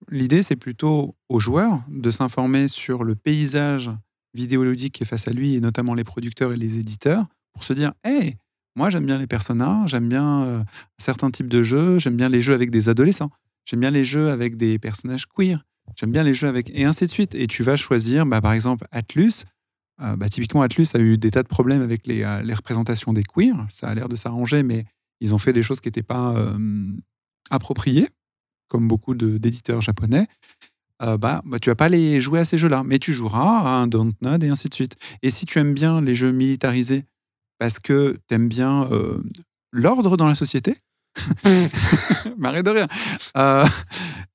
L'idée, 0.10 0.42
c'est 0.42 0.56
plutôt 0.56 1.16
aux 1.28 1.40
joueurs 1.40 1.82
de 1.90 2.10
s'informer 2.10 2.68
sur 2.68 3.04
le 3.04 3.16
paysage 3.16 3.92
vidéoludique 4.34 4.94
qui 4.94 5.04
est 5.04 5.06
face 5.06 5.28
à 5.28 5.32
lui, 5.32 5.56
et 5.56 5.62
notamment 5.62 5.94
les 5.94 6.04
producteurs 6.04 6.54
et 6.54 6.58
les 6.58 6.80
éditeurs, 6.80 7.26
pour 7.54 7.64
se 7.64 7.74
dire 7.74 7.94
Hey, 8.04 8.38
moi 8.76 8.90
j'aime 8.90 9.06
bien 9.06 9.18
les 9.18 9.28
personnages, 9.28 9.90
j'aime 9.90 10.08
bien 10.08 10.44
euh, 10.44 10.64
certains 10.98 11.32
types 11.32 11.50
de 11.50 11.64
jeux, 11.64 12.00
j'aime 12.00 12.16
bien 12.16 12.30
les 12.30 12.42
jeux 12.42 12.54
avec 12.54 12.72
des 12.72 12.90
adolescents, 12.90 13.32
j'aime 13.66 13.80
bien 13.80 13.92
les 13.92 14.06
jeux 14.06 14.30
avec 14.30 14.56
des 14.56 14.80
personnages 14.80 15.26
queer, 15.26 15.66
j'aime 15.96 16.12
bien 16.12 16.24
les 16.24 16.34
jeux 16.34 16.48
avec. 16.48 16.70
et 16.74 16.86
ainsi 16.86 17.06
de 17.06 17.10
suite. 17.10 17.36
Et 17.36 17.48
tu 17.48 17.64
vas 17.64 17.76
choisir, 17.76 18.26
bah, 18.26 18.42
par 18.42 18.54
exemple, 18.54 18.88
Atlus. 18.92 19.46
Euh, 20.02 20.16
bah, 20.16 20.30
typiquement, 20.30 20.62
Atlus 20.62 20.88
a 20.94 21.00
eu 21.00 21.18
des 21.18 21.32
tas 21.32 21.44
de 21.44 21.50
problèmes 21.50 21.82
avec 21.82 22.08
les, 22.08 22.24
euh, 22.24 22.42
les 22.42 22.54
représentations 22.54 23.12
des 23.12 23.24
queers. 23.24 23.66
Ça 23.70 23.90
a 23.90 23.94
l'air 23.94 24.08
de 24.08 24.16
s'arranger, 24.16 24.64
mais 24.64 24.86
ils 25.20 25.34
ont 25.34 25.38
fait 25.38 25.52
des 25.52 25.64
choses 25.64 25.82
qui 25.82 25.90
n'étaient 25.90 26.02
pas 26.02 26.34
appropriées, 27.50 28.08
comme 28.70 28.88
beaucoup 28.88 29.14
d'éditeurs 29.14 29.82
japonais. 29.82 30.28
Euh, 31.02 31.18
bah, 31.18 31.42
bah, 31.46 31.60
tu 31.60 31.70
vas 31.70 31.76
pas 31.76 31.90
les 31.90 32.22
jouer 32.22 32.40
à 32.40 32.46
ces 32.46 32.58
jeux-là, 32.58 32.84
mais 32.86 33.00
tu 33.00 33.14
joueras 33.14 33.60
à 33.60 33.70
un 33.70 33.88
Dontnod 33.88 34.44
et 34.44 34.50
ainsi 34.50 34.70
de 34.70 34.74
suite. 34.74 34.96
Et 35.22 35.30
si 35.30 35.46
tu 35.46 35.60
aimes 35.60 35.74
bien 35.74 36.02
les 36.02 36.16
jeux 36.16 36.32
militarisés 36.32 37.06
parce 37.58 37.80
que 37.80 38.18
tu 38.28 38.36
aimes 38.36 38.48
bien 38.48 38.90
euh, 38.92 39.22
l'ordre 39.72 40.18
dans 40.18 40.28
la 40.28 40.36
société, 40.36 40.78
m'arrête 42.38 42.66
de 42.66 42.72
rien, 42.72 42.88
euh, 43.38 43.66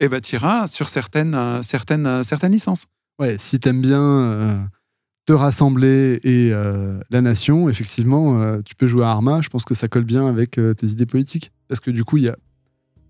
et 0.00 0.08
bah, 0.08 0.20
tu 0.20 0.36
iras 0.36 0.66
sur 0.66 0.88
certaines, 0.88 1.62
certaines, 1.62 2.24
certaines 2.24 2.52
licences. 2.52 2.86
Ouais, 3.18 3.36
si 3.38 3.60
t'aimes 3.60 3.80
bien 3.80 4.02
euh, 4.02 4.58
te 5.26 5.32
rassembler 5.32 6.20
et 6.24 6.50
euh, 6.52 6.98
la 7.10 7.20
nation, 7.20 7.68
effectivement, 7.68 8.58
tu 8.62 8.74
peux 8.74 8.86
jouer 8.86 9.04
à 9.04 9.10
Arma. 9.10 9.40
Je 9.40 9.48
pense 9.48 9.64
que 9.64 9.74
ça 9.74 9.88
colle 9.88 10.04
bien 10.04 10.26
avec 10.26 10.52
tes 10.52 10.86
idées 10.86 11.06
politiques. 11.06 11.52
Parce 11.68 11.80
que 11.80 11.90
du 11.90 12.04
coup, 12.04 12.16
il 12.16 12.24
y 12.24 12.28
a 12.28 12.36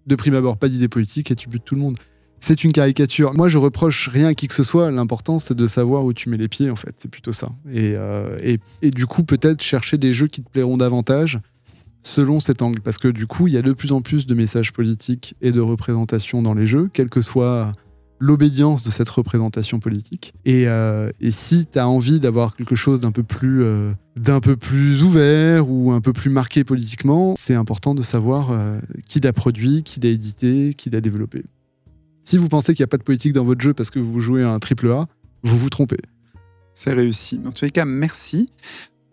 de 0.07 0.17
prime 0.17 0.35
abord 0.35 0.57
pas 0.57 0.69
d'idées 0.69 0.89
politiques 0.89 1.31
et 1.31 1.35
tu 1.35 1.49
butes 1.49 1.65
tout 1.65 1.75
le 1.75 1.81
monde. 1.81 1.97
C'est 2.41 2.63
une 2.63 2.73
caricature. 2.73 3.33
Moi, 3.33 3.49
je 3.49 3.57
reproche 3.57 4.09
rien 4.09 4.29
à 4.29 4.35
qui 4.35 4.49
que 4.49 4.55
ce 4.55 4.65
soit. 4.65 4.91
L'important, 4.91 5.39
c'est 5.39 5.55
de 5.55 5.67
savoir 5.67 6.05
où 6.05 6.13
tu 6.13 6.29
mets 6.29 6.37
les 6.37 6.49
pieds, 6.49 6.71
en 6.71 6.77
fait. 6.77 6.95
C'est 6.99 7.11
plutôt 7.11 7.33
ça. 7.33 7.49
Et, 7.71 7.95
euh, 7.97 8.39
et, 8.43 8.59
et 8.83 8.91
du 8.91 9.07
coup, 9.07 9.23
peut-être 9.23 9.63
chercher 9.63 9.97
des 9.97 10.13
jeux 10.13 10.27
qui 10.27 10.43
te 10.43 10.51
plairont 10.51 10.77
davantage 10.77 11.41
selon 12.03 12.41
cet 12.41 12.61
angle. 12.61 12.81
Parce 12.83 12.99
que 12.99 13.09
du 13.09 13.27
coup, 13.27 13.49
il 13.49 13.55
y 13.55 13.57
a 13.57 13.63
de 13.63 13.73
plus 13.73 13.93
en 13.93 14.03
plus 14.03 14.27
de 14.27 14.35
messages 14.35 14.73
politiques 14.73 15.35
et 15.41 15.53
de 15.53 15.61
représentations 15.61 16.43
dans 16.43 16.55
les 16.55 16.67
jeux, 16.67 16.91
quelle 16.93 17.09
que 17.09 17.23
soit 17.23 17.73
l'obédience 18.25 18.83
de 18.83 18.91
cette 18.91 19.09
représentation 19.11 19.81
politique. 19.81 20.33
Et, 20.47 20.67
euh, 20.67 21.11
si 21.29 21.67
tu 21.67 21.79
as 21.79 21.87
envie 21.87 22.21
d'avoir 22.21 22.57
quelque 22.57 22.75
chose 22.75 23.01
d'un 23.01 23.13
peu 23.13 23.23
plus 23.23 23.63
euh, 23.63 23.93
d'un 24.17 24.41
peu 24.41 24.57
plus 24.57 25.03
ouvert 25.03 25.69
ou 25.69 25.93
un 25.93 26.01
peu 26.01 26.13
plus 26.13 26.31
marqué 26.31 26.65
politiquement, 26.65 27.35
c'est 27.37 27.55
important 27.55 27.95
de 27.95 28.03
savoir 28.03 28.51
euh, 28.51 28.79
qui 29.07 29.21
l'a 29.21 29.33
produit, 29.33 29.83
qui 29.83 30.01
l'a 30.01 30.09
édité, 30.09 30.75
qui 30.77 30.89
l'a 30.89 31.03
développé. 31.03 31.45
Si 32.23 32.39
vous 32.39 32.49
pensez 32.49 32.75
qu'il 32.75 32.83
n'y 32.83 32.89
a 32.89 32.93
pas 32.93 32.97
de 32.97 33.03
politique 33.03 33.35
dans 33.35 33.45
votre 33.45 33.61
jeu 33.61 33.75
parce 33.75 33.91
que 33.91 33.99
vous 33.99 34.21
jouez 34.21 34.43
un 34.43 34.59
triple 34.59 34.91
A, 34.91 35.07
vous 35.43 35.59
vous 35.59 35.69
trompez. 35.69 36.01
C'est 36.73 36.95
réussi. 36.95 37.37
Dans 37.39 37.53
tous 37.53 37.67
les 37.67 37.71
cas, 37.71 37.85
merci. 37.85 38.49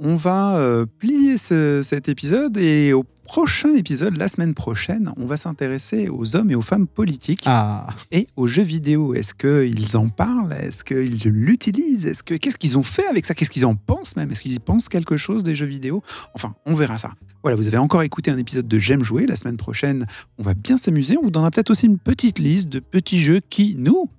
On 0.04 0.16
va 0.16 0.58
euh, 0.58 0.86
plier 0.98 1.38
ce- 1.38 1.82
cet 1.84 2.10
épisode 2.10 2.58
et 2.58 2.92
au 2.92 3.04
prochain 3.24 3.76
épisode, 3.76 4.18
la 4.18 4.28
semaine 4.28 4.56
prochaine, 4.56 5.12
on 5.16 5.26
va 5.28 5.38
s'intéresser 5.38 6.10
aux 6.10 6.36
hommes 6.36 6.50
et 6.50 6.56
aux 6.56 6.64
femmes 6.64 6.88
politiques. 6.88 7.44
Ah, 7.46 7.88
et 8.12 8.28
aux 8.36 8.48
jeux 8.48 8.64
vidéo. 8.64 9.14
Est-ce 9.14 9.34
qu'ils 9.36 9.96
en 9.96 10.10
parlent? 10.10 10.54
Est-ce 10.54 10.84
qu'ils 10.84 11.22
l'utilisent? 11.30 12.08
Est-ce 12.08 12.24
que 12.24 12.34
qu'est-ce 12.34 12.58
qu'ils 12.58 12.80
ont 12.80 12.84
fait 12.84 13.06
avec 13.06 13.26
ça? 13.28 13.36
Qu'est-ce 13.36 13.52
qu'ils 13.52 13.66
en 13.66 13.76
pensent 13.76 14.16
même? 14.16 14.32
Est-ce 14.32 14.42
qu'ils 14.42 14.60
pensent 14.60 14.90
quelque 14.90 15.18
chose 15.18 15.44
des 15.44 15.56
jeux 15.56 15.68
vidéo? 15.68 16.02
Enfin, 16.34 16.54
on 16.66 16.74
verra 16.74 16.98
ça. 16.98 17.12
Voilà, 17.44 17.56
vous 17.56 17.68
avez 17.68 17.78
encore 17.78 18.02
écouté 18.02 18.32
un 18.32 18.38
épisode 18.40 18.68
de 18.68 18.80
J'aime 18.80 19.04
jouer. 19.04 19.28
La 19.28 19.36
semaine 19.36 19.58
prochaine, 19.58 20.08
on 20.40 20.44
va 20.44 20.56
bien 20.56 20.78
s'amuser. 20.78 21.16
On 21.18 21.24
vous 21.24 21.32
donnera 21.32 21.52
peut-être 21.52 21.70
aussi 21.70 21.86
une 21.86 22.00
petite 22.00 22.40
liste 22.40 22.70
de 22.70 22.80
petits 22.80 23.20
jeux 23.20 23.40
qui 23.50 23.76
nous 23.78 24.10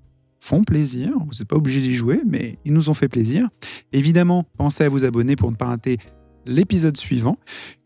font 0.45 0.65
plaisir. 0.65 1.11
Vous 1.21 1.31
n'êtes 1.39 1.47
pas 1.47 1.55
obligé 1.57 1.81
d'y 1.81 1.95
jouer, 1.95 2.21
mais 2.27 2.59
ils 2.65 2.73
nous 2.73 2.89
ont 2.91 2.95
fait 2.95 3.07
plaisir. 3.09 3.49
Évidemment, 3.93 4.45
pensez 4.59 4.83
à 4.83 4.89
vous 4.89 5.05
abonner 5.05 5.37
pour 5.37 5.51
ne 5.53 5.57
pas 5.57 5.67
rater 5.67 5.99
l'épisode 6.45 6.97
suivant, 6.97 7.39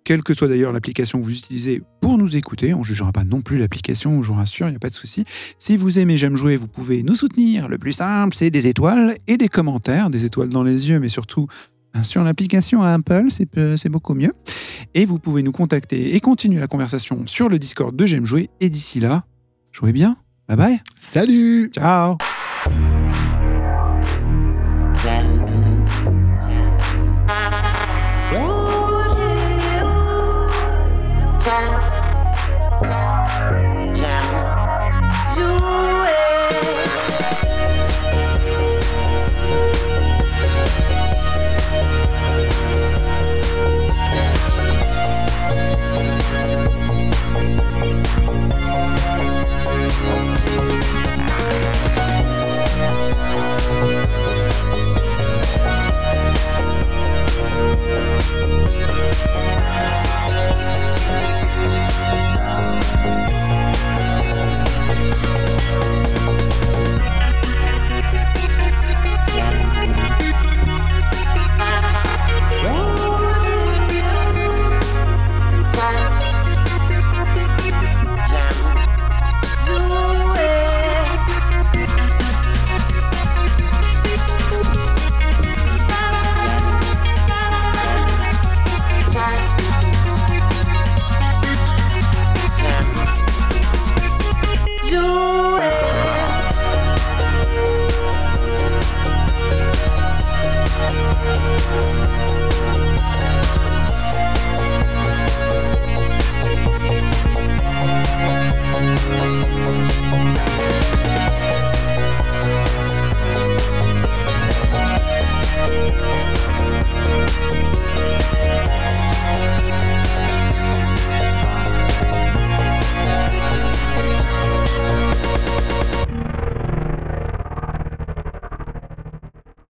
quelle 0.04 0.22
que 0.22 0.32
soit 0.32 0.48
d'ailleurs 0.48 0.72
l'application 0.72 1.18
que 1.20 1.24
vous 1.24 1.36
utilisez 1.36 1.82
pour 2.00 2.16
nous 2.16 2.34
écouter. 2.34 2.72
On 2.72 2.78
ne 2.78 2.84
jugera 2.84 3.12
pas 3.12 3.24
non 3.24 3.42
plus 3.42 3.58
l'application, 3.58 4.22
je 4.22 4.28
vous 4.28 4.34
rassure, 4.34 4.68
il 4.68 4.70
n'y 4.70 4.76
a 4.76 4.80
pas 4.80 4.88
de 4.88 4.94
souci. 4.94 5.26
Si 5.58 5.76
vous 5.76 5.98
aimez 5.98 6.16
J'aime 6.16 6.36
jouer, 6.38 6.56
vous 6.56 6.66
pouvez 6.66 7.02
nous 7.02 7.14
soutenir. 7.14 7.68
Le 7.68 7.76
plus 7.76 7.92
simple, 7.92 8.34
c'est 8.34 8.50
des 8.50 8.68
étoiles 8.68 9.16
et 9.26 9.36
des 9.36 9.48
commentaires, 9.48 10.08
des 10.08 10.24
étoiles 10.24 10.48
dans 10.48 10.62
les 10.62 10.88
yeux, 10.88 10.98
mais 10.98 11.10
surtout 11.10 11.46
sur 12.02 12.24
l'application 12.24 12.80
Apple, 12.82 13.26
c'est 13.28 13.46
peu- 13.46 13.76
c'est 13.76 13.88
beaucoup 13.90 14.14
mieux. 14.14 14.32
Et 14.94 15.04
vous 15.04 15.18
pouvez 15.18 15.42
nous 15.42 15.52
contacter 15.52 16.14
et 16.14 16.20
continuer 16.20 16.60
la 16.60 16.68
conversation 16.68 17.26
sur 17.26 17.50
le 17.50 17.58
Discord 17.58 17.94
de 17.94 18.06
J'aime 18.06 18.24
jouer. 18.26 18.48
Et 18.60 18.70
d'ici 18.70 19.00
là, 19.00 19.24
jouez 19.72 19.92
bien. 19.92 20.16
Bye 20.48 20.56
bye. 20.56 20.80
salut 21.00 21.70
Ciao. 21.74 22.16
Música 22.68 23.45